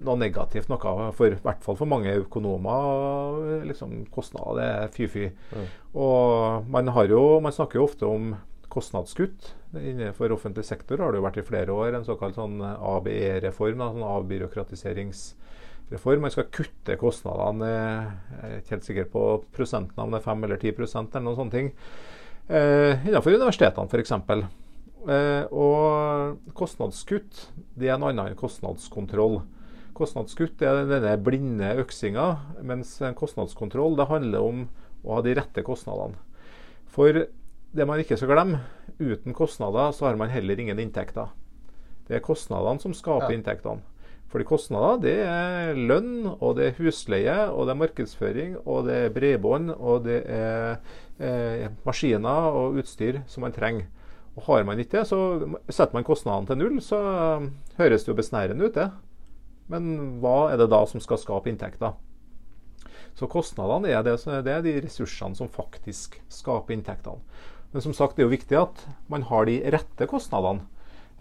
noe 0.05 0.17
negativt. 0.17 0.69
Noe 0.69 1.09
for, 1.17 1.33
i 1.33 1.41
hvert 1.41 1.65
fall 1.65 1.77
for 1.79 1.89
mange 1.89 2.13
økonomer. 2.21 3.65
Liksom, 3.69 4.03
kostnader 4.13 4.59
det 4.59 4.69
er 4.69 4.93
fy-fy. 4.95 5.27
Mm. 5.53 5.67
Og 6.05 6.69
man, 6.71 6.93
har 6.95 7.09
jo, 7.09 7.23
man 7.43 7.55
snakker 7.55 7.81
jo 7.81 7.87
ofte 7.89 8.09
om 8.09 8.35
kostnadskutt. 8.71 9.53
Innenfor 9.75 10.33
offentlig 10.35 10.65
sektor 10.67 11.01
har 11.01 11.11
det 11.11 11.19
jo 11.19 11.25
vært 11.25 11.41
i 11.41 11.47
flere 11.47 11.75
år 11.75 11.97
en 11.97 12.07
såkalt 12.07 12.37
sånn 12.37 12.61
ABE-reform. 12.61 13.81
Sånn 13.81 14.07
avbyråkratiserings 14.07 15.31
reform. 15.91 16.25
Man 16.25 16.33
skal 16.33 16.49
kutte 16.53 16.97
kostnadene 16.99 17.69
Jeg 17.69 18.47
er 18.47 18.57
ikke 18.59 18.75
helt 18.75 18.87
sikker 18.87 19.07
på 19.13 19.25
prosenten, 19.55 19.99
om 20.01 20.13
det 20.13 20.21
er 20.21 20.27
5 20.27 20.47
eller 20.47 20.61
10% 20.61 21.15
eller 21.15 21.27
noen 21.27 21.39
sånne 21.39 21.55
ting. 21.55 21.71
Eh, 22.51 23.07
innenfor 23.07 23.35
universitetene 23.37 23.87
f.eks. 23.87 24.13
Eh, 25.01 25.45
og 25.49 26.53
kostnadskutt 26.57 27.47
det 27.79 27.89
er 27.89 27.97
en 27.97 28.07
annen 28.09 28.37
kostnadskontroll. 28.39 29.41
Kostnadskutt 29.97 30.61
er 30.65 30.85
denne 30.89 31.13
blinde 31.21 31.75
øksinga, 31.81 32.27
mens 32.65 32.95
kostnadskontroll 33.17 33.97
det 33.99 34.09
handler 34.09 34.47
om 34.47 34.65
å 35.03 35.17
ha 35.17 35.23
de 35.25 35.35
rette 35.37 35.63
kostnadene. 35.65 36.17
For 36.91 37.25
det 37.71 37.87
man 37.87 38.01
ikke 38.01 38.17
skal 38.19 38.33
glemme, 38.33 38.63
uten 38.99 39.35
kostnader 39.35 39.93
så 39.95 40.09
har 40.09 40.19
man 40.19 40.31
heller 40.31 40.59
ingen 40.59 40.79
inntekter. 40.81 41.31
Det 42.07 42.17
er 42.17 42.25
kostnadene 42.25 42.83
som 42.83 42.95
skaper 42.95 43.31
ja. 43.31 43.37
inntektene. 43.37 43.83
Fordi 44.31 44.47
kostnader 44.47 44.99
det 45.03 45.15
er 45.27 45.75
lønn, 45.75 46.23
og 46.37 46.55
det 46.55 46.69
er 46.69 46.77
husleie, 46.79 47.37
og 47.51 47.67
det 47.67 47.73
er 47.73 47.79
markedsføring, 47.81 48.53
og 48.63 48.85
det 48.87 48.97
er 48.97 49.15
bredbånd, 49.15 49.73
og 49.75 50.05
det 50.05 50.21
er 50.23 50.77
eh, 51.19 51.65
maskiner 51.83 52.55
og 52.55 52.79
utstyr 52.79 53.19
som 53.27 53.43
man 53.43 53.55
trenger. 53.55 53.89
Og 54.39 54.45
Har 54.47 54.63
man 54.63 54.79
ikke 54.79 55.01
det, 55.01 55.07
så 55.09 55.19
setter 55.67 55.97
man 55.97 56.07
kostnadene 56.07 56.47
til 56.47 56.61
null, 56.61 56.79
så 56.79 56.99
høres 57.75 58.05
det 58.05 58.13
jo 58.13 58.15
besnærende 58.15 58.69
ut, 58.69 58.77
det. 58.77 58.87
Men 59.71 60.19
hva 60.23 60.53
er 60.53 60.61
det 60.61 60.71
da 60.71 60.79
som 60.87 61.03
skal 61.03 61.19
skape 61.19 61.51
inntekter? 61.51 61.97
Så 63.19 63.27
kostnadene 63.27 63.91
er, 63.91 64.03
det, 64.07 64.15
det 64.45 64.53
er 64.53 64.63
de 64.63 64.77
ressursene 64.85 65.35
som 65.35 65.51
faktisk 65.51 66.15
skaper 66.31 66.77
inntektene. 66.77 67.19
Men 67.71 67.83
som 67.83 67.95
sagt, 67.95 68.15
det 68.15 68.23
er 68.23 68.29
jo 68.29 68.35
viktig 68.35 68.57
at 68.59 68.85
man 69.11 69.27
har 69.27 69.47
de 69.47 69.59
rette 69.75 70.07
kostnadene. 70.07 70.63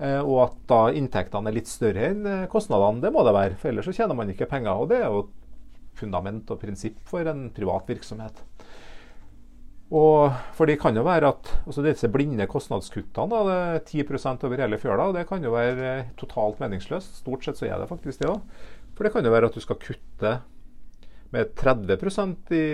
Eh, 0.01 0.21
og 0.25 0.39
at 0.47 0.61
da 0.71 0.81
inntektene 0.97 1.51
er 1.51 1.59
litt 1.59 1.69
større 1.69 2.07
enn 2.09 2.25
eh, 2.25 2.47
kostnadene, 2.51 3.03
det 3.05 3.13
må 3.13 3.25
det 3.27 3.37
være. 3.37 3.59
For 3.61 3.71
ellers 3.71 3.91
så 3.91 3.97
tjener 3.99 4.17
man 4.17 4.33
ikke 4.33 4.49
penger. 4.49 4.73
Og 4.73 4.89
det 4.93 5.03
er 5.03 5.11
jo 5.13 5.27
fundament 6.01 6.49
og 6.53 6.61
prinsipp 6.63 7.01
for 7.09 7.29
en 7.29 7.51
privat 7.53 7.91
virksomhet. 7.91 8.41
Og 9.91 10.31
for 10.55 10.71
det 10.71 10.79
kan 10.81 10.95
jo 10.97 11.03
være 11.03 11.33
at 11.35 11.51
altså 11.67 11.83
disse 11.83 12.09
blinde 12.15 12.47
kostnadskuttene, 12.49 13.27
da, 13.33 13.41
det 13.83 13.97
er 13.99 14.05
10% 14.07 14.47
over 14.47 14.63
hele 14.63 14.79
fjøla, 14.79 15.09
det 15.17 15.27
kan 15.29 15.43
jo 15.45 15.53
være 15.53 15.91
eh, 15.99 16.13
totalt 16.21 16.63
meningsløst. 16.63 17.21
Stort 17.21 17.45
sett 17.45 17.61
så 17.61 17.69
er 17.69 17.77
det 17.83 17.91
faktisk 17.91 18.23
det 18.23 18.31
òg. 18.31 18.41
For 18.95 19.05
det 19.05 19.13
kan 19.13 19.27
jo 19.27 19.35
være 19.35 19.51
at 19.51 19.59
du 19.59 19.65
skal 19.65 19.81
kutte 19.83 20.33
med 21.35 21.53
30% 21.59 22.55
i 22.57 22.65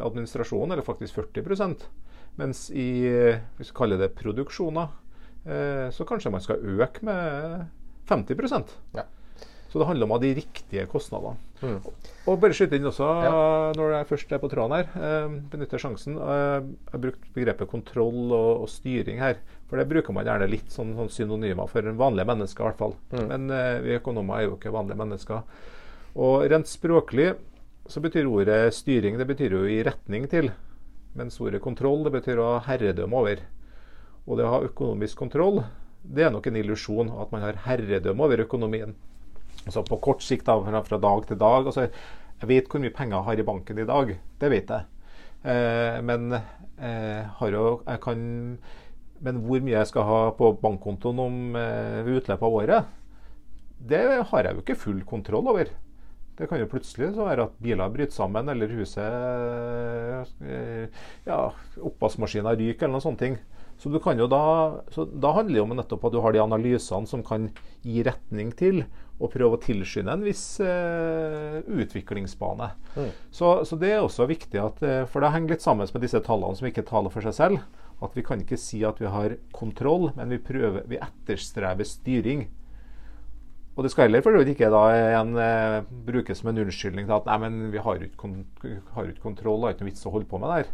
administrasjonen, 0.00 0.76
eller 0.76 0.86
faktisk 0.86 1.18
40% 1.18 1.88
Mens 2.36 2.66
i 2.68 3.08
hvis 3.56 3.70
vi 3.70 3.76
kaller 3.76 4.00
det 4.00 4.10
produksjoner, 4.16 4.90
så 5.46 6.04
kanskje 6.08 6.32
man 6.34 6.42
skal 6.42 6.58
øke 6.58 7.04
med 7.06 7.66
50 8.08 8.74
Ja. 8.94 9.04
Så 9.68 9.78
det 9.78 9.86
handler 9.86 10.08
om 10.10 10.20
de 10.22 10.34
riktige 10.34 10.86
kostnadene. 10.88 11.36
Mm. 11.60 11.80
Og 12.30 12.38
bare 12.40 12.54
skyte 12.54 12.78
inn 12.78 12.86
også, 12.88 13.06
Ja. 13.24 13.72
når 13.76 13.90
jeg 13.92 14.06
først 14.06 14.32
er 14.32 14.38
på 14.38 14.48
tråden 14.48 14.72
her, 14.76 14.86
eh, 14.96 15.28
benytter 15.50 15.78
sjansen. 15.78 16.16
Eh, 16.16 16.62
jeg 16.62 16.92
har 16.92 16.98
brukt 16.98 17.34
begrepet 17.34 17.68
kontroll 17.68 18.32
og, 18.32 18.62
og 18.62 18.68
styring 18.68 19.18
her. 19.18 19.36
For 19.68 19.76
det 19.76 19.88
bruker 19.88 20.14
man 20.14 20.24
gjerne 20.24 20.48
litt 20.48 20.70
sånn, 20.70 20.94
sånn 20.94 21.10
synonymer 21.10 21.68
for 21.68 21.82
vanlige 21.82 22.26
mennesker, 22.26 22.62
i 22.62 22.68
hvert 22.70 22.78
fall. 22.78 22.94
Mm. 23.12 23.26
Men 23.28 23.50
eh, 23.50 23.80
vi 23.80 23.98
økonomer 23.98 24.38
er 24.38 24.46
jo 24.48 24.56
ikke 24.56 24.72
vanlige 24.72 24.96
mennesker. 25.02 25.42
Og 26.16 26.48
rent 26.48 26.66
språklig 26.66 27.34
så 27.86 28.00
betyr 28.00 28.26
ordet 28.26 28.72
styring 28.74 29.18
det 29.18 29.26
betyr 29.28 29.50
jo 29.58 29.64
i 29.68 29.82
retning 29.84 30.28
til. 30.30 30.52
Mens 31.16 31.40
ordet 31.40 31.60
kontroll 31.60 32.04
det 32.04 32.12
betyr 32.12 32.38
å 32.40 32.48
ha 32.54 32.64
herredømme 32.70 33.12
over. 33.12 33.42
Og 34.26 34.38
det 34.38 34.46
å 34.46 34.54
ha 34.56 34.64
økonomisk 34.66 35.18
kontroll 35.18 35.62
det 36.06 36.26
er 36.26 36.32
nok 36.34 36.46
en 36.46 36.58
illusjon 36.60 37.10
at 37.18 37.32
man 37.34 37.44
har 37.44 37.60
herredømme 37.66 38.26
over 38.26 38.44
økonomien. 38.44 38.94
Altså 39.66 39.82
på 39.86 39.98
kort 40.02 40.22
sikt, 40.22 40.46
da, 40.46 40.82
fra, 40.86 40.98
dag 41.02 41.24
til 41.26 41.38
dag. 41.40 41.66
Altså, 41.66 41.88
jeg 42.40 42.50
vet 42.50 42.68
hvor 42.70 42.82
mye 42.82 42.94
penger 42.94 43.16
jeg 43.16 43.26
har 43.28 43.40
i 43.40 43.46
banken 43.46 43.80
i 43.82 43.88
dag. 43.88 44.12
Det 44.40 44.50
vet 44.52 44.70
jeg. 44.70 44.86
Eh, 45.46 45.96
men, 46.06 46.36
eh, 46.78 47.40
jo, 47.50 47.64
jeg 47.86 48.02
kan, 48.04 48.20
men 49.26 49.40
hvor 49.46 49.64
mye 49.64 49.78
jeg 49.78 49.90
skal 49.90 50.06
ha 50.06 50.20
på 50.38 50.52
bankkontoen 50.62 51.24
om 51.24 51.58
eh, 51.58 52.06
utløpet 52.06 52.46
av 52.46 52.60
året, 52.60 52.94
det 53.76 54.04
har 54.30 54.46
jeg 54.46 54.54
jo 54.56 54.62
ikke 54.62 54.78
full 54.78 55.02
kontroll 55.08 55.50
over. 55.50 55.72
Det 56.36 56.46
kan 56.50 56.60
jo 56.60 56.68
plutselig 56.68 57.14
være 57.16 57.46
at 57.48 57.58
biler 57.64 57.92
bryter 57.92 58.12
sammen, 58.12 58.48
eller 58.52 58.72
huset 58.76 59.00
eh, 60.44 60.88
Ja, 61.26 61.50
oppvaskmaskiner 61.80 62.58
ryker, 62.60 62.84
eller 62.84 62.98
noen 62.98 63.06
sånne 63.08 63.22
ting. 63.22 63.38
Så, 63.76 63.90
du 63.92 63.98
kan 64.00 64.18
jo 64.18 64.28
da, 64.30 64.44
så 64.92 65.04
da 65.04 65.34
handler 65.36 65.58
det 65.58 65.64
om 65.64 65.74
nettopp 65.76 66.06
at 66.08 66.14
du 66.14 66.22
har 66.24 66.32
de 66.32 66.40
analysene 66.40 67.08
som 67.08 67.24
kan 67.26 67.50
gi 67.84 68.00
retning 68.06 68.54
til 68.56 68.86
og 69.16 69.32
prøve 69.32 69.56
å 69.56 69.60
tilskynde 69.60 70.12
en 70.12 70.24
viss 70.24 70.44
eh, 70.60 71.60
utviklingsbane. 71.64 72.68
Mm. 72.96 73.10
Så, 73.32 73.52
så, 73.68 73.78
det 73.80 73.94
er 73.94 74.04
også 74.04 74.28
viktig, 74.28 74.60
at, 74.60 74.82
eh, 74.84 75.04
for 75.08 75.24
det 75.24 75.32
henger 75.32 75.54
litt 75.54 75.64
sammen 75.64 75.88
med 75.88 76.04
disse 76.04 76.20
tallene 76.24 76.58
som 76.58 76.68
ikke 76.68 76.84
taler 76.88 77.12
for 77.12 77.24
seg 77.24 77.36
selv. 77.36 77.84
At 78.04 78.16
vi 78.16 78.24
kan 78.24 78.42
ikke 78.42 78.58
si 78.60 78.82
at 78.84 79.00
vi 79.00 79.08
har 79.08 79.38
kontroll, 79.56 80.10
men 80.18 80.34
vi, 80.34 80.40
prøver, 80.44 80.84
vi 80.88 81.00
etterstreber 81.00 81.88
styring. 81.88 82.44
Og 83.76 83.84
det 83.84 83.92
skal 83.92 84.08
heller 84.08 84.24
for 84.24 84.36
ikke 84.40 84.68
da 84.72 84.82
en, 85.20 85.32
eh, 85.40 85.78
brukes 86.08 86.40
som 86.40 86.52
en 86.52 86.60
unnskyldning 86.64 87.08
til 87.08 87.16
at 87.16 87.28
nei, 87.28 87.38
men 87.44 87.72
vi 87.72 87.80
har 87.80 87.96
jo 87.96 88.08
ikke, 88.08 88.20
kont 88.20 88.68
har 88.96 89.08
ikke 89.08 89.24
kontroll, 89.24 89.62
det 89.62 89.68
er 89.68 89.76
ikke 89.76 89.84
noe 89.84 89.92
vits 89.92 90.08
å 90.08 90.12
holde 90.12 90.28
på 90.28 90.40
med 90.40 90.52
det 90.52 90.60
her. 90.60 90.70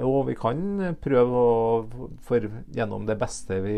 Jo, 0.00 0.22
vi 0.24 0.36
kan 0.38 0.62
prøve 1.04 1.42
å, 1.42 2.08
for, 2.24 2.48
gjennom 2.72 3.04
det 3.08 3.18
beste 3.20 3.60
vi 3.64 3.76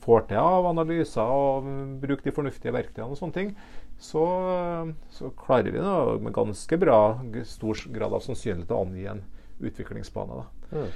får 0.00 0.28
til 0.30 0.40
av 0.40 0.68
analyser 0.70 1.28
og 1.28 1.66
bruke 2.00 2.24
de 2.24 2.34
fornuftige 2.34 2.72
verktøyene 2.72 3.10
og 3.12 3.18
sånne 3.20 3.36
ting, 3.36 3.50
så, 4.00 4.24
så 5.12 5.28
klarer 5.36 5.74
vi 5.74 5.82
nå 5.82 5.96
med 6.24 6.34
ganske 6.36 6.78
bra 6.80 7.00
stor 7.44 7.82
grad 7.92 8.16
av 8.16 8.24
sannsynlighet 8.24 8.72
å 8.72 8.84
angi 8.86 9.08
en 9.10 9.24
utviklingsbane. 9.60 10.40
Da. 10.40 10.78
Mm. 10.78 10.94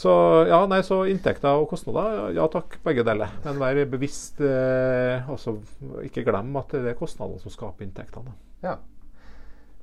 Så 0.00 0.12
ja, 0.48 0.60
nei, 0.70 0.80
så 0.86 1.02
inntekter 1.10 1.60
og 1.60 1.68
kostnader, 1.70 2.30
ja 2.34 2.46
takk, 2.50 2.78
begge 2.86 3.04
deler. 3.06 3.32
Men 3.44 3.58
vær 3.60 3.80
bevisst. 3.90 4.40
Eh, 4.42 5.28
også, 5.30 5.56
ikke 6.06 6.24
glem 6.26 6.54
at 6.58 6.74
det 6.76 6.92
er 6.94 6.98
kostnadene 6.98 7.42
som 7.42 7.52
skaper 7.52 7.86
inntektene. 7.86 8.34
Ja. 8.64 8.78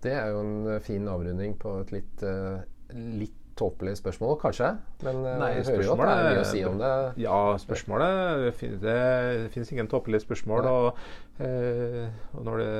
Det 0.03 0.13
er 0.13 0.32
jo 0.32 0.43
en 0.43 0.82
fin 0.86 1.07
avrunding 1.09 1.55
på 1.59 1.80
et 1.82 1.91
litt, 1.95 2.24
uh, 2.24 2.61
litt 2.93 3.46
tåpelig 3.57 3.97
spørsmål, 3.99 4.37
kanskje. 4.41 4.71
Men 5.05 5.19
uh, 5.25 5.33
Nei, 5.41 5.49
vi 5.57 5.65
hører 5.67 5.83
jo 5.85 5.93
at 5.95 6.01
det 6.01 6.13
er 6.13 6.27
mye 6.27 6.43
å 6.43 6.47
si 6.47 6.63
om 6.67 6.79
det. 6.81 6.93
Ja, 7.23 7.39
spørsmålet 7.61 8.61
Det, 8.61 8.71
det 8.83 9.51
finnes 9.53 9.73
ingen 9.73 9.89
tåpelige 9.91 10.25
spørsmål. 10.25 10.69
Og, 10.71 11.03
eh, 11.43 12.07
og, 12.33 12.41
når 12.47 12.63
det 12.63 12.71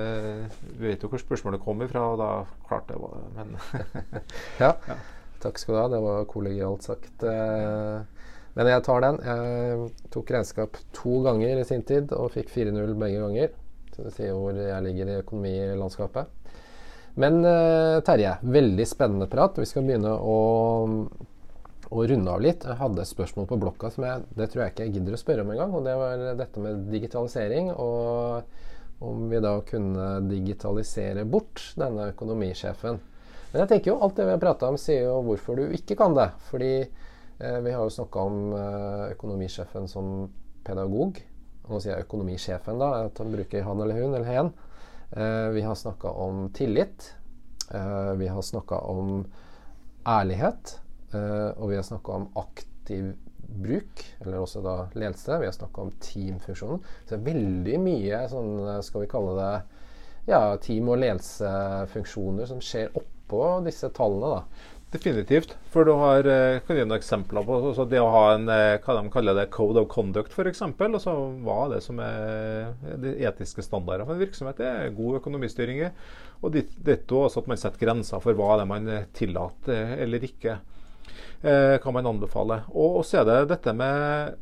Vi 0.78 0.88
vet 0.88 1.04
jo 1.06 1.12
hvor 1.12 1.22
spørsmålet 1.22 1.64
kommer 1.64 1.92
fra, 1.92 2.06
og 2.14 2.22
da 2.22 2.32
klart 2.70 2.90
det 2.92 3.00
var 3.02 3.22
Men 3.36 3.56
ja. 4.64 4.74
ja. 4.74 5.00
Takk 5.44 5.60
skal 5.62 5.76
du 5.76 5.82
ha. 5.82 5.88
Det 5.94 6.02
var 6.06 6.30
kollegialt 6.32 6.88
sagt. 6.88 7.24
Eh, 7.24 8.28
men 8.58 8.72
jeg 8.72 8.86
tar 8.88 9.04
den. 9.06 9.22
Jeg 9.22 10.10
tok 10.14 10.34
regnskap 10.34 10.80
to 10.98 11.22
ganger 11.26 11.62
i 11.62 11.68
sin 11.68 11.86
tid 11.86 12.14
og 12.18 12.32
fikk 12.34 12.50
4-0 12.56 12.96
begge 12.98 13.22
ganger. 13.22 13.54
Så 13.94 14.06
det 14.06 14.14
sier 14.14 14.34
hvor 14.38 14.54
jeg 14.54 14.86
ligger 14.86 15.10
i 15.10 15.20
økonomilandskapet. 15.24 16.34
Men 17.18 17.42
uh, 17.46 17.98
Terje, 18.06 18.36
veldig 18.46 18.86
spennende 18.86 19.28
prat. 19.32 19.58
Vi 19.58 19.66
skal 19.66 19.88
begynne 19.88 20.12
å, 20.14 20.38
å, 21.90 22.04
runde 22.12 22.34
av 22.34 22.44
litt. 22.46 22.68
Jeg 22.68 22.78
hadde 22.78 23.02
et 23.02 23.10
spørsmål 23.10 23.50
på 23.50 23.58
blokka 23.64 23.90
som 23.94 24.06
jeg, 24.06 24.28
det 24.38 24.52
tror 24.54 24.64
jeg 24.64 24.76
ikke 24.76 24.86
jeg 24.86 24.96
gidder 25.00 25.18
å 25.18 25.22
spørre 25.22 25.46
om 25.46 25.54
engang. 25.56 25.74
Og 25.74 25.88
det 25.88 25.96
var 25.98 26.26
dette 26.38 26.62
med 26.62 26.86
digitalisering. 26.94 27.72
Og 27.74 28.46
om 29.00 29.28
vi 29.30 29.42
da 29.42 29.60
kunne 29.66 30.20
digitalisere 30.26 31.26
bort 31.26 31.62
denne 31.78 32.12
økonomisjefen. 32.14 33.00
Men 33.52 33.64
jeg 33.64 33.70
tenker 33.72 33.92
jo 33.92 34.00
alt 34.04 34.18
det 34.18 34.26
vi 34.28 34.34
har 34.34 34.42
prata 34.42 34.70
om, 34.72 34.78
sier 34.82 35.08
jo 35.08 35.20
hvorfor 35.26 35.60
du 35.60 35.76
ikke 35.78 35.98
kan 36.00 36.18
det. 36.18 36.28
Fordi 36.50 36.72
eh, 36.82 37.60
vi 37.64 37.74
har 37.74 37.82
jo 37.82 37.94
snakka 37.94 38.26
om 38.30 38.40
eh, 38.58 39.04
økonomisjefen 39.16 39.90
som 39.90 40.30
pedagog. 40.68 41.22
Og 41.66 41.76
nå 41.76 41.82
sier 41.84 41.96
jeg 41.96 42.08
økonomisjefen, 42.08 42.82
da. 42.82 43.08
At 43.08 43.22
han 43.22 43.34
bruker 43.34 43.66
han 43.68 43.84
eller 43.86 44.02
hun 44.02 44.18
eller 44.18 44.30
hen. 44.30 44.52
Uh, 45.12 45.50
vi 45.56 45.62
har 45.62 45.76
snakka 45.76 46.10
om 46.10 46.50
tillit. 46.54 47.14
Uh, 47.74 48.12
vi 48.20 48.28
har 48.28 48.42
snakka 48.42 48.76
om 48.76 49.26
ærlighet. 50.08 50.80
Uh, 51.14 51.52
og 51.56 51.70
vi 51.70 51.76
har 51.76 51.84
snakka 51.88 52.12
om 52.12 52.28
aktiv 52.36 53.14
bruk, 53.48 54.04
eller 54.20 54.42
også 54.44 54.62
da 54.62 54.76
ledelse. 54.94 55.40
Vi 55.40 55.48
har 55.48 55.56
snakka 55.56 55.82
om 55.82 55.92
teamfunksjonen. 56.04 56.82
Så 57.06 57.14
det 57.14 57.20
er 57.20 57.28
veldig 57.30 57.78
mye 57.80 58.24
sånn, 58.32 58.58
skal 58.84 59.06
vi 59.06 59.12
kalle 59.12 59.36
det, 59.40 59.52
ja, 60.28 60.42
team- 60.62 60.90
og 60.92 61.00
ledelsefunksjoner 61.00 62.50
som 62.50 62.60
skjer 62.64 62.92
oppå 63.00 63.44
disse 63.66 63.90
tallene. 63.96 64.36
da. 64.36 64.76
Definitivt. 64.94 65.58
For 65.74 65.84
du 65.84 65.92
har 66.00 66.24
kan 66.64 66.78
gi 66.78 66.86
noen 66.86 66.96
eksempler 66.96 67.44
på 67.44 67.58
altså 67.58 67.84
det 67.92 68.00
å 68.00 68.08
ha 68.14 68.22
en 68.38 68.46
hva 68.48 68.94
de 68.96 69.12
kaller 69.12 69.36
det, 69.36 69.50
code 69.52 69.82
of 69.84 69.90
conduct, 69.92 70.32
f.eks. 70.32 70.64
Altså, 70.64 71.16
hva 71.44 71.58
er 71.66 71.74
det 71.74 71.82
som 71.84 72.00
er 72.00 72.96
de 73.04 73.12
etiske 73.28 73.66
standarder 73.66 74.08
for 74.08 74.16
en 74.16 74.24
virksomhet? 74.24 74.62
Det 74.62 74.70
er 74.70 74.96
god 74.96 75.20
økonomistyring 75.20 75.84
i. 75.84 75.92
Og 76.40 76.56
ditto 76.56 77.20
også 77.26 77.44
at 77.44 77.52
man 77.52 77.60
setter 77.60 77.84
grenser 77.84 78.24
for 78.24 78.40
hva 78.40 78.56
det 78.56 78.64
er 78.64 78.72
man 78.72 78.90
tillater 79.18 79.98
eller 80.00 80.24
ikke. 80.24 80.56
Eh, 81.42 81.78
kan 81.82 81.94
man 81.94 82.08
anbefale. 82.08 82.62
Og, 82.74 83.04
så 83.06 83.22
er 83.22 83.30
det 83.30 83.52
dette 83.52 83.74
med 83.78 84.34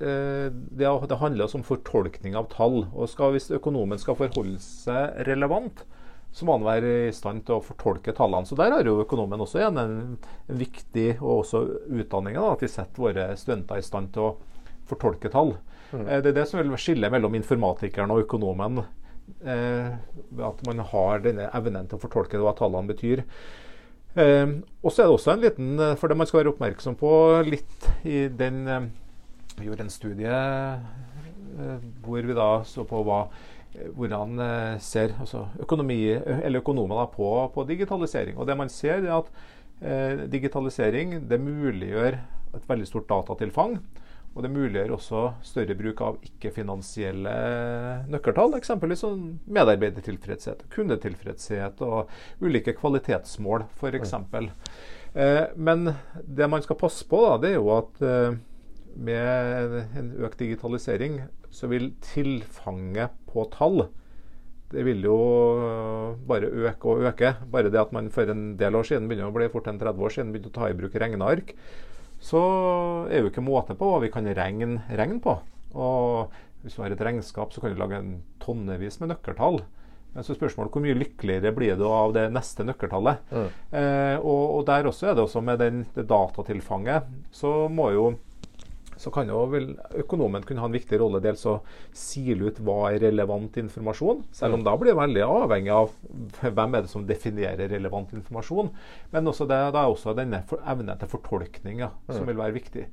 eh, 0.00 0.48
det 0.48 1.20
handler 1.20 1.44
også 1.44 1.60
om 1.60 1.66
fortolkning 1.66 2.36
av 2.38 2.48
tall. 2.54 2.86
og 2.94 3.08
skal, 3.12 3.34
Hvis 3.36 3.50
økonomen 3.52 4.00
skal 4.00 4.16
forholde 4.18 4.60
seg 4.62 5.20
relevant, 5.28 5.84
så 6.32 6.46
må 6.46 6.58
han 6.58 6.66
være 6.66 6.92
i 7.08 7.14
stand 7.14 7.44
til 7.46 7.56
å 7.56 7.64
fortolke 7.64 8.12
tallene. 8.16 8.46
Så 8.46 8.58
der 8.58 8.74
har 8.74 8.86
jo 8.86 9.00
økonomen 9.02 9.40
også 9.42 9.62
igjen 9.62 9.80
en, 9.80 9.96
en 10.48 10.60
viktig, 10.60 11.08
og 11.18 11.42
også 11.42 11.64
utdanningen, 11.88 12.44
at 12.44 12.62
vi 12.62 12.70
setter 12.70 13.04
våre 13.08 13.30
studenter 13.40 13.80
i 13.80 13.86
stand 13.86 14.12
til 14.14 14.28
å 14.28 14.34
fortolke 14.88 15.32
tall. 15.32 15.56
Mm. 15.90 16.04
Eh, 16.04 16.20
det 16.22 16.32
er 16.32 16.38
det 16.40 16.46
som 16.50 16.60
vil 16.60 16.76
skille 16.80 17.10
mellom 17.12 17.36
informatikeren 17.38 18.12
og 18.14 18.26
økonomen. 18.26 18.82
Eh, 19.44 19.92
at 20.44 20.62
man 20.66 20.84
har 20.92 21.24
denne 21.24 21.48
evnen 21.56 21.88
til 21.88 21.98
å 21.98 22.02
fortolke 22.02 22.40
hva 22.40 22.54
tallene 22.56 22.92
betyr. 22.92 23.24
Eh, 24.18 24.46
og 24.82 24.92
så 24.92 25.02
er 25.02 25.08
det 25.08 25.16
også 25.18 25.34
en 25.34 25.42
liten 25.44 25.82
For 26.00 26.08
det 26.08 26.16
man 26.16 26.26
skal 26.26 26.40
være 26.40 26.54
oppmerksom 26.54 26.96
på 26.98 27.10
litt 27.46 27.84
i 28.08 28.22
den 28.32 28.62
Vi 29.58 29.66
gjorde 29.66 29.84
en 29.84 29.92
studie 29.92 30.32
eh, 30.32 31.84
hvor 32.02 32.24
vi 32.24 32.34
da 32.34 32.48
så 32.66 32.86
på 32.88 33.02
hva 33.04 33.26
hvordan 33.94 34.40
ser 34.80 35.12
altså 35.20 35.44
økonomi, 35.60 36.00
eller 36.16 36.62
økonomer 36.62 37.06
på, 37.12 37.28
på, 37.54 37.64
digitalisering. 37.68 38.38
Og 38.38 38.48
det 38.48 38.56
man 38.58 38.70
ser 38.72 39.04
er 39.04 39.14
at 39.18 39.30
eh, 39.82 40.24
Digitalisering 40.32 41.28
det 41.28 41.40
muliggjør 41.40 42.18
et 42.56 42.68
veldig 42.68 42.88
stort 42.88 43.08
datatilfang. 43.10 43.78
Og 44.36 44.44
det 44.44 44.50
muliggjør 44.52 44.92
også 44.94 45.22
større 45.42 45.74
bruk 45.74 46.00
av 46.04 46.18
ikke-finansielle 46.22 47.32
nøkkeltall. 48.12 48.54
Eksempelvis 48.58 49.02
sånn 49.02 49.24
medarbeidertilfredshet, 49.50 50.66
kundetilfredshet 50.74 51.82
og 51.86 52.12
ulike 52.44 52.76
kvalitetsmål, 52.78 53.66
f.eks. 53.80 54.14
Eh, 55.14 55.44
men 55.56 55.90
det 56.22 56.50
man 56.50 56.62
skal 56.62 56.78
passe 56.78 57.06
på, 57.08 57.24
da, 57.24 57.40
det 57.42 57.54
er 57.54 57.58
jo 57.58 57.72
at 57.74 58.04
eh, 58.04 58.38
med 58.98 59.98
en 59.98 60.12
økt 60.26 60.38
digitalisering 60.44 61.20
så 61.50 61.70
vil 61.70 61.92
tilfanget 62.04 63.14
på 63.30 63.46
tall 63.54 63.88
det 64.68 64.84
vil 64.84 65.00
jo 65.06 65.18
bare 66.28 66.48
øke 66.68 66.90
og 66.90 67.06
øke. 67.08 67.32
Bare 67.52 67.70
det 67.72 67.80
at 67.80 67.92
man 67.92 68.10
for 68.12 68.28
en 68.28 68.56
del 68.60 68.76
år 68.76 68.84
siden 68.84 69.08
begynner 69.08 69.30
å 69.30 69.36
bli 69.36 69.48
fort 69.52 69.70
en 69.70 69.80
30 69.80 70.04
år 70.04 70.14
siden 70.14 70.34
begynte 70.34 70.52
å 70.52 70.58
ta 70.58 70.68
i 70.68 70.76
bruk 70.76 70.98
regneark, 71.00 71.54
så 72.20 72.42
er 73.08 73.22
jo 73.22 73.30
ikke 73.30 73.44
måte 73.44 73.78
på 73.78 73.88
hva 73.88 74.02
vi 74.02 74.12
kan 74.12 74.28
regne, 74.36 74.82
regn 74.92 75.22
på. 75.24 75.38
Og 75.78 76.36
hvis 76.62 76.76
du 76.76 76.82
har 76.82 76.92
et 76.92 77.04
regnskap, 77.08 77.54
så 77.54 77.62
kan 77.62 77.72
du 77.72 77.80
lage 77.80 77.96
en 77.96 78.14
tonnevis 78.42 79.00
med 79.00 79.14
nøkkeltall. 79.14 79.62
Men 80.12 80.24
så 80.26 80.34
spørsmålet 80.36 80.74
hvor 80.74 80.84
mye 80.84 80.98
lykkeligere 80.98 81.52
blir 81.54 81.76
du 81.78 81.86
av 81.88 82.12
det 82.16 82.26
neste 82.34 82.66
nøkkeltallet. 82.66 83.24
Mm. 83.30 83.48
Eh, 83.78 84.16
og, 84.18 84.44
og, 84.58 84.62
der 84.68 84.88
også 84.90 85.08
er 85.08 85.16
det 85.16 85.24
også 85.24 85.44
med 85.44 85.60
den, 85.62 85.84
det 85.94 86.08
datatilfanget, 86.10 87.08
så 87.32 87.52
må 87.72 87.92
jo 87.94 88.08
så 88.98 89.12
kan 89.14 89.30
jo 89.30 89.44
vel 89.52 89.70
økonomen 90.00 90.44
kunne 90.46 90.62
ha 90.62 90.68
en 90.68 90.74
viktig 90.74 90.98
rolle 91.00 91.20
dels 91.22 91.44
å 91.46 91.58
sile 91.96 92.50
ut 92.50 92.58
hva 92.64 92.90
er 92.90 93.02
relevant 93.06 93.56
informasjon. 93.60 94.24
Selv 94.34 94.58
om 94.58 94.64
da 94.66 94.74
blir 94.78 94.92
det 94.92 94.98
veldig 94.98 95.24
avhengig 95.26 95.74
av 95.74 95.92
hvem 96.58 96.74
er 96.74 96.84
det 96.84 96.92
som 96.92 97.06
definerer 97.06 97.70
relevant 97.70 98.12
informasjon. 98.18 98.72
Men 99.14 99.30
også 99.30 99.46
det, 99.50 99.60
det 99.74 99.82
er 99.82 99.94
også 99.94 100.16
denne 100.18 100.42
evnen 100.58 100.98
til 100.98 101.12
fortolkning 101.14 101.84
ja, 101.84 101.92
som 102.10 102.26
vil 102.28 102.40
være 102.40 102.56
viktig. 102.58 102.88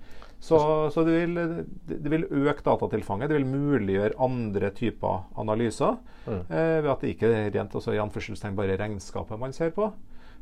Så, 0.45 0.57
så 0.93 1.03
det, 1.07 1.13
vil, 1.25 1.63
det, 1.89 2.09
vil, 2.11 2.27
øke 2.29 2.61
datatilfanget. 2.65 3.31
Det 3.31 3.39
vil 3.39 3.47
muliggjøre 3.49 4.19
andre 4.21 4.69
typer 4.75 5.23
analyser. 5.41 5.97
Mm. 6.27 6.43
Eh, 6.43 6.75
ved 6.83 6.91
at 6.91 7.01
det 7.01 7.15
ikke 7.15 7.31
er 7.33 7.49
rent 7.55 7.75
også, 7.75 7.95
i 7.95 8.03
anførselstegn 8.03 8.57
bare 8.57 8.77
regnskapet 8.77 9.41
man 9.41 9.55
ser 9.55 9.73
på. 9.73 9.89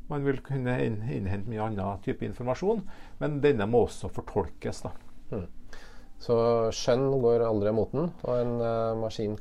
Man 0.09 0.25
vil 0.25 0.41
kunne 0.43 0.75
innhente 0.83 1.47
mye 1.47 1.63
annen 1.63 2.03
type 2.03 2.25
informasjon, 2.27 2.83
men 3.21 3.39
denne 3.43 3.67
må 3.69 3.85
også 3.85 4.11
fortolkes. 4.11 4.83
da. 4.83 4.91
Mm. 5.33 5.79
Så 6.23 6.35
skjønn 6.75 7.09
går 7.23 7.43
aldri 7.43 7.71
av 7.73 7.75
moten, 7.75 8.13
og 8.23 8.37
en 8.37 8.53
uh, 8.61 8.93
maskin 9.01 9.35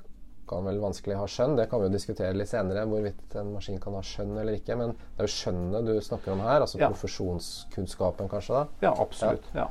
kan 0.53 0.67
vel 0.67 0.81
vanskelig 0.83 1.17
ha 1.17 1.29
skjønn. 1.31 1.55
Det 1.59 1.69
kan 1.71 1.81
vi 1.81 1.89
jo 1.89 1.95
diskutere 1.95 2.37
litt 2.37 2.51
senere, 2.51 2.85
hvorvidt 2.91 3.37
en 3.41 3.53
maskin 3.55 3.79
kan 3.83 3.95
ha 3.97 4.03
skjønn 4.05 4.35
eller 4.35 4.59
ikke. 4.59 4.77
Men 4.81 4.97
det 4.97 5.23
er 5.23 5.29
jo 5.29 5.37
skjønnet 5.37 5.87
du 5.89 5.95
snakker 6.03 6.35
om 6.35 6.43
her, 6.45 6.65
altså 6.65 6.81
ja. 6.83 6.91
profesjonskunnskapen 6.93 8.33
kanskje? 8.33 8.59
da? 8.59 8.89
Ja, 8.89 8.97
absolutt. 9.05 9.47
ja. 9.57 9.69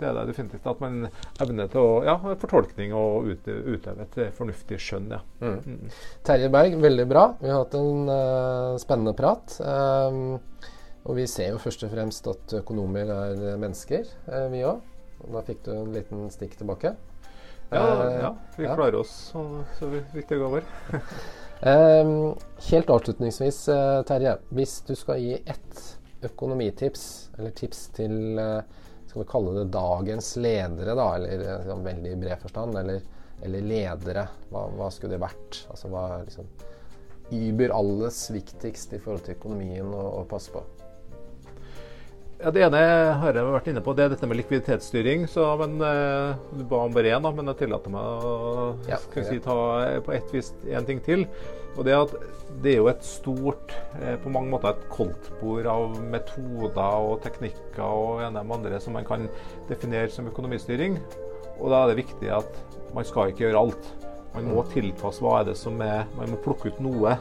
Det 0.00 0.08
er 0.08 0.16
det 0.16 0.30
definitivt. 0.30 0.64
At 0.64 0.80
man 0.80 1.10
evner 1.44 1.68
til 1.68 1.84
å 1.84 1.88
ja, 2.06 2.16
fortolkning 2.40 2.94
og 2.96 3.28
utøve 3.28 4.06
et 4.06 4.18
fornuftig 4.36 4.80
skjønn. 4.80 5.10
Ja. 5.12 5.20
Mm. 5.44 5.58
Mm. 5.60 5.96
Terje 6.26 6.48
Berg, 6.52 6.76
veldig 6.80 7.06
bra. 7.10 7.26
Vi 7.40 7.50
har 7.52 7.60
hatt 7.60 7.76
en 7.76 8.08
uh, 8.08 8.78
spennende 8.80 9.12
prat. 9.18 9.58
Um, 9.60 10.38
og 11.04 11.16
vi 11.16 11.26
ser 11.28 11.52
jo 11.52 11.60
først 11.60 11.84
og 11.84 11.92
fremst 11.92 12.26
at 12.32 12.56
økonomer 12.62 13.12
er 13.12 13.60
mennesker, 13.60 14.08
uh, 14.28 14.46
vi 14.52 14.64
òg. 14.68 14.80
Da 15.20 15.44
fikk 15.46 15.64
du 15.66 15.74
en 15.76 15.92
liten 15.94 16.26
stikk 16.32 16.56
tilbake. 16.58 16.94
Ja, 17.70 17.84
ja 18.18 18.32
vi 18.56 18.66
ja. 18.66 18.74
klarer 18.74 18.98
oss 19.02 19.12
så, 19.30 19.44
så 19.78 19.90
vidt 19.92 20.28
det 20.28 20.40
går. 20.40 20.64
helt 22.70 22.90
avslutningsvis, 22.90 23.64
Terje. 24.08 24.38
Hvis 24.50 24.80
du 24.88 24.94
skal 24.98 25.20
gi 25.22 25.36
ett 25.44 25.82
økonomitips, 26.24 27.04
eller 27.38 27.52
tips 27.56 27.86
til 27.96 28.38
uh, 28.40 28.62
skal 29.10 29.22
vi 29.22 29.28
kalle 29.30 29.54
det 29.56 29.70
dagens 29.74 30.36
ledere, 30.36 30.94
da, 30.94 31.06
eller 31.16 31.40
liksom, 31.58 31.84
veldig 31.84 32.16
bred 32.20 32.42
forstand, 32.44 32.76
eller, 32.78 33.00
eller 33.42 33.64
ledere. 33.66 34.26
Hva, 34.52 34.68
hva, 34.76 34.90
skulle 34.94 35.16
det 35.16 35.24
vært? 35.24 35.64
Altså 35.72 35.90
hva 35.90 36.04
er 36.14 36.28
liksom 36.28 36.50
Uber 37.30 37.74
alles 37.74 38.20
viktigst 38.34 38.94
i 38.94 39.00
forhold 39.02 39.24
til 39.26 39.38
økonomien 39.38 39.90
å 39.94 40.22
passe 40.30 40.54
på? 40.54 40.62
Ja, 42.40 42.50
Det 42.50 42.62
ene 42.64 42.78
har 43.20 43.36
jeg 43.36 43.44
vært 43.52 43.66
inne 43.68 43.80
på, 43.84 43.92
det 43.92 44.06
er 44.06 44.12
dette 44.14 44.28
med 44.28 44.38
likviditetsstyring. 44.38 45.26
Så, 45.28 45.44
men, 45.60 45.74
uh, 45.84 46.32
du 46.56 46.62
ba 46.64 46.86
om 46.86 46.94
bare 46.94 47.12
én, 47.12 47.26
men 47.36 47.52
jeg 47.52 47.58
tillater 47.66 47.92
meg 47.92 48.24
å 48.24 48.68
ja, 48.88 48.96
si, 48.96 49.36
ta 49.44 49.56
på 50.06 50.14
ett 50.16 50.32
vis 50.32 50.48
en 50.72 50.86
ting 50.88 51.02
til. 51.04 51.26
Og 51.76 51.84
det 51.84 51.98
at 51.98 52.14
det 52.64 52.72
er 52.72 52.80
jo 52.80 52.88
et 52.90 53.04
stort, 53.06 53.74
eh, 54.00 54.16
på 54.20 54.32
mange 54.32 54.50
måter 54.50 54.72
et 54.72 54.88
koldtbord 54.90 55.68
av 55.70 56.00
metoder 56.02 57.04
og 57.06 57.20
teknikker 57.22 57.84
og 57.84 58.24
ene 58.24 58.42
med 58.42 58.56
andre 58.56 58.80
som 58.82 58.96
man 58.96 59.06
kan 59.06 59.28
definere 59.68 60.10
som 60.10 60.26
økonomistyring. 60.32 60.96
Og 61.60 61.70
da 61.70 61.84
er 61.84 61.92
det 61.92 62.00
viktig 62.00 62.32
at 62.40 62.58
man 62.96 63.06
skal 63.06 63.30
ikke 63.30 63.46
gjøre 63.46 63.62
alt. 63.62 63.92
Man 64.34 64.48
må 64.48 64.64
mm. 64.64 64.72
tilpasse 64.72 65.22
hva 65.22 65.40
er 65.40 65.50
det 65.50 65.56
som 65.58 65.78
er 65.82 66.04
Man 66.16 66.32
må 66.32 66.40
plukke 66.42 66.70
ut 66.70 66.82
noe 66.82 67.16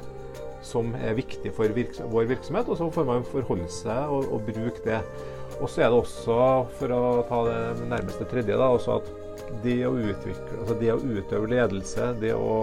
som 0.66 0.92
er 1.00 1.18
viktig 1.18 1.52
for 1.56 1.72
virks 1.76 2.02
vår 2.12 2.30
virksomhet, 2.34 2.70
og 2.70 2.80
så 2.80 2.90
får 2.94 3.08
man 3.08 3.28
forholde 3.28 3.70
seg 3.72 4.12
og, 4.12 4.28
og 4.36 4.46
bruke 4.48 4.84
det. 4.86 5.00
Og 5.60 5.68
så 5.72 5.84
er 5.84 5.92
det 5.92 6.00
også, 6.00 6.38
for 6.80 6.94
å 6.96 7.02
ta 7.28 7.42
det 7.48 7.90
nærmeste 7.90 8.28
tredje, 8.32 8.60
da, 8.60 8.70
også 8.76 9.00
at 9.00 9.10
det 9.64 9.80
å, 9.88 9.96
utvikle, 9.98 10.62
altså 10.62 10.78
det 10.80 10.92
å 10.94 11.00
utøve 11.02 11.50
ledelse, 11.52 12.14
det 12.22 12.34
å 12.36 12.56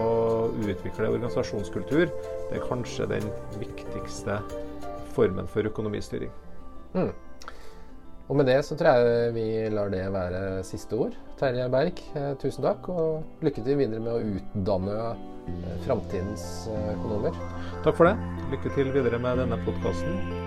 utvikle 0.63 1.11
organisasjonskultur, 1.17 2.09
det 2.49 2.59
er 2.59 2.67
kanskje 2.69 3.09
den 3.11 3.29
viktigste 3.61 4.41
formen 5.17 5.49
for 5.51 5.67
økonomistyring. 5.67 6.33
Mm. 6.97 7.13
Og 8.27 8.39
med 8.41 8.49
det 8.51 8.59
så 8.67 8.75
tror 8.79 8.99
jeg 8.99 9.35
vi 9.37 9.47
lar 9.71 9.91
det 9.93 10.03
være 10.11 10.43
siste 10.67 10.99
ord. 10.99 11.15
Terje 11.39 11.69
Berg, 11.71 12.01
eh, 12.19 12.33
tusen 12.43 12.65
takk, 12.65 12.89
og 12.91 13.45
lykke 13.47 13.63
til 13.63 13.79
videre 13.79 14.03
med 14.03 14.15
å 14.17 14.39
utdanne 14.39 14.97
framtidens 15.87 16.67
eh, 16.73 16.91
økonomer. 16.97 17.39
Takk 17.87 17.97
for 17.99 18.11
det. 18.11 18.17
Lykke 18.55 18.75
til 18.79 18.93
videre 18.95 19.23
med 19.23 19.43
denne 19.45 19.61
podkasten. 19.67 20.46